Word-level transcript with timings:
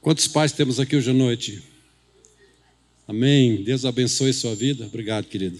Quantos 0.00 0.26
pais 0.26 0.50
temos 0.50 0.80
aqui 0.80 0.96
hoje 0.96 1.10
à 1.10 1.12
noite? 1.12 1.62
Amém. 3.06 3.62
Deus 3.62 3.84
abençoe 3.84 4.32
sua 4.32 4.54
vida. 4.54 4.86
Obrigado, 4.86 5.26
querido. 5.26 5.58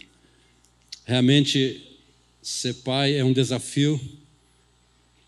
Realmente, 1.05 1.99
ser 2.41 2.73
pai 2.77 3.17
é 3.17 3.23
um 3.23 3.35
desafio. 3.35 4.01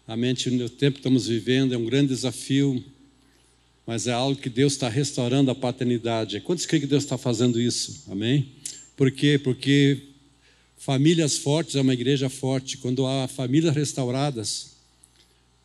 Realmente, 0.06 0.50
no 0.50 0.66
tempo 0.66 0.94
que 0.94 1.00
estamos 1.00 1.26
vivendo, 1.26 1.74
é 1.74 1.76
um 1.76 1.84
grande 1.84 2.08
desafio, 2.08 2.82
mas 3.86 4.06
é 4.06 4.12
algo 4.12 4.40
que 4.40 4.48
Deus 4.48 4.72
está 4.72 4.88
restaurando 4.88 5.50
a 5.50 5.54
paternidade. 5.54 6.40
Quantos 6.40 6.64
creem 6.64 6.80
que 6.80 6.86
Deus 6.86 7.04
está 7.04 7.18
fazendo 7.18 7.60
isso? 7.60 8.04
Amém? 8.10 8.48
Por 8.96 9.10
quê? 9.10 9.38
Porque 9.38 9.98
famílias 10.78 11.36
fortes 11.36 11.76
é 11.76 11.82
uma 11.82 11.92
igreja 11.92 12.30
forte. 12.30 12.78
Quando 12.78 13.06
há 13.06 13.28
famílias 13.28 13.74
restauradas, 13.74 14.70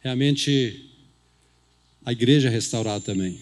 realmente 0.01 0.86
a 2.07 2.13
igreja 2.13 2.47
é 2.47 2.51
restaurada 2.51 3.01
também. 3.01 3.37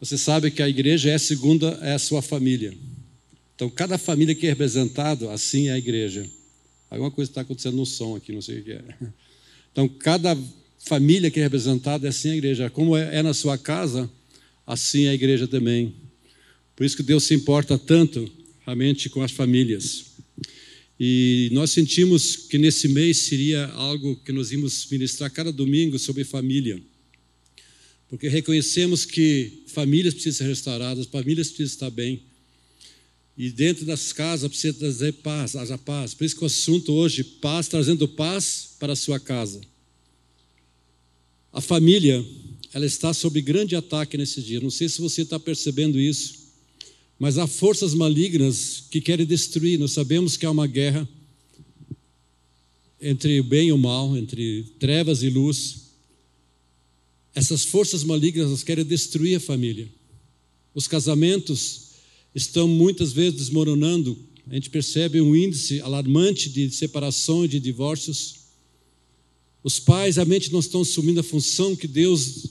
Você 0.00 0.16
sabe 0.16 0.50
que 0.50 0.62
a 0.62 0.68
igreja 0.70 1.10
é 1.10 1.14
a 1.16 1.18
segunda, 1.18 1.78
é 1.82 1.92
a 1.92 1.98
sua 1.98 2.22
família. 2.22 2.72
Então, 3.54 3.68
cada 3.68 3.98
família 3.98 4.34
que 4.34 4.46
é 4.46 4.48
representada, 4.48 5.30
assim 5.30 5.68
é 5.68 5.72
a 5.72 5.76
igreja. 5.76 6.26
Alguma 6.88 7.10
coisa 7.10 7.30
está 7.30 7.42
acontecendo 7.42 7.76
no 7.76 7.84
som 7.84 8.16
aqui, 8.16 8.32
não 8.32 8.40
sei 8.40 8.60
o 8.60 8.64
que 8.64 8.72
é. 8.72 8.82
Então, 9.70 9.86
cada 9.86 10.34
família 10.78 11.30
que 11.30 11.40
é 11.40 11.42
representada 11.42 12.06
é 12.06 12.08
assim 12.08 12.30
a 12.30 12.36
igreja. 12.36 12.70
Como 12.70 12.96
é, 12.96 13.18
é 13.18 13.22
na 13.22 13.34
sua 13.34 13.58
casa, 13.58 14.10
assim 14.66 15.04
é 15.04 15.10
a 15.10 15.14
igreja 15.14 15.46
também. 15.46 15.94
Por 16.74 16.86
isso 16.86 16.96
que 16.96 17.02
Deus 17.02 17.24
se 17.24 17.34
importa 17.34 17.78
tanto, 17.78 18.32
realmente, 18.64 19.10
com 19.10 19.22
as 19.22 19.30
famílias. 19.30 20.06
E 20.98 21.50
nós 21.52 21.70
sentimos 21.70 22.34
que 22.34 22.56
nesse 22.56 22.88
mês 22.88 23.18
seria 23.18 23.66
algo 23.72 24.16
que 24.24 24.32
nós 24.32 24.52
íamos 24.52 24.86
ministrar 24.90 25.30
cada 25.30 25.52
domingo 25.52 25.98
sobre 25.98 26.24
família 26.24 26.80
porque 28.12 28.28
reconhecemos 28.28 29.06
que 29.06 29.62
famílias 29.68 30.12
precisam 30.12 30.44
ser 30.44 30.50
restauradas, 30.50 31.06
famílias 31.06 31.48
precisam 31.48 31.72
estar 31.72 31.90
bem. 31.90 32.20
E 33.38 33.48
dentro 33.48 33.86
das 33.86 34.12
casas 34.12 34.50
precisa 34.50 34.74
trazer 34.74 35.12
paz, 35.14 35.56
haja 35.56 35.78
paz. 35.78 36.12
Por 36.12 36.26
isso 36.26 36.36
que 36.36 36.42
o 36.42 36.46
assunto 36.46 36.92
hoje, 36.92 37.24
paz, 37.24 37.68
trazendo 37.68 38.06
paz 38.06 38.76
para 38.78 38.92
a 38.92 38.96
sua 38.96 39.18
casa. 39.18 39.62
A 41.50 41.62
família, 41.62 42.22
ela 42.74 42.84
está 42.84 43.14
sob 43.14 43.40
grande 43.40 43.74
ataque 43.74 44.18
nesse 44.18 44.42
dia. 44.42 44.60
Não 44.60 44.68
sei 44.68 44.90
se 44.90 45.00
você 45.00 45.22
está 45.22 45.40
percebendo 45.40 45.98
isso, 45.98 46.34
mas 47.18 47.38
há 47.38 47.46
forças 47.46 47.94
malignas 47.94 48.84
que 48.90 49.00
querem 49.00 49.24
destruir. 49.24 49.78
Nós 49.78 49.92
sabemos 49.92 50.36
que 50.36 50.44
há 50.44 50.50
uma 50.50 50.66
guerra 50.66 51.08
entre 53.00 53.40
o 53.40 53.44
bem 53.44 53.68
e 53.68 53.72
o 53.72 53.78
mal, 53.78 54.14
entre 54.18 54.64
trevas 54.78 55.22
e 55.22 55.30
luz. 55.30 55.81
Essas 57.34 57.64
forças 57.64 58.04
malignas 58.04 58.62
querem 58.62 58.84
destruir 58.84 59.36
a 59.36 59.40
família. 59.40 59.88
Os 60.74 60.86
casamentos 60.86 61.92
estão 62.34 62.68
muitas 62.68 63.12
vezes 63.12 63.38
desmoronando. 63.38 64.18
A 64.50 64.54
gente 64.54 64.70
percebe 64.70 65.20
um 65.20 65.34
índice 65.34 65.80
alarmante 65.80 66.48
de 66.48 66.70
separação 66.70 67.44
e 67.44 67.48
de 67.48 67.60
divórcios. 67.60 68.34
Os 69.62 69.78
pais 69.78 70.16
realmente 70.16 70.52
não 70.52 70.60
estão 70.60 70.82
assumindo 70.82 71.20
a 71.20 71.24
função 71.24 71.76
que 71.76 71.86
Deus 71.86 72.46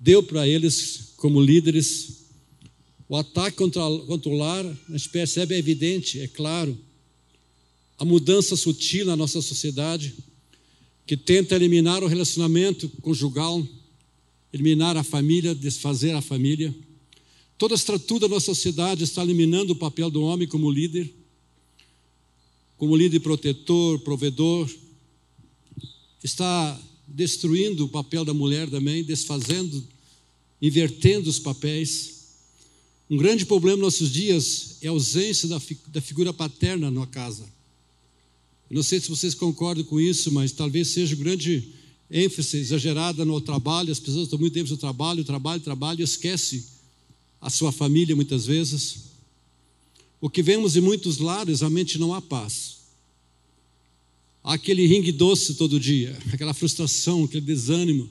deu 0.00 0.22
para 0.22 0.48
eles 0.48 1.12
como 1.16 1.40
líderes. 1.40 2.26
O 3.08 3.16
ataque 3.16 3.56
contra, 3.56 3.82
contra 4.06 4.30
o 4.30 4.36
lar, 4.36 4.64
a 4.88 4.96
gente 4.96 5.08
percebe, 5.10 5.54
é 5.54 5.58
evidente, 5.58 6.20
é 6.20 6.26
claro. 6.26 6.76
A 7.98 8.04
mudança 8.04 8.56
sutil 8.56 9.06
na 9.06 9.16
nossa 9.16 9.40
sociedade, 9.40 10.14
que 11.06 11.16
tenta 11.16 11.54
eliminar 11.54 12.02
o 12.02 12.08
relacionamento 12.08 12.88
conjugal, 13.00 13.66
eliminar 14.52 14.96
a 14.96 15.02
família, 15.02 15.54
desfazer 15.54 16.14
a 16.14 16.22
família. 16.22 16.74
Toda 17.58 17.74
a 17.74 17.76
estrutura 17.76 18.28
da 18.28 18.34
nossa 18.34 18.46
sociedade 18.46 19.04
está 19.04 19.22
eliminando 19.22 19.72
o 19.72 19.76
papel 19.76 20.10
do 20.10 20.22
homem 20.22 20.46
como 20.46 20.70
líder, 20.70 21.12
como 22.76 22.96
líder 22.96 23.20
protetor, 23.20 23.98
provedor. 24.00 24.70
Está 26.22 26.80
destruindo 27.06 27.84
o 27.84 27.88
papel 27.88 28.24
da 28.24 28.34
mulher 28.34 28.68
também, 28.68 29.04
desfazendo, 29.04 29.82
invertendo 30.60 31.30
os 31.30 31.38
papéis. 31.38 32.16
Um 33.08 33.16
grande 33.16 33.46
problema 33.46 33.78
nos 33.78 33.94
nossos 33.94 34.12
dias 34.12 34.76
é 34.82 34.88
a 34.88 34.90
ausência 34.90 35.48
da, 35.48 35.60
da 35.88 36.00
figura 36.00 36.32
paterna 36.32 36.90
na 36.90 37.06
casa. 37.06 37.44
não 38.68 38.82
sei 38.82 39.00
se 39.00 39.08
vocês 39.08 39.34
concordam 39.34 39.84
com 39.84 40.00
isso, 40.00 40.32
mas 40.32 40.52
talvez 40.52 40.88
seja 40.88 41.14
o 41.14 41.18
grande 41.18 41.72
ênfase 42.10 42.58
exagerada 42.58 43.24
no 43.24 43.40
trabalho, 43.40 43.90
as 43.90 43.98
pessoas 43.98 44.24
estão 44.24 44.38
muito 44.38 44.54
tempo 44.54 44.70
no 44.70 44.76
trabalho, 44.76 45.24
trabalho, 45.24 45.60
trabalho, 45.60 46.02
esquece 46.02 46.66
a 47.40 47.50
sua 47.50 47.72
família 47.72 48.14
muitas 48.14 48.46
vezes. 48.46 49.06
O 50.20 50.30
que 50.30 50.42
vemos 50.42 50.76
em 50.76 50.80
muitos 50.80 51.18
lares, 51.18 51.62
a 51.62 51.70
mente 51.70 51.98
não 51.98 52.14
há 52.14 52.22
paz. 52.22 52.76
Há 54.42 54.54
aquele 54.54 54.86
ringue 54.86 55.12
doce 55.12 55.54
todo 55.54 55.80
dia, 55.80 56.16
aquela 56.32 56.54
frustração, 56.54 57.24
aquele 57.24 57.44
desânimo. 57.44 58.08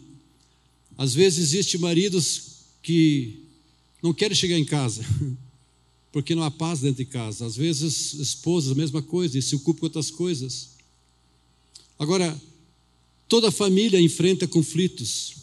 Às 0.97 1.13
vezes 1.13 1.39
existem 1.39 1.79
maridos 1.79 2.56
que 2.83 3.39
não 4.01 4.13
querem 4.13 4.35
chegar 4.35 4.57
em 4.57 4.66
casa, 4.66 5.03
porque 6.12 6.35
não 6.35 6.44
há 6.44 6.51
paz 6.51 6.81
dentro 6.81 7.03
de 7.03 7.09
casa. 7.09 7.45
Às 7.45 7.56
vezes 7.56 8.13
esposas, 8.13 8.72
a 8.72 8.75
mesma 8.75 9.01
coisa, 9.01 9.38
e 9.38 9.41
se 9.41 9.56
ocupam 9.56 9.79
com 9.79 9.85
outras 9.88 10.12
coisas. 10.12 10.69
Agora, 11.97 12.39
Toda 13.28 13.52
família 13.52 14.00
enfrenta 14.00 14.47
conflitos. 14.47 15.36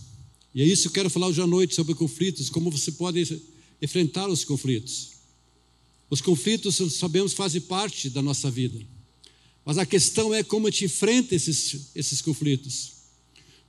E 0.54 0.62
é 0.62 0.64
isso 0.64 0.82
que 0.82 0.88
eu 0.88 0.92
quero 0.92 1.10
falar 1.10 1.28
hoje 1.28 1.40
à 1.40 1.46
noite 1.46 1.74
sobre 1.74 1.94
conflitos, 1.94 2.48
como 2.48 2.70
você 2.70 2.92
pode 2.92 3.40
enfrentar 3.80 4.28
os 4.28 4.44
conflitos. 4.44 5.12
Os 6.08 6.20
conflitos, 6.20 6.76
sabemos, 6.94 7.32
fazem 7.32 7.60
parte 7.60 8.10
da 8.10 8.20
nossa 8.20 8.50
vida. 8.50 8.78
Mas 9.64 9.78
a 9.78 9.86
questão 9.86 10.34
é 10.34 10.42
como 10.42 10.66
a 10.66 10.70
gente 10.70 10.84
enfrenta 10.84 11.34
esses, 11.34 11.88
esses 11.94 12.20
conflitos. 12.20 12.92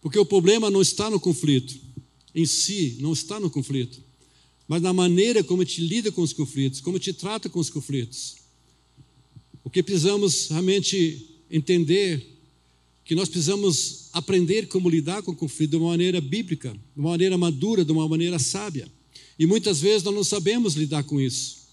Porque 0.01 0.19
o 0.19 0.25
problema 0.25 0.69
não 0.69 0.81
está 0.81 1.09
no 1.09 1.19
conflito 1.19 1.79
em 2.35 2.45
si, 2.45 2.97
não 2.99 3.13
está 3.13 3.39
no 3.39 3.49
conflito, 3.49 4.03
mas 4.67 4.81
na 4.81 4.91
maneira 4.91 5.43
como 5.43 5.61
a 5.61 5.65
gente 5.65 5.81
lida 5.81 6.11
com 6.11 6.21
os 6.21 6.33
conflitos, 6.33 6.81
como 6.81 6.97
a 6.97 6.99
gente 6.99 7.13
trata 7.13 7.47
com 7.47 7.59
os 7.59 7.69
conflitos. 7.69 8.35
O 9.63 9.69
que 9.69 9.83
precisamos 9.83 10.47
realmente 10.49 11.29
entender 11.49 12.32
que 13.05 13.15
nós 13.15 13.27
precisamos 13.27 14.07
aprender 14.13 14.67
como 14.67 14.89
lidar 14.89 15.21
com 15.23 15.31
o 15.31 15.35
conflito 15.35 15.71
de 15.71 15.77
uma 15.77 15.89
maneira 15.89 16.21
bíblica, 16.21 16.71
de 16.71 16.99
uma 16.99 17.11
maneira 17.11 17.37
madura, 17.37 17.83
de 17.83 17.91
uma 17.91 18.07
maneira 18.07 18.39
sábia. 18.39 18.87
E 19.37 19.45
muitas 19.45 19.81
vezes 19.81 20.03
nós 20.03 20.13
não 20.13 20.23
sabemos 20.23 20.75
lidar 20.75 21.03
com 21.03 21.19
isso. 21.19 21.63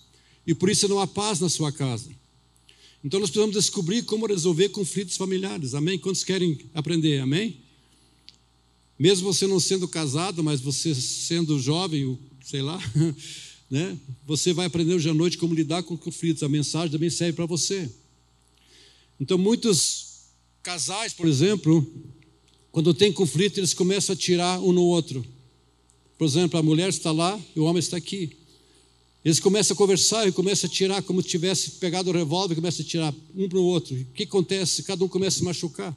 E 0.47 0.55
por 0.55 0.69
isso 0.69 0.89
não 0.89 0.99
há 0.99 1.07
paz 1.07 1.39
na 1.39 1.49
sua 1.49 1.71
casa. 1.71 2.11
Então 3.05 3.21
nós 3.21 3.31
precisamos 3.31 3.55
descobrir 3.55 4.03
como 4.03 4.27
resolver 4.27 4.71
conflitos 4.71 5.17
familiares. 5.17 5.75
Amém? 5.75 5.99
Quantos 5.99 6.25
querem 6.25 6.59
aprender? 6.75 7.21
Amém? 7.21 7.59
Mesmo 8.99 9.33
você 9.33 9.47
não 9.47 9.61
sendo 9.61 9.89
casado, 9.89 10.43
mas 10.43 10.61
você 10.61 10.95
sendo 10.95 11.59
jovem, 11.59 12.19
sei 12.45 12.61
lá, 12.61 12.79
né? 13.71 13.97
Você 14.27 14.53
vai 14.53 14.67
aprender 14.67 14.95
hoje 14.95 15.09
à 15.09 15.15
noite 15.15 15.39
como 15.39 15.55
lidar 15.55 15.83
com 15.83 15.97
conflitos. 15.97 16.43
A 16.43 16.49
mensagem 16.49 16.91
também 16.91 17.09
serve 17.09 17.35
para 17.35 17.47
você. 17.47 17.89
Então 19.19 19.39
muitos 19.39 20.10
Casais, 20.71 21.13
por 21.13 21.27
exemplo, 21.27 21.85
quando 22.71 22.95
tem 22.95 23.13
conflito, 23.13 23.59
eles 23.59 23.75
começam 23.75 24.13
a 24.13 24.17
tirar 24.17 24.61
um 24.61 24.73
no 24.73 24.85
outro. 24.85 25.27
Por 26.17 26.25
exemplo, 26.25 26.61
a 26.61 26.63
mulher 26.63 26.91
está 26.91 27.11
lá 27.11 27.41
e 27.57 27.59
o 27.59 27.65
homem 27.65 27.81
está 27.81 27.97
aqui. 27.97 28.37
Eles 29.25 29.41
começam 29.41 29.75
a 29.75 29.77
conversar 29.77 30.29
e 30.29 30.33
começam 30.33 30.71
a 30.71 30.73
tirar 30.73 31.03
como 31.03 31.21
se 31.23 31.29
tivesse 31.29 31.73
pegado 31.73 32.09
o 32.09 32.13
revólver, 32.13 32.55
começam 32.55 32.87
a 32.87 32.89
tirar 32.89 33.13
um 33.35 33.49
para 33.49 33.59
o 33.59 33.65
outro. 33.65 33.97
O 33.97 34.05
que 34.15 34.23
acontece? 34.23 34.85
Cada 34.85 35.05
um 35.05 35.09
começa 35.09 35.41
a 35.41 35.45
machucar. 35.45 35.97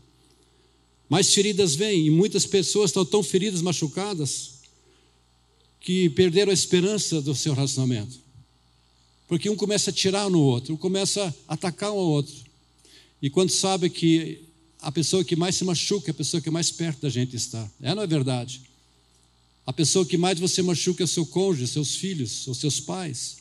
Mais 1.08 1.32
feridas 1.32 1.76
vêm, 1.76 2.08
e 2.08 2.10
muitas 2.10 2.44
pessoas 2.48 2.90
estão 2.90 3.06
tão 3.06 3.22
feridas, 3.22 3.62
machucadas, 3.62 4.54
que 5.80 6.10
perderam 6.10 6.50
a 6.50 6.54
esperança 6.54 7.22
do 7.22 7.36
seu 7.36 7.54
relacionamento. 7.54 8.18
Porque 9.28 9.52
um 9.52 9.56
começa 9.56 9.92
a 9.92 9.94
tirar 9.94 10.32
no 10.32 10.42
outro, 10.42 10.74
um 10.74 10.78
começa 10.78 11.32
a 11.48 11.54
atacar 11.54 11.90
ao 11.90 11.98
outro. 11.98 12.34
E 13.22 13.30
quando 13.30 13.52
sabe 13.52 13.88
que 13.88 14.52
a 14.84 14.92
pessoa 14.92 15.24
que 15.24 15.36
mais 15.36 15.56
se 15.56 15.64
machuca 15.64 16.10
é 16.10 16.12
a 16.12 16.14
pessoa 16.14 16.42
que 16.42 16.50
mais 16.50 16.70
perto 16.70 17.02
da 17.02 17.10
gente 17.10 17.36
está. 17.36 17.70
É, 17.82 17.96
não 17.96 18.04
é 18.04 18.08
verdade? 18.08 18.62
A 19.66 19.72
pessoa 19.72 20.06
que 20.06 20.18
mais 20.18 20.38
você 20.40 20.62
machuca 20.62 21.04
é 21.04 21.08
seu 21.08 21.26
cônjuge, 21.26 21.68
seus 21.68 21.96
filhos, 21.96 22.46
ou 22.48 22.54
seus 22.54 22.82
pais. 22.82 23.38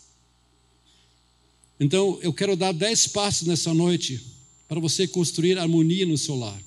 Então, 1.80 2.18
eu 2.22 2.32
quero 2.32 2.54
dar 2.54 2.72
dez 2.72 3.08
passos 3.08 3.46
nessa 3.46 3.74
noite 3.74 4.24
para 4.68 4.78
você 4.78 5.08
construir 5.08 5.58
harmonia 5.58 6.06
no 6.06 6.16
seu 6.16 6.36
lar. 6.36 6.62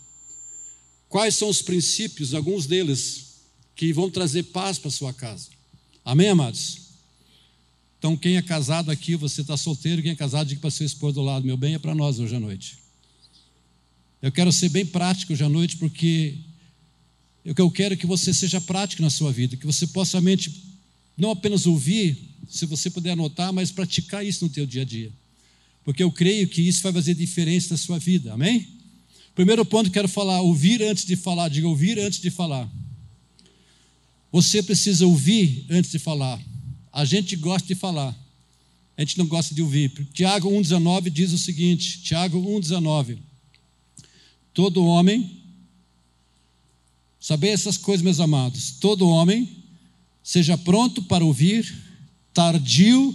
Quais 1.08 1.36
são 1.36 1.48
os 1.48 1.62
princípios, 1.62 2.34
alguns 2.34 2.66
deles, 2.66 3.36
que 3.76 3.94
vão 3.94 4.10
trazer 4.10 4.44
paz 4.44 4.78
para 4.78 4.92
sua 4.92 5.14
casa? 5.14 5.48
Amém, 6.04 6.28
amados? 6.28 6.80
Então, 7.98 8.18
quem 8.18 8.36
é 8.36 8.42
casado 8.42 8.92
aqui, 8.92 9.16
você 9.16 9.40
está 9.40 9.56
solteiro, 9.56 10.02
quem 10.02 10.12
é 10.12 10.16
casado, 10.16 10.50
diga 10.50 10.60
para 10.60 10.70
seu 10.70 10.86
esposo 10.86 11.14
do 11.14 11.22
lado: 11.22 11.46
meu 11.46 11.56
bem 11.56 11.76
é 11.76 11.80
para 11.80 11.96
nós 11.96 12.20
hoje 12.20 12.36
à 12.36 12.40
noite. 12.40 12.85
Eu 14.26 14.32
quero 14.32 14.52
ser 14.52 14.70
bem 14.70 14.84
prático 14.84 15.34
hoje 15.34 15.44
à 15.44 15.50
noite, 15.50 15.78
porque 15.78 16.34
eu 17.46 17.70
quero 17.70 17.94
é 17.94 17.96
que 17.96 18.08
você 18.08 18.34
seja 18.34 18.60
prático 18.60 19.04
na 19.04 19.12
sua 19.12 19.32
vida, 19.32 19.56
que 19.56 19.68
você 19.68 19.86
possa 19.86 20.20
mente 20.20 20.64
não 21.16 21.30
apenas 21.30 21.68
ouvir, 21.68 22.18
se 22.50 22.66
você 22.66 22.90
puder 22.90 23.12
anotar, 23.12 23.54
mas 23.54 23.72
praticar 23.72 24.26
isso 24.26 24.44
no 24.44 24.50
teu 24.50 24.66
dia 24.66 24.82
a 24.82 24.86
dia. 24.86 25.12
Porque 25.84 26.02
eu 26.02 26.12
creio 26.12 26.48
que 26.48 26.60
isso 26.60 26.82
vai 26.82 26.92
fazer 26.92 27.14
diferença 27.14 27.76
na 27.76 27.78
sua 27.78 28.00
vida. 28.00 28.34
Amém? 28.34 28.68
Primeiro 29.36 29.64
ponto 29.64 29.92
que 29.92 29.94
quero 29.94 30.08
falar, 30.08 30.42
ouvir 30.42 30.82
antes 30.82 31.06
de 31.06 31.16
falar. 31.16 31.48
Diga 31.48 31.68
ouvir 31.68 32.00
antes 32.00 32.20
de 32.20 32.32
falar. 32.32 32.68
Você 34.32 34.64
precisa 34.64 35.06
ouvir 35.06 35.68
antes 35.70 35.92
de 35.92 36.00
falar. 36.00 36.44
A 36.92 37.06
gente 37.06 37.36
gosta 37.36 37.68
de 37.68 37.76
falar. 37.76 38.18
A 38.98 39.02
gente 39.02 39.20
não 39.20 39.28
gosta 39.28 39.54
de 39.54 39.62
ouvir. 39.62 39.92
Tiago 40.16 40.50
1,19 40.50 41.12
diz 41.12 41.32
o 41.32 41.38
seguinte: 41.38 42.02
Tiago 42.02 42.42
1,19. 42.42 43.20
Todo 44.56 44.86
homem, 44.86 45.30
saber 47.20 47.50
essas 47.50 47.78
coisas, 47.78 48.02
meus 48.02 48.22
amados, 48.22 48.72
todo 48.80 49.10
homem 49.10 49.50
seja 50.24 50.58
pronto 50.58 51.04
para 51.04 51.26
ouvir, 51.26 51.76
tardio 52.34 53.14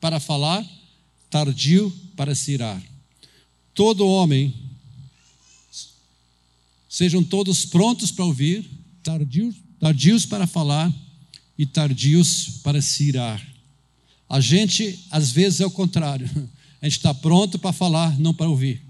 para 0.00 0.18
falar, 0.18 0.68
tardio 1.30 1.90
para 2.16 2.34
se 2.34 2.50
irar. 2.50 2.82
Todo 3.72 4.08
homem, 4.08 4.52
sejam 6.88 7.22
todos 7.22 7.64
prontos 7.64 8.10
para 8.10 8.24
ouvir, 8.24 8.68
tardios, 9.04 9.54
tardios 9.78 10.26
para 10.26 10.48
falar 10.48 10.92
e 11.56 11.64
tardios 11.64 12.60
para 12.64 12.82
se 12.82 13.04
irar. 13.04 13.40
A 14.28 14.40
gente, 14.40 14.98
às 15.12 15.30
vezes, 15.30 15.60
é 15.60 15.66
o 15.66 15.70
contrário. 15.70 16.28
A 16.82 16.86
gente 16.86 16.98
está 16.98 17.14
pronto 17.14 17.58
para 17.58 17.72
falar, 17.72 18.18
não 18.18 18.34
para 18.34 18.50
ouvir. 18.50 18.85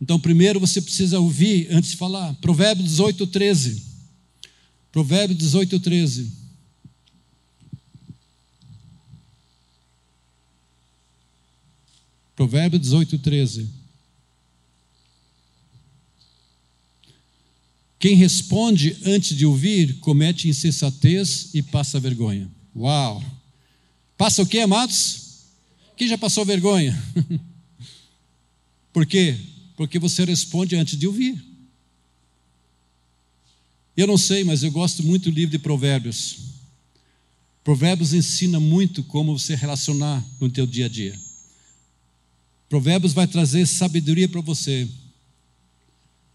Então, 0.00 0.18
primeiro 0.18 0.60
você 0.60 0.80
precisa 0.80 1.18
ouvir 1.18 1.68
antes 1.70 1.90
de 1.90 1.96
falar. 1.96 2.34
Provérbio 2.34 2.84
18, 2.84 3.26
13. 3.26 3.82
Provérbio 4.92 5.36
18, 5.36 5.80
13. 5.80 6.32
Provérbio 12.36 12.78
18, 12.78 13.18
13. 13.18 13.68
Quem 17.98 18.14
responde 18.14 18.96
antes 19.04 19.36
de 19.36 19.44
ouvir 19.44 19.98
comete 19.98 20.48
insensatez 20.48 21.50
e 21.52 21.62
passa 21.62 21.98
vergonha. 21.98 22.48
Uau! 22.76 23.22
Passa 24.16 24.42
o 24.42 24.46
que, 24.46 24.60
amados? 24.60 25.42
Quem 25.96 26.06
já 26.06 26.16
passou 26.16 26.44
vergonha? 26.44 26.96
Por 28.92 29.04
quê? 29.04 29.36
Porque 29.78 29.96
você 29.96 30.24
responde 30.24 30.74
antes 30.74 30.98
de 30.98 31.06
ouvir. 31.06 31.40
Eu 33.96 34.08
não 34.08 34.18
sei, 34.18 34.42
mas 34.42 34.64
eu 34.64 34.72
gosto 34.72 35.04
muito 35.04 35.30
do 35.30 35.34
livro 35.34 35.52
de 35.52 35.58
Provérbios. 35.60 36.38
Provérbios 37.62 38.12
ensina 38.12 38.58
muito 38.58 39.04
como 39.04 39.38
você 39.38 39.54
relacionar 39.54 40.26
no 40.40 40.50
teu 40.50 40.66
dia 40.66 40.86
a 40.86 40.88
dia. 40.88 41.16
Provérbios 42.68 43.12
vai 43.12 43.28
trazer 43.28 43.66
sabedoria 43.66 44.28
para 44.28 44.40
você. 44.40 44.88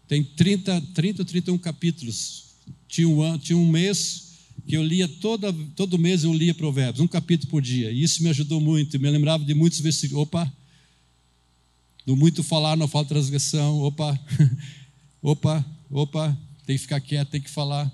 Tem 0.08 0.24
30, 0.24 0.80
30 0.94 1.22
31 1.26 1.58
capítulos. 1.58 2.44
Tinha 2.88 3.06
um, 3.06 3.38
tinha 3.38 3.58
um 3.58 3.68
mês 3.68 4.38
que 4.66 4.74
eu 4.74 4.82
lia 4.82 5.06
toda, 5.06 5.52
todo 5.76 5.98
mês 5.98 6.24
eu 6.24 6.32
lia 6.32 6.54
Provérbios, 6.54 7.00
um 7.00 7.06
capítulo 7.06 7.50
por 7.50 7.60
dia. 7.60 7.90
E 7.90 8.02
isso 8.02 8.22
me 8.22 8.30
ajudou 8.30 8.58
muito. 8.58 8.98
Me 8.98 9.10
lembrava 9.10 9.44
de 9.44 9.52
muitos 9.52 9.80
versículos. 9.80 10.22
Opa! 10.22 10.50
Do 12.04 12.16
muito 12.16 12.42
falar 12.42 12.76
não 12.76 12.86
falta 12.86 13.10
transgressão. 13.10 13.80
Opa! 13.80 14.18
Opa! 15.22 15.64
Opa! 15.90 16.38
Tem 16.66 16.76
que 16.76 16.82
ficar 16.82 17.00
quieto, 17.00 17.30
tem 17.30 17.40
que 17.40 17.50
falar. 17.50 17.90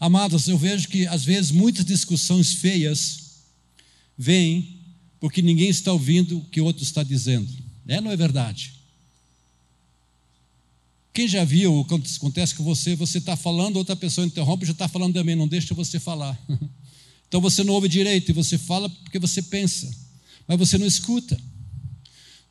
Amados, 0.00 0.48
eu 0.48 0.56
vejo 0.56 0.88
que 0.88 1.06
às 1.06 1.24
vezes 1.24 1.50
muitas 1.50 1.84
discussões 1.84 2.54
feias 2.54 3.42
vêm 4.16 4.78
porque 5.20 5.42
ninguém 5.42 5.68
está 5.68 5.92
ouvindo 5.92 6.38
o 6.38 6.44
que 6.44 6.60
o 6.60 6.64
outro 6.64 6.82
está 6.82 7.02
dizendo. 7.02 7.50
É 7.86 8.00
não 8.00 8.10
é 8.10 8.16
verdade? 8.16 8.74
Quem 11.12 11.26
já 11.26 11.44
viu 11.44 11.80
o 11.80 11.84
que 11.84 11.94
acontece 11.94 12.54
com 12.54 12.62
você, 12.62 12.94
você 12.94 13.18
está 13.18 13.34
falando, 13.34 13.76
outra 13.76 13.96
pessoa 13.96 14.26
interrompe, 14.26 14.64
já 14.64 14.72
está 14.72 14.86
falando 14.86 15.14
também, 15.14 15.34
não 15.34 15.48
deixa 15.48 15.74
você 15.74 15.98
falar. 15.98 16.38
Então 17.28 17.42
você 17.42 17.62
não 17.62 17.74
ouve 17.74 17.90
direito 17.90 18.30
e 18.30 18.32
você 18.32 18.56
fala 18.56 18.88
porque 18.88 19.18
você 19.18 19.42
pensa, 19.42 19.94
mas 20.46 20.58
você 20.58 20.78
não 20.78 20.86
escuta. 20.86 21.38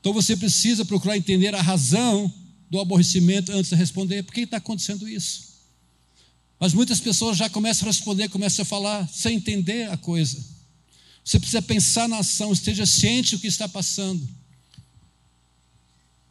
Então 0.07 0.13
você 0.13 0.37
precisa 0.37 0.85
procurar 0.85 1.17
entender 1.17 1.53
a 1.53 1.61
razão 1.61 2.33
do 2.69 2.79
aborrecimento 2.79 3.51
antes 3.51 3.71
de 3.71 3.75
responder. 3.75 4.23
Por 4.23 4.33
que 4.33 4.39
está 4.39 4.55
acontecendo 4.55 5.05
isso? 5.05 5.57
Mas 6.57 6.73
muitas 6.73 7.01
pessoas 7.01 7.35
já 7.35 7.49
começam 7.49 7.85
a 7.85 7.91
responder, 7.91 8.29
começam 8.29 8.63
a 8.63 8.65
falar 8.65 9.05
sem 9.09 9.35
entender 9.35 9.91
a 9.91 9.97
coisa. 9.97 10.41
Você 11.25 11.37
precisa 11.37 11.61
pensar 11.61 12.07
na 12.07 12.19
ação, 12.19 12.53
esteja 12.53 12.85
ciente 12.85 13.35
do 13.35 13.41
que 13.41 13.47
está 13.47 13.67
passando. 13.67 14.25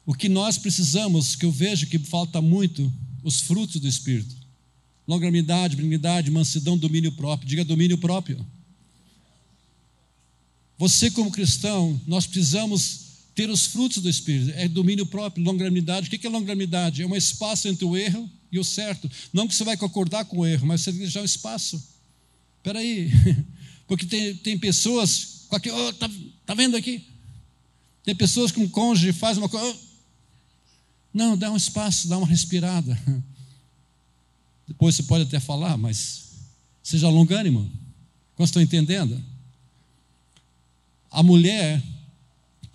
O 0.07 0.15
que 0.15 0.31
nós 0.31 0.57
precisamos, 0.57 1.37
que 1.37 1.45
eu 1.45 1.53
vejo 1.53 1.87
que 1.87 1.99
falta 1.99 2.41
muito, 2.41 2.91
os 3.23 3.43
frutos 3.43 3.79
do 3.79 3.87
Espírito. 3.87 4.35
Longanimidade, 5.07 5.77
benignidade, 5.77 6.31
mansidão, 6.31 6.79
domínio 6.79 7.13
próprio. 7.13 7.47
Diga 7.47 7.63
domínio 7.63 7.99
próprio. 7.99 8.43
Você, 10.79 11.11
como 11.11 11.31
cristão, 11.31 12.01
nós 12.07 12.27
precisamos 12.27 13.05
ter 13.37 13.51
os 13.51 13.67
frutos 13.67 14.03
do 14.03 14.09
Espírito. 14.09 14.51
É 14.57 14.67
domínio 14.67 15.05
próprio, 15.05 15.45
longanimidade. 15.45 16.09
O 16.09 16.11
que 16.11 16.27
é 16.27 16.31
longanimidade? 16.31 17.03
É 17.03 17.07
um 17.07 17.15
espaço 17.15 17.69
entre 17.69 17.85
o 17.85 17.95
erro 17.95 18.29
e 18.51 18.59
o 18.59 18.65
certo. 18.65 19.09
Não 19.31 19.47
que 19.47 19.55
você 19.55 19.63
vai 19.63 19.77
concordar 19.77 20.25
com 20.25 20.39
o 20.39 20.47
erro, 20.47 20.67
mas 20.67 20.81
você 20.81 20.91
deixar 20.91 21.21
um 21.21 21.25
espaço. 21.25 21.81
Espera 22.57 22.79
aí. 22.79 23.11
Porque 23.87 24.07
tem, 24.07 24.35
tem 24.37 24.59
pessoas 24.59 25.45
com 25.49 25.55
aqui, 25.55 25.71
oh, 25.71 25.93
tá, 25.93 26.11
tá 26.47 26.55
vendo 26.55 26.77
aqui? 26.77 27.07
Tem 28.03 28.17
pessoas 28.17 28.51
que 28.51 28.59
um 28.59 28.69
cônjuge 28.69 29.13
faz 29.13 29.37
uma 29.37 29.51
coisa. 29.51 29.67
Oh. 29.67 29.87
Não, 31.13 31.37
dá 31.37 31.53
um 31.53 31.57
espaço, 31.57 32.09
dá 32.09 32.17
uma 32.17 32.27
respirada. 32.27 32.99
Depois 34.67 34.97
você 34.97 35.03
pode 35.03 35.25
até 35.25 35.39
falar, 35.39 35.77
mas 35.77 36.31
seja 36.83 37.11
longânimo. 37.11 37.71
Quando 38.35 38.47
estão 38.47 38.63
entendendo? 38.63 39.23
A 41.11 41.23
mulher, 41.23 41.83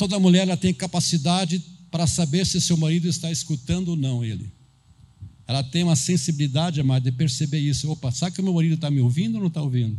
toda 0.02 0.20
mulher 0.20 0.48
ela 0.48 0.58
tem 0.58 0.74
capacidade 0.74 1.64
para 1.92 2.08
saber 2.08 2.44
se 2.44 2.60
seu 2.60 2.76
marido 2.76 3.08
está 3.08 3.32
escutando 3.32 3.90
ou 3.90 3.96
não 3.96 4.26
ele. 4.26 4.52
Ela 5.48 5.64
tem 5.64 5.84
uma 5.84 5.96
sensibilidade, 5.96 6.82
amada, 6.82 7.12
de 7.12 7.16
perceber 7.16 7.60
isso. 7.60 7.88
Opa, 7.92 8.12
sabe 8.12 8.36
que 8.36 8.42
meu 8.42 8.56
marido 8.56 8.74
está 8.74 8.90
me 8.90 9.00
ouvindo 9.00 9.36
ou 9.36 9.42
não 9.42 9.48
está 9.48 9.62
ouvindo? 9.62 9.96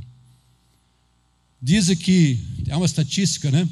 Dizem 1.62 1.94
que, 1.94 2.36
é 2.66 2.76
uma 2.76 2.84
estatística, 2.84 3.48
né? 3.48 3.68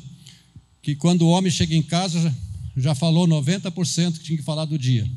Que 0.81 0.95
quando 0.95 1.23
o 1.23 1.31
homem 1.31 1.51
chega 1.51 1.75
em 1.75 1.83
casa, 1.83 2.21
já, 2.21 2.33
já 2.77 2.95
falou 2.95 3.27
90% 3.27 4.13
que 4.13 4.21
tinha 4.21 4.39
que 4.39 4.45
falar 4.45 4.67
do 4.67 4.79
dia. 4.79 5.11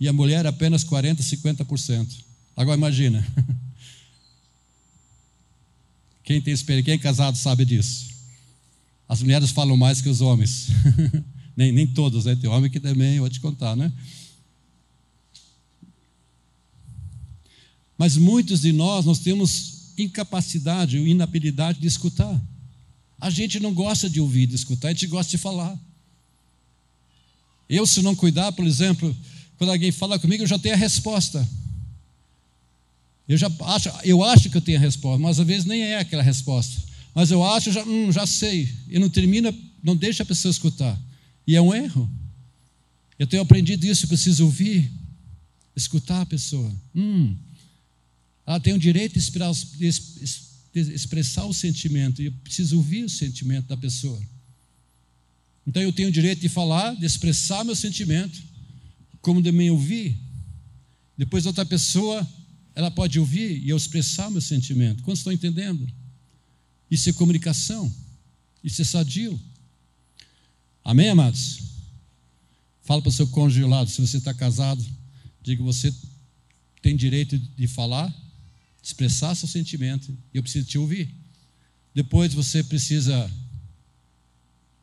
E 0.00 0.08
a 0.08 0.12
mulher 0.12 0.48
apenas 0.48 0.84
40%, 0.84 1.18
50%. 1.18 2.08
Agora 2.56 2.76
imagina. 2.76 3.24
Quem 6.24 6.40
tem 6.40 6.52
experiência, 6.52 6.86
quem 6.86 6.94
é 6.94 6.98
casado 6.98 7.36
sabe 7.36 7.64
disso. 7.64 8.09
As 9.10 9.20
mulheres 9.20 9.50
falam 9.50 9.76
mais 9.76 10.00
que 10.00 10.08
os 10.08 10.20
homens. 10.20 10.68
nem, 11.56 11.72
nem 11.72 11.84
todos, 11.84 12.26
né? 12.26 12.36
Tem 12.36 12.48
homem 12.48 12.70
que 12.70 12.78
também, 12.78 13.18
vou 13.18 13.28
te 13.28 13.40
contar, 13.40 13.74
né? 13.74 13.92
Mas 17.98 18.16
muitos 18.16 18.60
de 18.60 18.70
nós, 18.70 19.04
nós 19.04 19.18
temos 19.18 19.94
incapacidade 19.98 20.96
ou 20.96 21.04
inabilidade 21.04 21.80
de 21.80 21.88
escutar. 21.88 22.40
A 23.20 23.28
gente 23.30 23.58
não 23.58 23.74
gosta 23.74 24.08
de 24.08 24.20
ouvir, 24.20 24.46
de 24.46 24.54
escutar, 24.54 24.86
a 24.86 24.92
gente 24.92 25.08
gosta 25.08 25.28
de 25.28 25.38
falar. 25.38 25.76
Eu, 27.68 27.88
se 27.88 28.02
não 28.02 28.14
cuidar, 28.14 28.52
por 28.52 28.64
exemplo, 28.64 29.14
quando 29.58 29.70
alguém 29.70 29.90
fala 29.90 30.20
comigo, 30.20 30.44
eu 30.44 30.46
já 30.46 30.56
tenho 30.56 30.76
a 30.76 30.78
resposta. 30.78 31.44
Eu 33.26 33.36
já 33.36 33.50
acho, 33.62 33.88
eu 34.04 34.22
acho 34.22 34.48
que 34.48 34.56
eu 34.56 34.62
tenho 34.62 34.78
a 34.78 34.80
resposta, 34.80 35.18
mas 35.18 35.40
às 35.40 35.46
vezes 35.48 35.64
nem 35.64 35.82
é 35.82 35.98
aquela 35.98 36.22
resposta. 36.22 36.89
Mas 37.14 37.30
eu 37.30 37.44
acho, 37.44 37.72
já, 37.72 37.84
hum, 37.84 38.12
já 38.12 38.26
sei. 38.26 38.68
E 38.88 38.98
não 38.98 39.08
termina, 39.08 39.54
não 39.82 39.96
deixa 39.96 40.22
a 40.22 40.26
pessoa 40.26 40.50
escutar. 40.50 41.00
E 41.46 41.56
é 41.56 41.60
um 41.60 41.74
erro. 41.74 42.10
Eu 43.18 43.26
tenho 43.26 43.42
aprendido 43.42 43.84
isso, 43.84 44.08
preciso 44.08 44.44
ouvir, 44.44 44.90
escutar 45.76 46.22
a 46.22 46.26
pessoa. 46.26 46.72
Hum, 46.94 47.36
ela 48.46 48.58
tem 48.58 48.72
o 48.72 48.78
direito 48.78 49.18
de 49.18 49.88
expressar 50.74 51.44
o 51.44 51.52
sentimento, 51.52 52.22
e 52.22 52.26
eu 52.26 52.32
preciso 52.42 52.76
ouvir 52.78 53.04
o 53.04 53.08
sentimento 53.08 53.66
da 53.66 53.76
pessoa. 53.76 54.20
Então 55.66 55.82
eu 55.82 55.92
tenho 55.92 56.08
o 56.08 56.12
direito 56.12 56.40
de 56.40 56.48
falar, 56.48 56.96
de 56.96 57.04
expressar 57.04 57.64
meu 57.64 57.76
sentimento, 57.76 58.42
como 59.20 59.42
também 59.42 59.70
ouvir. 59.70 60.16
Depois 61.16 61.44
outra 61.44 61.66
pessoa, 61.66 62.26
ela 62.74 62.90
pode 62.90 63.18
ouvir 63.20 63.62
e 63.62 63.68
eu 63.68 63.76
expressar 63.76 64.30
meu 64.30 64.40
sentimento. 64.40 65.02
Quantos 65.02 65.20
estão 65.20 65.32
entendendo? 65.32 65.86
Isso 66.90 67.08
é 67.08 67.12
comunicação. 67.12 67.92
Isso 68.62 68.82
é 68.82 68.84
sadio. 68.84 69.40
Amém, 70.84 71.08
amados? 71.08 71.60
Fala 72.82 73.00
para 73.00 73.10
o 73.10 73.12
seu 73.12 73.28
cônjuge 73.28 73.64
lado, 73.64 73.88
se 73.88 74.00
você 74.00 74.16
está 74.16 74.34
casado, 74.34 74.84
diga 75.42 75.62
você 75.62 75.94
tem 76.82 76.96
direito 76.96 77.38
de 77.38 77.68
falar 77.68 78.12
expressar 78.82 79.34
seu 79.34 79.48
sentimento, 79.48 80.16
e 80.32 80.38
eu 80.38 80.42
preciso 80.42 80.66
te 80.66 80.78
ouvir. 80.78 81.14
Depois 81.94 82.32
você 82.32 82.62
precisa 82.62 83.30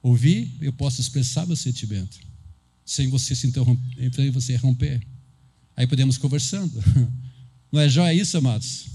ouvir, 0.02 0.56
eu 0.62 0.72
posso 0.72 1.02
expressar 1.02 1.46
meu 1.46 1.56
sentimento, 1.56 2.20
sem 2.86 3.10
você 3.10 3.36
se 3.36 3.48
interromper, 3.48 4.14
sem 4.14 4.32
você 4.32 4.56
romper. 4.56 5.06
Aí 5.76 5.88
podemos 5.88 6.18
conversando. 6.18 6.84
Não 7.72 7.82
é 7.82 7.90
joia 7.90 8.14
isso, 8.14 8.38
amados? 8.38 8.86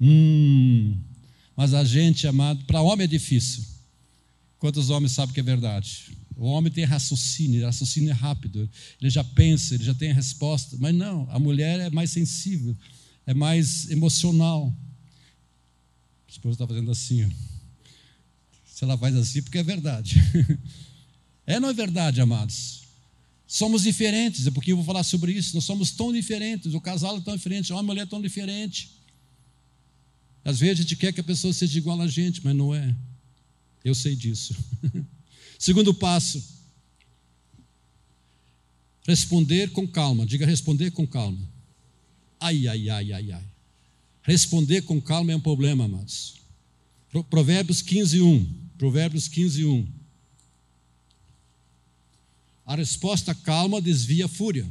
Hum, 0.00 0.98
mas 1.56 1.72
a 1.72 1.82
gente, 1.84 2.26
amado, 2.26 2.64
para 2.64 2.82
homem 2.82 3.04
é 3.04 3.08
difícil. 3.08 3.64
Quantos 4.58 4.90
homens 4.90 5.12
sabem 5.12 5.34
que 5.34 5.40
é 5.40 5.42
verdade? 5.42 6.16
O 6.36 6.46
homem 6.46 6.70
tem 6.70 6.84
raciocínio, 6.84 7.64
raciocínio 7.64 8.10
é 8.10 8.12
rápido, 8.12 8.68
ele 9.00 9.08
já 9.08 9.24
pensa, 9.24 9.74
ele 9.74 9.84
já 9.84 9.94
tem 9.94 10.10
a 10.10 10.14
resposta, 10.14 10.76
mas 10.78 10.94
não, 10.94 11.26
a 11.30 11.38
mulher 11.38 11.80
é 11.80 11.90
mais 11.90 12.10
sensível, 12.10 12.76
é 13.26 13.32
mais 13.32 13.90
emocional. 13.90 14.74
A 16.28 16.30
esposa 16.30 16.56
está 16.56 16.66
fazendo 16.66 16.90
assim, 16.90 17.24
ó. 17.24 17.28
se 18.66 18.84
ela 18.84 18.98
faz 18.98 19.16
assim, 19.16 19.40
porque 19.42 19.58
é 19.58 19.62
verdade. 19.62 20.16
É 21.48 21.60
não 21.60 21.68
é 21.68 21.72
verdade, 21.72 22.20
amados? 22.20 22.82
Somos 23.46 23.84
diferentes, 23.84 24.48
é 24.48 24.50
porque 24.50 24.72
eu 24.72 24.76
vou 24.76 24.84
falar 24.84 25.04
sobre 25.04 25.30
isso. 25.30 25.54
Nós 25.54 25.62
somos 25.62 25.92
tão 25.92 26.12
diferentes, 26.12 26.74
o 26.74 26.80
casal 26.80 27.16
é 27.16 27.20
tão 27.20 27.36
diferente, 27.36 27.72
o 27.72 27.76
homem 27.76 27.84
e 27.84 27.86
a 27.86 27.92
mulher 27.92 28.02
é 28.02 28.06
tão 28.06 28.20
diferente. 28.20 28.95
Às 30.46 30.60
vezes 30.60 30.78
a 30.78 30.82
gente 30.82 30.94
quer 30.94 31.12
que 31.12 31.18
a 31.18 31.24
pessoa 31.24 31.52
seja 31.52 31.76
igual 31.76 32.00
a 32.00 32.06
gente, 32.06 32.40
mas 32.44 32.54
não 32.54 32.72
é. 32.72 32.94
Eu 33.84 33.96
sei 33.96 34.14
disso. 34.14 34.54
Segundo 35.58 35.92
passo, 35.92 36.40
responder 39.04 39.72
com 39.72 39.88
calma. 39.88 40.24
Diga 40.24 40.46
responder 40.46 40.92
com 40.92 41.04
calma. 41.04 41.36
Ai, 42.38 42.68
ai, 42.68 42.88
ai, 42.88 43.12
ai, 43.12 43.32
ai. 43.32 43.44
Responder 44.22 44.82
com 44.82 45.00
calma 45.00 45.32
é 45.32 45.36
um 45.36 45.40
problema, 45.40 45.86
amados. 45.86 46.34
Provérbios 47.28 47.82
15, 47.82 48.20
1. 48.20 48.54
Provérbios 48.78 49.26
15, 49.26 49.64
1. 49.64 49.88
A 52.64 52.76
resposta 52.76 53.34
calma 53.34 53.80
desvia 53.80 54.26
a 54.26 54.28
fúria, 54.28 54.66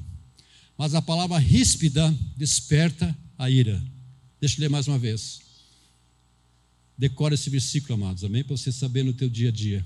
mas 0.78 0.96
a 0.96 1.02
palavra 1.02 1.38
ríspida 1.38 2.18
desperta 2.38 3.14
a 3.38 3.50
ira. 3.50 3.84
Deixa 4.40 4.56
eu 4.56 4.62
ler 4.62 4.70
mais 4.70 4.88
uma 4.88 4.98
vez. 4.98 5.44
Decora 6.98 7.36
esse 7.36 7.50
versículo, 7.50 7.94
amados, 7.96 8.24
amém? 8.24 8.44
Para 8.44 8.56
você 8.56 8.72
saber 8.72 9.04
no 9.04 9.14
teu 9.14 9.30
dia 9.30 9.50
a 9.50 9.52
dia. 9.52 9.86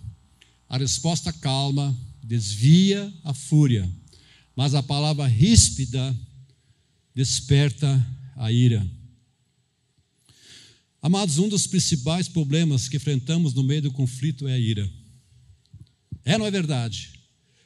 A 0.67 0.77
resposta 0.77 1.33
calma 1.33 1.97
desvia 2.23 3.11
a 3.23 3.33
fúria, 3.33 3.89
mas 4.55 4.75
a 4.75 4.83
palavra 4.83 5.25
ríspida 5.25 6.15
desperta 7.15 8.05
a 8.35 8.51
ira. 8.51 8.85
Amados, 11.01 11.39
um 11.39 11.49
dos 11.49 11.65
principais 11.65 12.27
problemas 12.27 12.87
que 12.87 12.97
enfrentamos 12.97 13.53
no 13.53 13.63
meio 13.63 13.81
do 13.81 13.91
conflito 13.91 14.47
é 14.47 14.53
a 14.53 14.59
ira. 14.59 14.89
É, 16.23 16.37
não 16.37 16.45
é 16.45 16.51
verdade? 16.51 17.13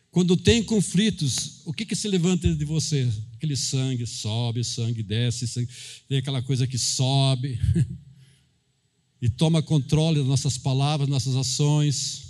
Quando 0.09 0.37
tem 0.37 0.63
conflitos, 0.63 1.61
o 1.65 1.73
que, 1.73 1.85
que 1.85 1.95
se 1.95 2.07
levanta 2.07 2.55
de 2.55 2.63
você? 2.63 3.11
Aquele 3.33 3.57
sangue 3.57 4.05
sobe, 4.05 4.63
sangue 4.63 5.03
desce, 5.03 5.47
sangue, 5.47 5.67
tem 6.07 6.19
aquela 6.19 6.41
coisa 6.41 6.65
que 6.67 6.77
sobe 6.77 7.59
e 9.23 9.29
toma 9.29 9.63
controle 9.63 10.19
das 10.19 10.27
nossas 10.27 10.57
palavras, 10.57 11.07
nossas 11.07 11.33
ações 11.37 12.23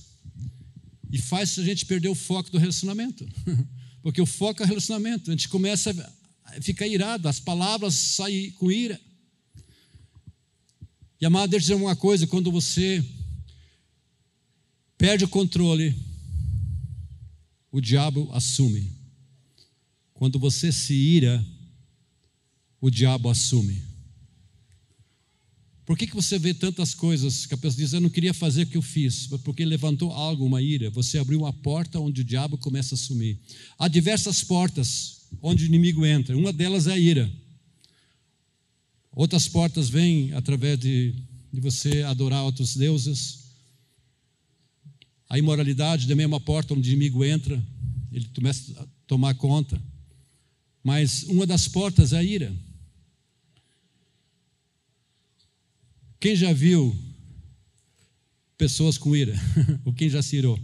e 1.12 1.18
faz 1.18 1.58
a 1.58 1.64
gente 1.64 1.88
perder 1.88 2.10
o 2.10 2.14
foco 2.14 2.52
do 2.52 2.60
relacionamento. 2.60 3.28
Porque 4.04 4.22
o 4.22 4.28
foco 4.28 4.62
é 4.62 4.66
o 4.66 4.68
relacionamento. 4.68 5.32
A 5.32 5.34
gente 5.34 5.50
começa 5.50 5.90
a 6.46 6.62
ficar 6.62 6.86
irado, 6.86 7.28
as 7.28 7.40
palavras 7.40 7.96
saem 7.96 8.52
com 8.52 8.72
ira. 8.72 9.02
E 11.20 11.26
amado, 11.26 11.50
deixa 11.50 11.72
eu 11.74 11.78
dizer 11.78 11.84
uma 11.84 11.96
coisa: 11.96 12.28
quando 12.28 12.52
você 12.52 13.04
perde 14.96 15.26
o 15.26 15.30
controle, 15.30 15.96
o 17.72 17.82
diabo 17.82 18.30
assume. 18.34 18.96
Quando 20.14 20.38
você 20.38 20.72
se 20.72 20.94
ira, 20.94 21.44
o 22.80 22.92
diabo 22.92 23.32
assume. 23.32 23.93
Por 25.86 25.98
que, 25.98 26.08
que 26.08 26.16
você 26.16 26.40
vê 26.40 26.54
tantas 26.54 26.94
coisas 26.94 27.46
que 27.46 27.54
a 27.54 27.58
pessoa 27.58 27.78
diz, 27.78 27.92
eu 27.92 28.00
não 28.00 28.10
queria 28.10 28.34
fazer 28.34 28.64
o 28.64 28.68
que 28.68 28.78
eu 28.78 28.82
fiz? 28.82 29.28
Porque 29.44 29.66
levantou 29.66 30.12
algo, 30.12 30.46
uma 30.46 30.62
ira. 30.62 30.90
Você 30.92 31.18
abriu 31.18 31.40
uma 31.40 31.52
porta 31.52 32.00
onde 32.00 32.22
o 32.22 32.24
diabo 32.24 32.58
começa 32.58 32.94
a 32.94 32.98
assumir. 32.98 33.38
Há 33.78 33.90
diversas 33.90 34.44
portas 34.44 35.24
onde 35.42 35.66
o 35.66 35.68
inimigo 35.68 36.06
entra. 36.06 36.38
Uma 36.38 36.54
delas 36.54 36.88
é 36.88 36.94
a 36.94 36.98
ira. 36.98 37.30
Outras 39.12 39.48
portas 39.48 39.90
vêm 39.90 40.34
através 40.34 40.80
de, 40.80 41.14
de 41.52 41.60
você 41.60 42.02
adorar 42.04 42.44
outros 42.44 42.76
deuses. 42.76 43.44
A 45.30 45.38
imoralidade 45.38 46.08
também 46.08 46.24
é 46.24 46.28
uma 46.28 46.40
porta 46.40 46.74
onde 46.74 46.90
o 46.90 46.94
inimigo 46.94 47.26
entra, 47.26 47.62
ele 48.12 48.28
começa 48.34 48.72
a 48.80 48.88
tomar 49.06 49.36
conta. 49.36 49.82
Mas 50.82 51.24
uma 51.24 51.46
das 51.46 51.68
portas 51.68 52.14
é 52.14 52.18
a 52.20 52.24
ira. 52.24 52.54
Quem 56.24 56.38
já 56.38 56.54
viu 56.54 56.98
pessoas 58.58 58.98
com 58.98 59.14
ira? 59.14 59.36
Ou 59.84 59.92
quem 59.92 60.08
já 60.08 60.22
se 60.22 60.38
irou? 60.38 60.58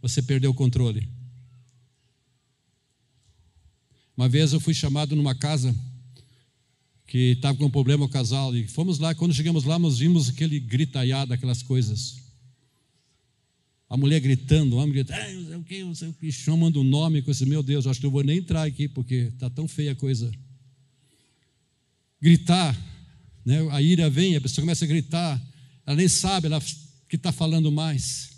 Você 0.00 0.22
perdeu 0.22 0.50
o 0.50 0.54
controle. 0.54 1.06
Uma 4.16 4.26
vez 4.26 4.54
eu 4.54 4.58
fui 4.58 4.72
chamado 4.72 5.14
numa 5.14 5.34
casa 5.34 5.76
que 7.06 7.32
estava 7.32 7.58
com 7.58 7.66
um 7.66 7.70
problema 7.70 8.06
o 8.06 8.08
casal 8.08 8.56
e 8.56 8.66
fomos 8.66 8.98
lá. 8.98 9.14
Quando 9.14 9.34
chegamos 9.34 9.64
lá, 9.64 9.78
nós 9.78 9.98
vimos 9.98 10.30
aquele 10.30 10.58
gritaiado, 10.58 11.34
aquelas 11.34 11.62
coisas. 11.62 12.16
A 13.90 13.98
mulher 13.98 14.20
gritando, 14.20 14.76
o 14.76 14.78
homem 14.78 14.94
gritando, 14.94 15.58
o 15.58 15.62
que, 15.62 15.82
o 15.82 16.12
que, 16.14 16.32
chamando 16.32 16.80
o 16.80 16.84
nome, 16.84 17.20
com 17.20 17.30
esse, 17.30 17.44
meu 17.44 17.62
Deus, 17.62 17.86
acho 17.86 18.00
que 18.00 18.06
eu 18.06 18.10
vou 18.10 18.24
nem 18.24 18.38
entrar 18.38 18.62
aqui, 18.62 18.88
porque 18.88 19.30
está 19.34 19.50
tão 19.50 19.68
feia 19.68 19.92
a 19.92 19.94
coisa. 19.94 20.32
Gritar, 22.18 22.74
né? 23.46 23.66
a 23.70 23.80
ira 23.80 24.10
vem, 24.10 24.34
a 24.34 24.40
pessoa 24.40 24.62
começa 24.62 24.84
a 24.84 24.88
gritar, 24.88 25.40
ela 25.86 25.96
nem 25.96 26.08
sabe 26.08 26.48
ela, 26.48 26.60
que 27.08 27.14
está 27.14 27.30
falando 27.30 27.70
mais, 27.70 28.30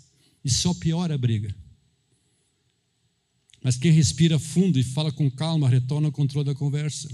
e 0.45 0.51
só 0.51 0.71
piora 0.75 1.15
a 1.15 1.17
briga. 1.17 1.53
Mas 3.63 3.75
quem 3.75 3.91
respira 3.91 4.37
fundo 4.37 4.77
e 4.77 4.83
fala 4.83 5.11
com 5.11 5.29
calma, 5.29 5.67
retorna 5.67 6.07
ao 6.07 6.11
controle 6.11 6.45
da 6.45 6.53
conversa. 6.53 7.09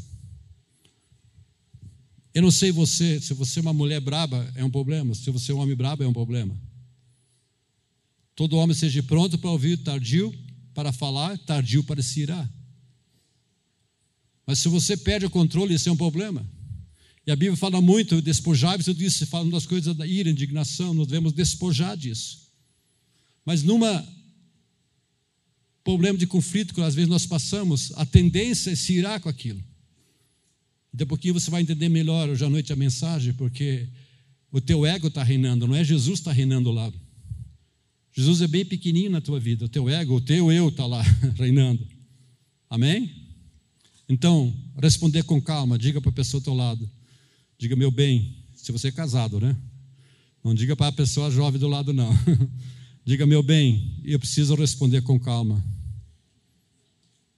Eu 2.34 2.42
não 2.42 2.52
sei 2.52 2.70
você, 2.70 3.22
se 3.22 3.34
você 3.34 3.60
é 3.60 3.62
uma 3.62 3.74
mulher 3.74 4.02
braba, 4.02 4.52
é 4.56 4.64
um 4.64 4.70
problema, 4.70 5.16
se 5.16 5.32
você 5.32 5.54
é 5.54 5.56
um 5.56 5.60
homem 5.60 5.76
brabo, 5.76 6.04
é 6.04 6.08
um 6.08 6.14
problema. 6.14 6.56
Todo 8.36 8.58
homem 8.58 8.76
seja 8.76 9.02
pronto 9.02 9.38
para 9.38 9.50
ouvir, 9.50 9.78
tardio 9.78 10.34
para 10.74 10.92
falar, 10.92 11.38
tardio 11.40 11.82
para 11.86 12.04
se 12.04 12.20
irar. 12.20 12.52
Mas 14.46 14.60
se 14.60 14.68
você 14.68 14.98
perde 14.98 15.26
o 15.26 15.30
controle, 15.30 15.74
isso 15.74 15.88
é 15.88 15.92
um 15.92 15.98
problema. 15.98 16.46
E 17.26 17.32
a 17.32 17.36
Bíblia 17.36 17.58
fala 17.58 17.82
muito, 17.82 18.22
despojáveis, 18.22 18.86
tudo 18.86 19.02
isso, 19.02 19.26
fala 19.26 19.50
das 19.50 19.66
coisas 19.66 19.96
da 19.96 20.06
ira, 20.06 20.30
indignação, 20.30 20.94
nós 20.94 21.08
devemos 21.08 21.34
despojar 21.34 21.98
disso. 21.98 22.52
Mas 23.44 23.64
numa 23.64 24.06
problema 25.84 26.18
de 26.18 26.26
conflito 26.26 26.74
que 26.74 26.82
às 26.82 26.96
vezes 26.96 27.10
nós 27.10 27.28
passamos, 27.28 27.92
a 27.96 28.06
tendência 28.06 28.72
é 28.72 28.76
se 28.76 28.94
irar 28.94 29.20
com 29.20 29.30
aquilo. 29.30 29.64
Daqui 30.92 31.04
a 31.04 31.06
pouquinho 31.06 31.34
você 31.36 31.52
vai 31.52 31.62
entender 31.62 31.90
melhor 31.90 32.28
hoje 32.30 32.44
à 32.44 32.50
noite 32.50 32.74
a 32.74 32.76
mensagem, 32.76 33.34
porque 33.34 33.88
o 34.52 34.62
teu 34.62 34.86
ego 34.86 35.08
está 35.08 35.24
reinando, 35.24 35.68
não 35.68 35.76
é 35.76 35.84
Jesus 35.84 36.20
está 36.20 36.32
reinando 36.32 36.72
lá. 36.72 36.92
Jesus 38.14 38.42
é 38.42 38.48
bem 38.48 38.66
pequenininho 38.66 39.12
na 39.12 39.22
tua 39.22 39.40
vida, 39.40 39.66
o 39.66 39.70
teu 39.70 39.90
ego, 39.90 40.16
o 40.16 40.22
teu 40.22 40.52
eu 40.52 40.70
está 40.70 40.86
lá 40.86 41.04
reinando. 41.38 41.86
Amém? 42.70 43.14
Então, 44.08 44.54
responder 44.82 45.24
com 45.24 45.42
calma, 45.42 45.78
diga 45.78 46.00
para 46.00 46.10
a 46.10 46.14
pessoa 46.14 46.40
ao 46.40 46.44
teu 46.44 46.54
lado. 46.54 46.90
Diga, 47.58 47.76
meu 47.76 47.92
bem, 47.92 48.36
se 48.56 48.72
você 48.72 48.90
é 48.90 48.92
casado, 48.92 49.40
né? 49.40 49.56
Não 50.44 50.54
diga 50.54 50.76
para 50.76 50.88
a 50.88 50.92
pessoa 50.92 51.32
jovem 51.32 51.60
do 51.60 51.68
lado, 51.68 51.94
não. 51.94 52.12
diga, 53.04 53.26
meu 53.26 53.42
bem, 53.42 54.02
eu 54.04 54.20
preciso 54.20 54.56
responder 54.56 55.02
com 55.02 55.20
calma. 55.20 55.64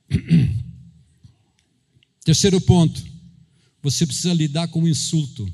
Terceiro 2.24 2.60
ponto, 2.60 3.04
você 3.82 4.06
precisa 4.06 4.34
lidar 4.34 4.68
com 4.68 4.84
o 4.84 4.88
insulto. 4.88 5.52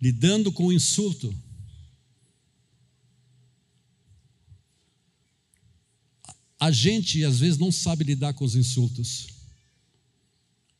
Lidando 0.00 0.52
com 0.52 0.66
o 0.66 0.72
insulto, 0.72 1.34
A 6.58 6.70
gente 6.70 7.22
às 7.22 7.38
vezes 7.38 7.58
não 7.58 7.70
sabe 7.70 8.04
lidar 8.04 8.32
com 8.32 8.44
os 8.44 8.56
insultos. 8.56 9.28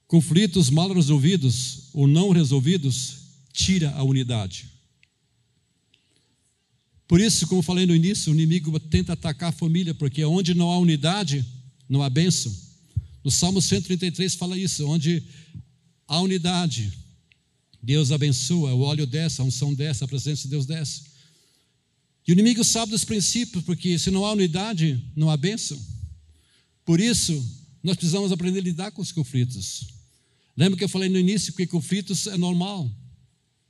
Conflitos 0.06 0.70
mal 0.70 0.92
resolvidos 0.92 1.88
ou 1.92 2.06
não 2.06 2.30
resolvidos 2.30 3.16
tira 3.52 3.90
a 3.92 4.02
unidade. 4.02 4.66
Por 7.08 7.20
isso, 7.20 7.46
como 7.46 7.62
falei 7.62 7.86
no 7.86 7.94
início, 7.94 8.32
o 8.32 8.34
inimigo 8.34 8.78
tenta 8.80 9.12
atacar 9.12 9.50
a 9.50 9.52
família, 9.52 9.94
porque 9.94 10.24
onde 10.24 10.54
não 10.54 10.70
há 10.70 10.78
unidade, 10.78 11.44
não 11.88 12.02
há 12.02 12.10
bênção. 12.10 12.54
No 13.22 13.30
Salmo 13.30 13.62
133 13.62 14.34
fala 14.34 14.58
isso, 14.58 14.86
onde 14.86 15.22
há 16.06 16.20
unidade, 16.20 16.92
Deus 17.82 18.10
abençoa, 18.10 18.74
o 18.74 18.80
óleo 18.80 19.06
desce, 19.06 19.40
a 19.40 19.44
unção 19.44 19.72
desce, 19.72 20.02
a 20.02 20.08
presença 20.08 20.42
de 20.42 20.48
Deus 20.48 20.66
desce. 20.66 21.02
E 22.26 22.32
o 22.32 22.34
inimigo 22.34 22.64
sabe 22.64 22.90
dos 22.90 23.04
princípios, 23.04 23.64
porque 23.64 23.98
se 23.98 24.10
não 24.10 24.24
há 24.24 24.32
unidade, 24.32 25.00
não 25.14 25.30
há 25.30 25.36
bênção. 25.36 25.80
Por 26.84 27.00
isso, 27.00 27.32
nós 27.82 27.96
precisamos 27.96 28.32
aprender 28.32 28.58
a 28.58 28.62
lidar 28.62 28.90
com 28.90 29.00
os 29.00 29.12
conflitos. 29.12 29.95
Lembra 30.56 30.78
que 30.78 30.84
eu 30.84 30.88
falei 30.88 31.08
no 31.08 31.18
início 31.18 31.52
que 31.52 31.66
conflitos 31.66 32.26
é 32.26 32.36
normal. 32.36 32.90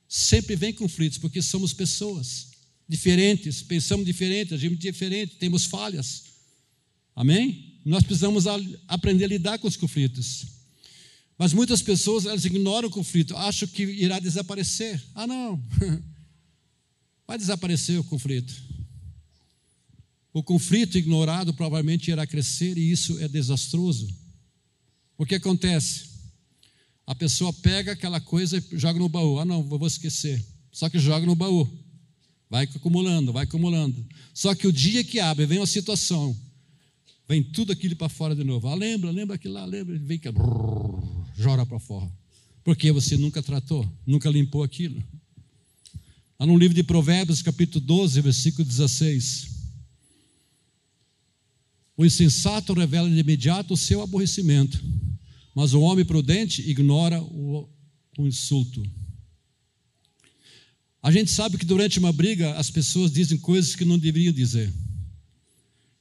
Sempre 0.08 0.54
vem 0.54 0.72
conflitos, 0.72 1.18
porque 1.18 1.42
somos 1.42 1.72
pessoas 1.72 2.50
diferentes, 2.88 3.62
pensamos 3.62 4.06
diferente, 4.06 4.54
agimos 4.54 4.78
diferente, 4.78 5.36
temos 5.36 5.64
falhas. 5.64 6.24
Amém? 7.14 7.80
Nós 7.84 8.04
precisamos 8.04 8.44
aprender 8.86 9.24
a 9.24 9.28
lidar 9.28 9.58
com 9.58 9.66
os 9.66 9.76
conflitos. 9.76 10.46
Mas 11.36 11.52
muitas 11.52 11.82
pessoas 11.82 12.24
elas 12.24 12.44
ignoram 12.44 12.88
o 12.88 12.92
conflito, 12.92 13.36
acham 13.36 13.68
que 13.68 13.82
irá 13.82 14.18
desaparecer. 14.18 15.02
Ah, 15.14 15.26
não. 15.26 15.62
Vai 17.26 17.36
desaparecer 17.36 17.98
o 17.98 18.04
conflito. 18.04 18.54
O 20.32 20.42
conflito 20.42 20.96
ignorado 20.96 21.52
provavelmente 21.52 22.10
irá 22.10 22.26
crescer 22.26 22.78
e 22.78 22.92
isso 22.92 23.18
é 23.20 23.26
desastroso. 23.26 24.08
O 25.18 25.26
que 25.26 25.34
acontece? 25.34 26.15
A 27.06 27.14
pessoa 27.14 27.52
pega 27.52 27.92
aquela 27.92 28.20
coisa 28.20 28.58
e 28.58 28.78
joga 28.78 28.98
no 28.98 29.08
baú. 29.08 29.38
Ah, 29.38 29.44
não, 29.44 29.62
vou 29.62 29.86
esquecer. 29.86 30.44
Só 30.72 30.88
que 30.90 30.98
joga 30.98 31.24
no 31.24 31.36
baú. 31.36 31.68
Vai 32.50 32.64
acumulando, 32.64 33.32
vai 33.32 33.44
acumulando. 33.44 34.04
Só 34.34 34.54
que 34.54 34.66
o 34.66 34.72
dia 34.72 35.04
que 35.04 35.20
abre, 35.20 35.46
vem 35.46 35.58
uma 35.58 35.66
situação, 35.66 36.36
vem 37.28 37.42
tudo 37.42 37.72
aquilo 37.72 37.96
para 37.96 38.08
fora 38.08 38.34
de 38.34 38.44
novo. 38.44 38.68
Ah, 38.68 38.74
lembra, 38.74 39.10
lembra 39.10 39.36
aquilo 39.36 39.54
lá, 39.54 39.64
lembra, 39.64 39.96
vem 39.98 40.18
que 40.18 40.28
joga 41.36 41.64
para 41.64 41.78
fora. 41.78 42.10
Porque 42.64 42.90
você 42.90 43.16
nunca 43.16 43.42
tratou, 43.42 43.88
nunca 44.04 44.28
limpou 44.28 44.62
aquilo. 44.62 45.02
Lá 46.38 46.44
no 46.46 46.58
livro 46.58 46.74
de 46.74 46.82
Provérbios, 46.82 47.40
capítulo 47.40 47.84
12, 47.84 48.20
versículo 48.20 48.64
16. 48.64 49.56
O 51.96 52.04
insensato 52.04 52.74
revela 52.74 53.08
de 53.08 53.18
imediato 53.18 53.74
o 53.74 53.76
seu 53.76 54.02
aborrecimento, 54.02 54.78
mas 55.56 55.72
o 55.72 55.80
homem 55.80 56.04
prudente 56.04 56.60
ignora 56.68 57.18
o, 57.22 57.66
o 58.18 58.26
insulto. 58.26 58.84
A 61.02 61.10
gente 61.10 61.30
sabe 61.30 61.56
que 61.56 61.64
durante 61.64 61.98
uma 61.98 62.12
briga 62.12 62.52
as 62.58 62.70
pessoas 62.70 63.10
dizem 63.10 63.38
coisas 63.38 63.74
que 63.74 63.82
não 63.82 63.98
deveriam 63.98 64.34
dizer. 64.34 64.70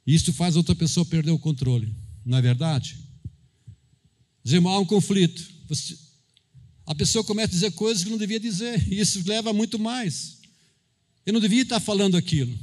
Isso 0.06 0.34
faz 0.34 0.58
outra 0.58 0.76
pessoa 0.76 1.06
perder 1.06 1.32
o 1.32 1.40
controle, 1.40 1.96
não 2.26 2.38
é 2.38 2.42
verdade? 2.42 2.98
Dizemos, 4.44 4.74
há 4.74 4.78
um 4.78 4.86
conflito. 4.86 5.42
Você, 5.70 5.98
a 6.86 6.94
pessoa 6.94 7.24
começa 7.24 7.48
a 7.48 7.56
dizer 7.56 7.72
coisas 7.72 8.04
que 8.04 8.10
não 8.10 8.18
devia 8.18 8.42
dizer, 8.42 8.86
e 8.92 9.00
isso 9.00 9.24
leva 9.26 9.52
a 9.52 9.54
muito 9.54 9.80
mais. 9.80 10.38
Eu 11.26 11.32
não 11.32 11.40
devia 11.40 11.62
estar 11.62 11.80
falando 11.80 12.18
aquilo. 12.18 12.54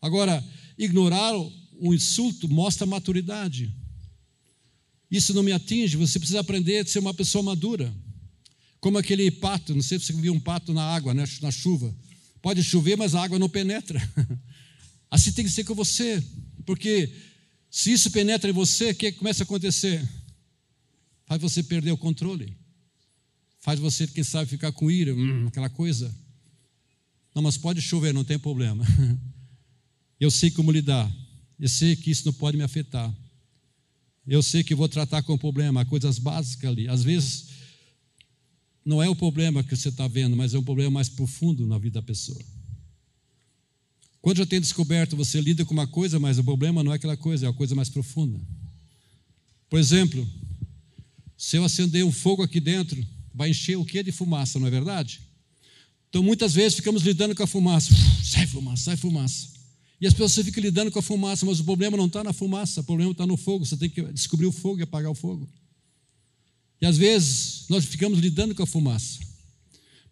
Agora, 0.00 0.44
ignorar 0.76 1.32
o 1.78 1.94
insulto 1.94 2.48
mostra 2.48 2.84
maturidade. 2.84 3.72
Isso 5.12 5.34
não 5.34 5.42
me 5.42 5.52
atinge, 5.52 5.98
você 5.98 6.18
precisa 6.18 6.40
aprender 6.40 6.78
a 6.78 6.86
ser 6.86 6.98
uma 6.98 7.12
pessoa 7.12 7.44
madura. 7.44 7.94
Como 8.80 8.96
aquele 8.96 9.30
pato, 9.30 9.74
não 9.74 9.82
sei 9.82 9.98
se 9.98 10.06
você 10.06 10.14
viu 10.14 10.32
um 10.32 10.40
pato 10.40 10.72
na 10.72 10.82
água, 10.82 11.12
né, 11.12 11.24
na 11.42 11.50
chuva. 11.50 11.94
Pode 12.40 12.64
chover, 12.64 12.96
mas 12.96 13.14
a 13.14 13.22
água 13.22 13.38
não 13.38 13.46
penetra. 13.46 14.00
Assim 15.10 15.30
tem 15.30 15.44
que 15.44 15.50
ser 15.50 15.64
com 15.64 15.74
você, 15.74 16.24
porque 16.64 17.12
se 17.70 17.92
isso 17.92 18.10
penetra 18.10 18.48
em 18.48 18.54
você, 18.54 18.92
o 18.92 18.94
que 18.94 19.12
começa 19.12 19.42
a 19.42 19.44
acontecer? 19.44 20.02
Faz 21.26 21.42
você 21.42 21.62
perder 21.62 21.92
o 21.92 21.98
controle. 21.98 22.56
Faz 23.60 23.78
você, 23.78 24.06
quem 24.06 24.24
sabe, 24.24 24.48
ficar 24.48 24.72
com 24.72 24.90
ira, 24.90 25.14
hum, 25.14 25.46
aquela 25.46 25.68
coisa. 25.68 26.12
Não, 27.34 27.42
mas 27.42 27.58
pode 27.58 27.82
chover, 27.82 28.14
não 28.14 28.24
tem 28.24 28.38
problema. 28.38 28.82
Eu 30.18 30.30
sei 30.30 30.50
como 30.50 30.72
lidar. 30.72 31.14
Eu 31.60 31.68
sei 31.68 31.94
que 31.96 32.10
isso 32.10 32.24
não 32.24 32.32
pode 32.32 32.56
me 32.56 32.62
afetar. 32.62 33.14
Eu 34.26 34.42
sei 34.42 34.62
que 34.62 34.74
vou 34.74 34.88
tratar 34.88 35.22
com 35.22 35.34
o 35.34 35.38
problema, 35.38 35.84
coisas 35.84 36.18
básicas 36.18 36.70
ali. 36.70 36.88
Às 36.88 37.02
vezes, 37.02 37.46
não 38.84 39.02
é 39.02 39.08
o 39.08 39.16
problema 39.16 39.62
que 39.62 39.76
você 39.76 39.88
está 39.88 40.06
vendo, 40.06 40.36
mas 40.36 40.54
é 40.54 40.58
um 40.58 40.62
problema 40.64 40.90
mais 40.90 41.08
profundo 41.08 41.66
na 41.66 41.78
vida 41.78 42.00
da 42.00 42.02
pessoa. 42.02 42.40
Quando 44.20 44.38
já 44.38 44.46
tem 44.46 44.60
descoberto, 44.60 45.16
você 45.16 45.40
lida 45.40 45.64
com 45.64 45.74
uma 45.74 45.86
coisa, 45.86 46.20
mas 46.20 46.38
o 46.38 46.44
problema 46.44 46.84
não 46.84 46.92
é 46.92 46.96
aquela 46.96 47.16
coisa, 47.16 47.46
é 47.46 47.48
a 47.48 47.52
coisa 47.52 47.74
mais 47.74 47.88
profunda. 47.88 48.40
Por 49.68 49.80
exemplo, 49.80 50.28
se 51.36 51.56
eu 51.56 51.64
acender 51.64 52.04
um 52.04 52.12
fogo 52.12 52.42
aqui 52.42 52.60
dentro, 52.60 53.04
vai 53.34 53.50
encher 53.50 53.76
o 53.76 53.84
que 53.84 54.02
de 54.02 54.12
fumaça, 54.12 54.60
não 54.60 54.68
é 54.68 54.70
verdade? 54.70 55.20
Então 56.08 56.22
muitas 56.22 56.54
vezes 56.54 56.76
ficamos 56.76 57.02
lidando 57.02 57.34
com 57.34 57.42
a 57.42 57.46
fumaça. 57.46 57.92
Sai 58.22 58.46
fumaça, 58.46 58.84
sai 58.84 58.96
fumaça. 58.96 59.48
E 60.02 60.06
as 60.08 60.12
pessoas 60.12 60.44
ficam 60.44 60.60
lidando 60.60 60.90
com 60.90 60.98
a 60.98 61.02
fumaça, 61.02 61.46
mas 61.46 61.60
o 61.60 61.64
problema 61.64 61.96
não 61.96 62.06
está 62.06 62.24
na 62.24 62.32
fumaça, 62.32 62.80
o 62.80 62.84
problema 62.84 63.12
está 63.12 63.24
no 63.24 63.36
fogo. 63.36 63.64
Você 63.64 63.76
tem 63.76 63.88
que 63.88 64.02
descobrir 64.10 64.46
o 64.46 64.52
fogo 64.52 64.80
e 64.80 64.82
apagar 64.82 65.08
o 65.08 65.14
fogo. 65.14 65.48
E 66.80 66.86
às 66.86 66.98
vezes 66.98 67.66
nós 67.68 67.84
ficamos 67.84 68.18
lidando 68.18 68.52
com 68.52 68.64
a 68.64 68.66
fumaça, 68.66 69.20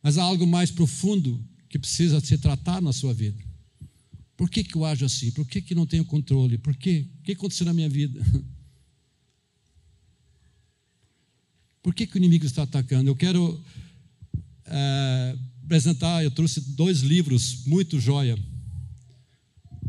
mas 0.01 0.17
há 0.17 0.23
algo 0.23 0.47
mais 0.47 0.71
profundo 0.71 1.45
que 1.69 1.77
precisa 1.77 2.21
ser 2.21 2.39
tratado 2.39 2.87
na 2.87 2.93
sua 2.93 3.13
vida. 3.13 3.43
Por 4.37 4.49
que, 4.49 4.63
que 4.63 4.77
eu 4.77 4.85
ajo 4.85 5.05
assim? 5.05 5.33
Por 5.33 5.45
que, 5.45 5.61
que 5.61 5.75
não 5.75 5.85
tenho 5.85 6.05
controle? 6.05 6.57
Por 6.57 6.77
quê? 6.77 7.09
O 7.19 7.23
que 7.25 7.33
aconteceu 7.33 7.67
na 7.67 7.75
minha 7.75 7.89
vida? 7.89 8.25
Por 11.83 11.95
que, 11.95 12.07
que 12.07 12.15
o 12.15 12.19
inimigo 12.19 12.45
está 12.45 12.63
atacando? 12.63 13.09
Eu 13.09 13.17
quero 13.17 13.59
é, 14.67 15.37
apresentar, 15.65 16.23
eu 16.23 16.31
trouxe 16.31 16.61
dois 16.61 17.01
livros 17.01 17.65
muito 17.65 17.99
joia. 17.99 18.39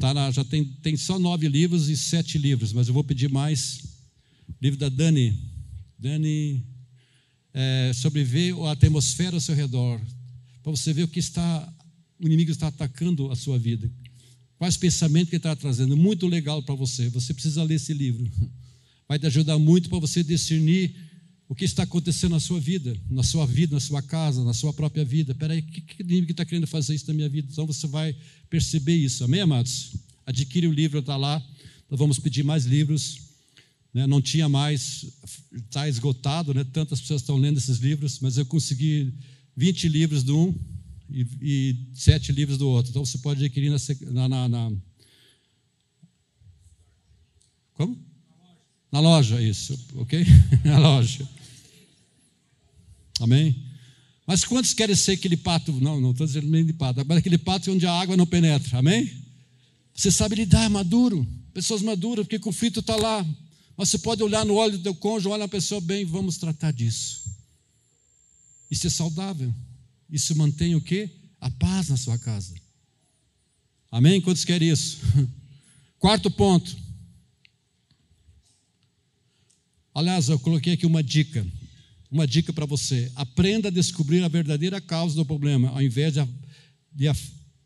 Tá 0.02 0.14
lá, 0.14 0.32
já 0.32 0.44
tem, 0.44 0.66
tem 0.66 0.98
só 0.98 1.20
nove 1.20 1.48
livros 1.48 1.88
e 1.88 1.96
sete 1.96 2.40
livros, 2.40 2.74
mas 2.74 2.88
eu 2.88 2.94
vou 2.94 3.04
pedir 3.04 3.30
mais. 3.30 3.84
Livro 4.60 4.80
da 4.80 4.90
Dani. 4.90 5.38
Dani, 5.96 6.66
é, 7.54 7.92
sobreviver 7.94 8.60
a 8.64 8.72
atmosfera 8.72 9.36
ao 9.36 9.40
seu 9.40 9.54
redor, 9.54 10.02
para 10.64 10.72
você 10.72 10.92
ver 10.92 11.04
o 11.04 11.08
que 11.08 11.20
está, 11.20 11.72
o 12.20 12.26
inimigo 12.26 12.50
está 12.50 12.66
atacando 12.66 13.30
a 13.30 13.36
sua 13.36 13.60
vida. 13.60 13.92
Quais 14.58 14.76
pensamentos 14.76 15.30
que 15.30 15.36
ele 15.36 15.40
está 15.40 15.56
trazendo? 15.56 15.96
Muito 15.96 16.26
legal 16.26 16.64
para 16.64 16.74
você. 16.74 17.08
Você 17.10 17.32
precisa 17.32 17.62
ler 17.62 17.76
esse 17.76 17.94
livro. 17.94 18.28
Vai 19.08 19.20
te 19.20 19.28
ajudar 19.28 19.60
muito 19.60 19.88
para 19.88 20.00
você 20.00 20.24
discernir 20.24 20.96
o 21.52 21.56
que 21.56 21.66
está 21.66 21.84
acontecendo 21.84 22.32
na 22.32 22.40
sua 22.40 22.62
vida, 22.62 22.96
na 23.10 23.24
sua 23.24 23.46
vida, 23.46 23.76
na 23.76 23.82
sua 23.82 24.02
casa, 24.02 24.42
na 24.42 24.54
sua 24.54 24.72
própria 24.72 25.04
vida. 25.04 25.34
Espera 25.34 25.54
aí, 25.54 25.60
o 25.60 25.64
que, 25.64 25.82
que 25.82 26.02
inimigo 26.02 26.32
está 26.32 26.46
querendo 26.46 26.66
fazer 26.66 26.96
isso 26.96 27.06
na 27.10 27.14
minha 27.14 27.28
vida? 27.28 27.50
Então 27.52 27.68
você 27.68 27.88
vai 27.88 28.16
perceber 28.50 28.96
isso. 28.96 29.26
Amém, 29.26 29.42
amados? 29.42 29.98
Adquire 30.26 30.66
o 30.66 30.72
livro, 30.72 31.00
está 31.00 31.18
lá. 31.18 31.46
Nós 31.90 32.00
vamos 32.00 32.20
pedir 32.20 32.42
mais 32.42 32.64
livros. 32.64 33.18
Né? 33.94 34.08
Não 34.08 34.22
tinha 34.22 34.48
mais, 34.48 35.08
está 35.52 35.90
esgotado, 35.90 36.54
né? 36.54 36.64
tantas 36.64 37.02
pessoas 37.02 37.20
estão 37.22 37.36
lendo 37.36 37.58
esses 37.58 37.80
livros, 37.80 38.22
mas 38.22 38.38
eu 38.38 38.46
consegui 38.46 39.14
20 39.58 39.90
livros 39.90 40.24
de 40.24 40.32
um 40.32 40.56
e, 41.10 41.28
e 41.42 41.76
sete 41.94 42.32
livros 42.32 42.58
do 42.58 42.70
outro. 42.70 42.92
Então 42.92 43.04
você 43.04 43.18
pode 43.18 43.44
adquirir 43.44 43.78
na, 44.10 44.30
na, 44.30 44.48
na 44.48 44.72
como? 47.74 48.00
Na 48.90 49.02
loja, 49.02 49.42
isso, 49.42 49.78
ok? 49.96 50.26
Na 50.64 50.80
loja. 50.80 51.28
Amém? 53.22 53.56
Mas 54.26 54.44
quantos 54.44 54.74
querem 54.74 54.96
ser 54.96 55.14
aquele 55.14 55.38
pato? 55.38 55.72
Não, 55.74 56.00
não 56.00 56.12
estou 56.12 56.26
dizendo 56.26 56.48
nem 56.48 56.66
de 56.66 56.74
pato, 56.74 57.04
mas 57.06 57.18
aquele 57.18 57.38
pato 57.38 57.72
onde 57.72 57.86
a 57.86 57.94
água 57.94 58.18
não 58.18 58.26
penetra. 58.26 58.80
Amém? 58.80 59.12
Você 59.94 60.10
sabe 60.10 60.36
lidar, 60.36 60.70
maduro. 60.70 61.28
Pessoas 61.54 61.82
maduras, 61.82 62.26
porque 62.26 62.40
conflito 62.40 62.80
está 62.80 62.96
lá. 62.96 63.26
Mas 63.78 63.90
você 63.90 64.00
pode 64.00 64.24
olhar 64.24 64.46
no 64.46 64.56
olho 64.56 64.78
do 64.78 64.84
teu 64.84 64.96
cônjuge, 64.96 65.28
olha 65.28 65.46
a 65.46 65.50
pessoa 65.50 65.82
bem, 65.82 66.06
vamos 66.06 66.38
tratar 66.38 66.72
disso. 66.72 67.24
Isso 68.70 68.88
é 68.88 68.90
saudável. 68.90 69.54
Isso 70.10 70.36
mantém 70.36 70.76
o 70.76 70.82
quê? 70.82 71.10
A 71.40 71.50
paz 71.50 71.90
na 71.90 71.98
sua 71.98 72.18
casa. 72.18 72.54
Amém? 73.92 74.22
Quantos 74.22 74.46
querem 74.46 74.70
isso? 74.70 75.00
Quarto 76.00 76.32
ponto. 76.32 76.76
Aliás, 79.94 80.30
eu 80.30 80.40
coloquei 80.40 80.74
aqui 80.74 80.86
uma 80.86 81.04
dica. 81.04 81.46
Uma 82.12 82.28
dica 82.28 82.52
para 82.52 82.66
você. 82.66 83.12
Aprenda 83.16 83.70
a 83.70 83.72
descobrir 83.72 84.24
a 84.24 84.28
verdadeira 84.28 84.82
causa 84.82 85.16
do 85.16 85.26
problema, 85.26 85.70
ao 85.70 85.82
invés 85.82 86.14
de, 86.14 86.28
de 86.92 87.08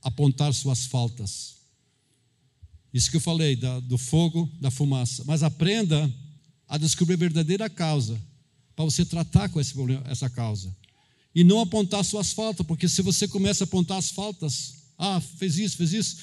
apontar 0.02 0.54
suas 0.54 0.86
faltas. 0.86 1.56
Isso 2.94 3.10
que 3.10 3.18
eu 3.18 3.22
falei, 3.22 3.56
da, 3.56 3.80
do 3.80 3.98
fogo, 3.98 4.50
da 4.62 4.70
fumaça. 4.70 5.24
Mas 5.26 5.44
aprenda 5.44 6.14
a 6.68 6.78
descobrir 6.78 7.16
a 7.16 7.18
verdadeira 7.18 7.70
causa, 7.70 8.22
para 8.76 8.86
você 8.86 9.04
tratar 9.04 9.50
com 9.50 9.60
esse 9.60 9.74
problema, 9.74 10.04
essa 10.08 10.30
causa 10.30 10.76
e 11.36 11.44
não 11.44 11.60
apontar 11.60 12.04
suas 12.06 12.32
faltas, 12.32 12.66
porque 12.66 12.88
se 12.88 13.02
você 13.02 13.28
começa 13.28 13.66
a 13.66 13.66
apontar 13.66 13.98
as 13.98 14.10
faltas, 14.10 14.86
ah, 14.98 15.20
fez 15.20 15.60
isso, 15.60 15.76
fez 15.76 15.92
isso, 15.92 16.18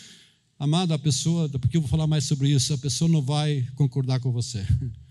amado, 0.58 0.94
a 0.94 0.98
pessoa, 0.98 1.50
porque 1.50 1.76
eu 1.76 1.82
vou 1.82 1.90
falar 1.90 2.06
mais 2.06 2.24
sobre 2.24 2.48
isso, 2.48 2.72
a 2.72 2.78
pessoa 2.78 3.11
não 3.11 3.20
vai 3.20 3.68
concordar 3.76 4.20
com 4.20 4.32
você. 4.32 4.66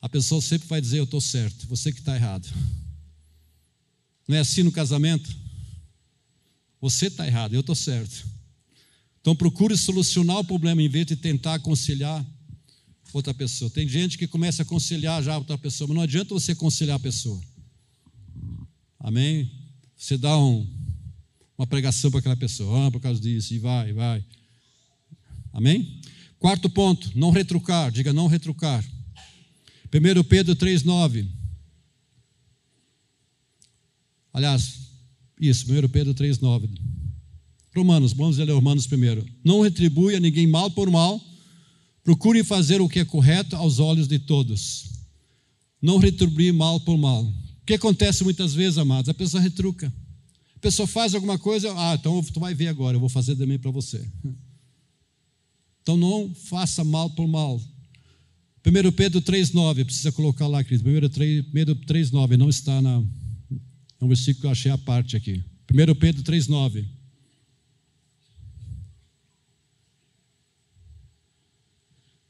A 0.00 0.08
pessoa 0.08 0.40
sempre 0.40 0.68
vai 0.68 0.80
dizer: 0.80 0.98
Eu 0.98 1.04
estou 1.04 1.20
certo, 1.20 1.66
você 1.66 1.92
que 1.92 1.98
está 1.98 2.14
errado. 2.14 2.48
Não 4.26 4.36
é 4.36 4.40
assim 4.40 4.62
no 4.62 4.70
casamento? 4.70 5.34
Você 6.80 7.06
está 7.06 7.26
errado, 7.26 7.54
eu 7.54 7.60
estou 7.60 7.74
certo. 7.74 8.26
Então 9.20 9.34
procure 9.34 9.76
solucionar 9.76 10.38
o 10.38 10.44
problema 10.44 10.82
em 10.82 10.88
vez 10.88 11.06
de 11.06 11.16
tentar 11.16 11.54
aconselhar 11.54 12.24
outra 13.12 13.34
pessoa. 13.34 13.70
Tem 13.70 13.88
gente 13.88 14.16
que 14.16 14.26
começa 14.26 14.62
a 14.62 14.64
aconselhar 14.64 15.22
já 15.22 15.36
outra 15.36 15.58
pessoa, 15.58 15.88
mas 15.88 15.96
não 15.96 16.02
adianta 16.02 16.34
você 16.34 16.52
aconselhar 16.52 16.96
a 16.96 17.00
pessoa. 17.00 17.40
Amém? 19.00 19.50
Você 19.96 20.16
dá 20.16 20.38
um, 20.38 20.66
uma 21.56 21.66
pregação 21.66 22.10
para 22.10 22.20
aquela 22.20 22.36
pessoa, 22.36 22.86
ah, 22.86 22.90
por 22.90 23.00
causa 23.00 23.20
disso, 23.20 23.54
e 23.54 23.58
vai, 23.58 23.92
vai. 23.92 24.24
Amém? 25.52 26.00
Quarto 26.38 26.70
ponto, 26.70 27.10
não 27.18 27.30
retrucar, 27.30 27.90
diga 27.90 28.12
não 28.12 28.28
retrucar. 28.28 28.84
1 29.92 30.24
Pedro 30.24 30.54
3,9. 30.54 31.26
Aliás, 34.32 34.78
isso, 35.40 35.66
1 35.72 35.88
Pedro 35.88 36.14
3,9. 36.14 36.68
Romanos, 37.74 38.12
vamos 38.12 38.36
ler 38.36 38.50
Romanos 38.50 38.86
primeiro. 38.86 39.24
Não 39.44 39.60
retribui 39.60 40.14
a 40.14 40.20
ninguém 40.20 40.46
mal 40.46 40.70
por 40.70 40.90
mal, 40.90 41.20
procure 42.02 42.44
fazer 42.44 42.80
o 42.80 42.88
que 42.88 43.00
é 43.00 43.04
correto 43.04 43.56
aos 43.56 43.78
olhos 43.78 44.08
de 44.08 44.18
todos. 44.18 44.90
Não 45.80 45.98
retribuir 45.98 46.52
mal 46.52 46.80
por 46.80 46.98
mal. 46.98 47.22
O 47.22 47.66
que 47.66 47.74
acontece 47.74 48.24
muitas 48.24 48.54
vezes, 48.54 48.78
amados? 48.78 49.08
A 49.08 49.14
pessoa 49.14 49.42
retruca. 49.42 49.92
A 50.56 50.58
pessoa 50.58 50.88
faz 50.88 51.14
alguma 51.14 51.38
coisa, 51.38 51.72
ah, 51.76 51.94
então 51.94 52.20
tu 52.22 52.40
vai 52.40 52.52
ver 52.52 52.66
agora, 52.66 52.96
eu 52.96 53.00
vou 53.00 53.08
fazer 53.08 53.36
também 53.36 53.58
para 53.58 53.70
você. 53.70 54.04
Então 55.82 55.96
não 55.96 56.34
faça 56.34 56.82
mal 56.82 57.08
por 57.10 57.28
mal. 57.28 57.60
1 58.66 58.92
Pedro 58.92 59.22
3,9, 59.22 59.84
precisa 59.84 60.12
colocar 60.12 60.46
lá, 60.46 60.62
querido. 60.62 60.88
1 60.88 61.52
Pedro 61.52 61.76
3,9, 61.76 62.36
não 62.36 62.48
está 62.48 62.82
na. 62.82 63.02
É 64.00 64.04
um 64.04 64.08
versículo 64.08 64.40
que 64.40 64.46
eu 64.46 64.50
achei 64.50 64.70
a 64.70 64.78
parte 64.78 65.16
aqui. 65.16 65.42
1 65.72 65.94
Pedro 65.94 66.22
3,9. 66.22 66.84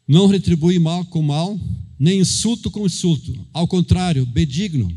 Não 0.06 0.26
retribui 0.26 0.78
mal 0.78 1.04
com 1.04 1.20
mal, 1.20 1.60
nem 1.98 2.20
insulto 2.20 2.70
com 2.70 2.86
insulto. 2.86 3.46
Ao 3.52 3.68
contrário, 3.68 4.24
bedigno, 4.24 4.90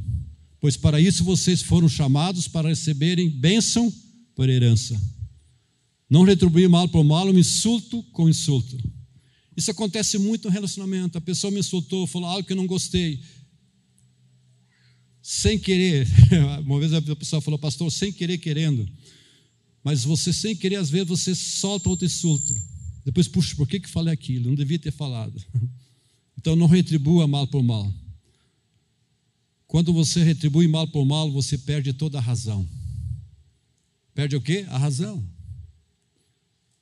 pois 0.59 0.77
para 0.77 1.01
isso 1.01 1.23
vocês 1.23 1.61
foram 1.61 1.89
chamados 1.89 2.47
para 2.47 2.69
receberem 2.69 3.29
bênção 3.29 3.91
por 4.33 4.47
herança. 4.47 4.99
Não 6.09 6.23
retribuir 6.23 6.69
mal 6.69 6.87
por 6.87 7.03
mal, 7.03 7.27
um 7.27 7.37
insulto 7.37 8.03
com 8.11 8.29
insulto. 8.29 8.77
Isso 9.55 9.71
acontece 9.71 10.17
muito 10.17 10.47
no 10.47 10.53
relacionamento. 10.53 11.17
A 11.17 11.21
pessoa 11.21 11.51
me 11.51 11.59
insultou, 11.59 12.07
falou 12.07 12.29
algo 12.29 12.45
que 12.45 12.53
eu 12.53 12.57
não 12.57 12.67
gostei. 12.67 13.21
Sem 15.21 15.59
querer. 15.59 16.07
Uma 16.65 16.79
vez 16.79 16.93
a 16.93 17.01
pessoa 17.01 17.41
falou, 17.41 17.59
pastor, 17.59 17.91
sem 17.91 18.11
querer, 18.11 18.37
querendo. 18.37 18.89
Mas 19.83 20.03
você, 20.03 20.31
sem 20.31 20.55
querer, 20.55 20.77
às 20.77 20.89
vezes 20.89 21.07
você 21.07 21.35
solta 21.35 21.89
outro 21.89 22.05
insulto. 22.05 22.53
Depois, 23.03 23.27
puxa, 23.27 23.55
por 23.55 23.67
que, 23.67 23.79
que 23.79 23.89
falei 23.89 24.13
aquilo? 24.13 24.47
Não 24.47 24.55
devia 24.55 24.79
ter 24.79 24.91
falado. 24.91 25.41
Então, 26.37 26.55
não 26.55 26.65
retribua 26.65 27.27
mal 27.27 27.45
por 27.45 27.61
mal. 27.61 27.93
Quando 29.67 29.93
você 29.93 30.23
retribui 30.23 30.67
mal 30.67 30.87
por 30.87 31.05
mal, 31.05 31.31
você 31.31 31.55
perde 31.55 31.93
toda 31.93 32.17
a 32.17 32.21
razão. 32.21 32.67
Perde 34.15 34.35
o 34.35 34.41
quê? 34.41 34.65
A 34.69 34.77
razão. 34.79 35.23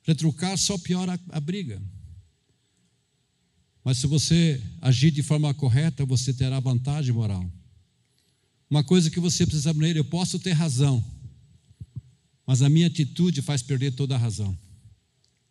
Retrucar 0.02 0.56
só 0.56 0.78
piora 0.78 1.12
a, 1.12 1.36
a 1.36 1.40
briga. 1.40 1.82
Mas 3.84 3.98
se 3.98 4.06
você 4.06 4.62
agir 4.80 5.10
de 5.10 5.22
forma 5.22 5.52
correta, 5.54 6.04
você 6.04 6.32
terá 6.32 6.60
vantagem 6.60 7.12
moral. 7.12 7.50
Uma 8.68 8.84
coisa 8.84 9.10
que 9.10 9.18
você 9.18 9.46
precisa 9.46 9.70
aprender, 9.70 9.98
eu 9.98 10.04
posso 10.04 10.38
ter 10.38 10.52
razão, 10.52 11.04
mas 12.46 12.62
a 12.62 12.68
minha 12.68 12.86
atitude 12.86 13.42
faz 13.42 13.62
perder 13.62 13.92
toda 13.92 14.14
a 14.14 14.18
razão. 14.18 14.56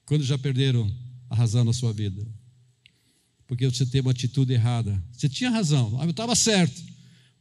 Quando 0.05 0.23
já 0.23 0.37
perderam 0.37 0.89
a 1.29 1.35
razão 1.35 1.63
na 1.63 1.73
sua 1.73 1.91
vida? 1.91 2.25
Porque 3.47 3.65
você 3.65 3.85
teve 3.85 4.01
uma 4.01 4.11
atitude 4.11 4.53
errada. 4.53 5.03
Você 5.11 5.27
tinha 5.27 5.49
razão, 5.49 6.01
eu 6.01 6.09
estava 6.09 6.35
certo, 6.35 6.81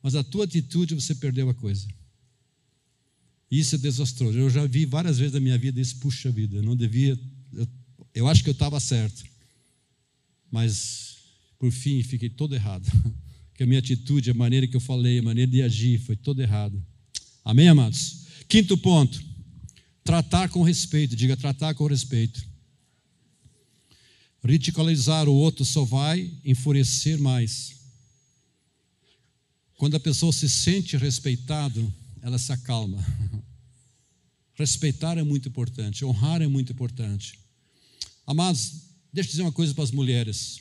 mas 0.02 0.14
a 0.14 0.24
tua 0.24 0.44
atitude 0.44 0.94
você 0.94 1.14
perdeu 1.14 1.48
a 1.48 1.54
coisa. 1.54 1.86
Isso 3.50 3.74
é 3.74 3.78
desastroso. 3.78 4.38
Eu 4.38 4.50
já 4.50 4.66
vi 4.66 4.84
várias 4.84 5.18
vezes 5.18 5.34
na 5.34 5.40
minha 5.40 5.58
vida 5.58 5.80
isso, 5.80 5.96
puxa 5.98 6.30
vida, 6.30 6.56
eu 6.56 6.62
não 6.62 6.76
devia. 6.76 7.18
Eu, 7.52 7.68
eu 8.14 8.28
acho 8.28 8.42
que 8.42 8.48
eu 8.48 8.52
estava 8.52 8.78
certo. 8.80 9.24
Mas, 10.50 11.16
por 11.58 11.70
fim, 11.70 12.02
fiquei 12.02 12.30
todo 12.30 12.54
errado. 12.54 12.86
Que 13.54 13.64
a 13.64 13.66
minha 13.66 13.80
atitude, 13.80 14.30
a 14.30 14.34
maneira 14.34 14.68
que 14.68 14.76
eu 14.76 14.80
falei, 14.80 15.18
a 15.18 15.22
maneira 15.22 15.50
de 15.50 15.60
agir 15.62 15.98
foi 15.98 16.14
toda 16.14 16.44
errada. 16.44 16.80
Amém, 17.44 17.66
amados? 17.66 18.24
Quinto 18.48 18.78
ponto. 18.78 19.20
Tratar 20.04 20.48
com 20.48 20.62
respeito. 20.62 21.16
Diga, 21.16 21.36
tratar 21.36 21.74
com 21.74 21.84
respeito. 21.88 22.40
Ridicularizar 24.44 25.28
o 25.28 25.34
outro 25.34 25.64
só 25.64 25.84
vai 25.84 26.30
enfurecer 26.44 27.18
mais. 27.18 27.78
Quando 29.76 29.96
a 29.96 30.00
pessoa 30.00 30.32
se 30.32 30.48
sente 30.48 30.96
respeitado, 30.96 31.92
ela 32.22 32.38
se 32.38 32.52
acalma. 32.52 32.98
Respeitar 34.54 35.16
é 35.18 35.22
muito 35.22 35.48
importante, 35.48 36.04
honrar 36.04 36.42
é 36.42 36.48
muito 36.48 36.72
importante. 36.72 37.38
Amados, 38.26 38.88
deixa 39.12 39.28
eu 39.28 39.30
dizer 39.30 39.42
uma 39.42 39.52
coisa 39.52 39.74
para 39.74 39.84
as 39.84 39.90
mulheres. 39.90 40.60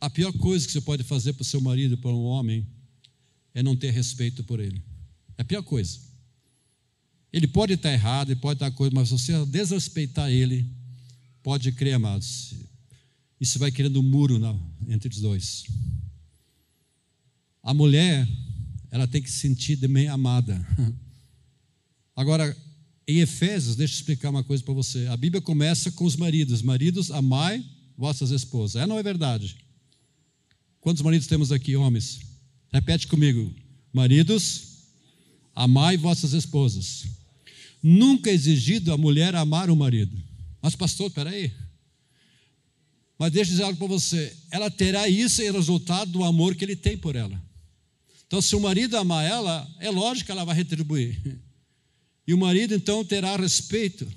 A 0.00 0.08
pior 0.08 0.32
coisa 0.32 0.66
que 0.66 0.72
você 0.72 0.80
pode 0.80 1.02
fazer 1.04 1.34
para 1.34 1.42
o 1.42 1.44
seu 1.44 1.60
marido, 1.60 1.98
para 1.98 2.10
um 2.10 2.24
homem, 2.24 2.66
é 3.52 3.62
não 3.62 3.76
ter 3.76 3.90
respeito 3.90 4.42
por 4.44 4.60
ele. 4.60 4.82
É 5.36 5.42
a 5.42 5.44
pior 5.44 5.62
coisa. 5.62 5.98
Ele 7.32 7.46
pode 7.46 7.74
estar 7.74 7.92
errado, 7.92 8.30
ele 8.30 8.40
pode 8.40 8.56
estar 8.56 8.70
coisa, 8.70 8.94
mas 8.94 9.10
você 9.10 9.44
desrespeitar 9.46 10.30
ele, 10.30 10.66
pode 11.42 11.70
crer, 11.72 11.94
amados. 11.94 12.54
Isso 13.40 13.58
vai 13.58 13.70
criando 13.70 14.00
um 14.00 14.02
muro 14.02 14.40
entre 14.88 15.08
os 15.08 15.20
dois. 15.20 15.64
A 17.62 17.72
mulher, 17.72 18.26
ela 18.90 19.06
tem 19.06 19.22
que 19.22 19.30
se 19.30 19.38
sentir 19.38 19.76
bem 19.76 20.08
amada. 20.08 20.66
Agora, 22.16 22.56
em 23.06 23.18
Efésios, 23.18 23.76
deixa 23.76 23.94
eu 23.94 23.96
explicar 23.96 24.30
uma 24.30 24.44
coisa 24.44 24.62
para 24.62 24.74
você. 24.74 25.06
A 25.06 25.16
Bíblia 25.16 25.40
começa 25.40 25.90
com 25.92 26.04
os 26.04 26.16
maridos: 26.16 26.62
Maridos, 26.62 27.10
amai 27.10 27.64
vossas 28.00 28.30
esposas. 28.30 28.80
É 28.80 28.86
não 28.86 28.98
é 28.98 29.02
verdade? 29.02 29.54
Quantos 30.80 31.02
maridos 31.02 31.26
temos 31.26 31.52
aqui, 31.52 31.76
homens? 31.76 32.20
Repete 32.72 33.06
comigo: 33.06 33.54
Maridos, 33.92 34.86
amai 35.54 35.98
vossas 35.98 36.32
esposas. 36.32 37.04
Nunca 37.82 38.30
é 38.30 38.32
exigido 38.32 38.92
a 38.92 38.96
mulher 38.96 39.34
amar 39.34 39.68
o 39.68 39.76
marido. 39.76 40.16
Mas, 40.62 40.74
pastor, 40.74 41.08
espera 41.08 41.28
aí. 41.28 41.52
Mas 43.18 43.32
deixa 43.32 43.50
eu 43.50 43.52
dizer 43.52 43.64
algo 43.64 43.78
para 43.78 43.86
você: 43.86 44.34
ela 44.50 44.70
terá 44.70 45.06
isso 45.06 45.42
em 45.42 45.52
resultado 45.52 46.10
do 46.10 46.24
amor 46.24 46.54
que 46.54 46.64
ele 46.64 46.76
tem 46.76 46.96
por 46.96 47.14
ela. 47.14 47.40
Então, 48.26 48.40
se 48.40 48.56
o 48.56 48.60
marido 48.60 48.96
amar 48.96 49.26
ela, 49.26 49.68
é 49.78 49.90
lógico 49.90 50.26
que 50.26 50.32
ela 50.32 50.44
vai 50.44 50.56
retribuir. 50.56 51.20
E 52.26 52.32
o 52.32 52.38
marido 52.38 52.74
então 52.74 53.04
terá 53.04 53.36
respeito. 53.36 54.10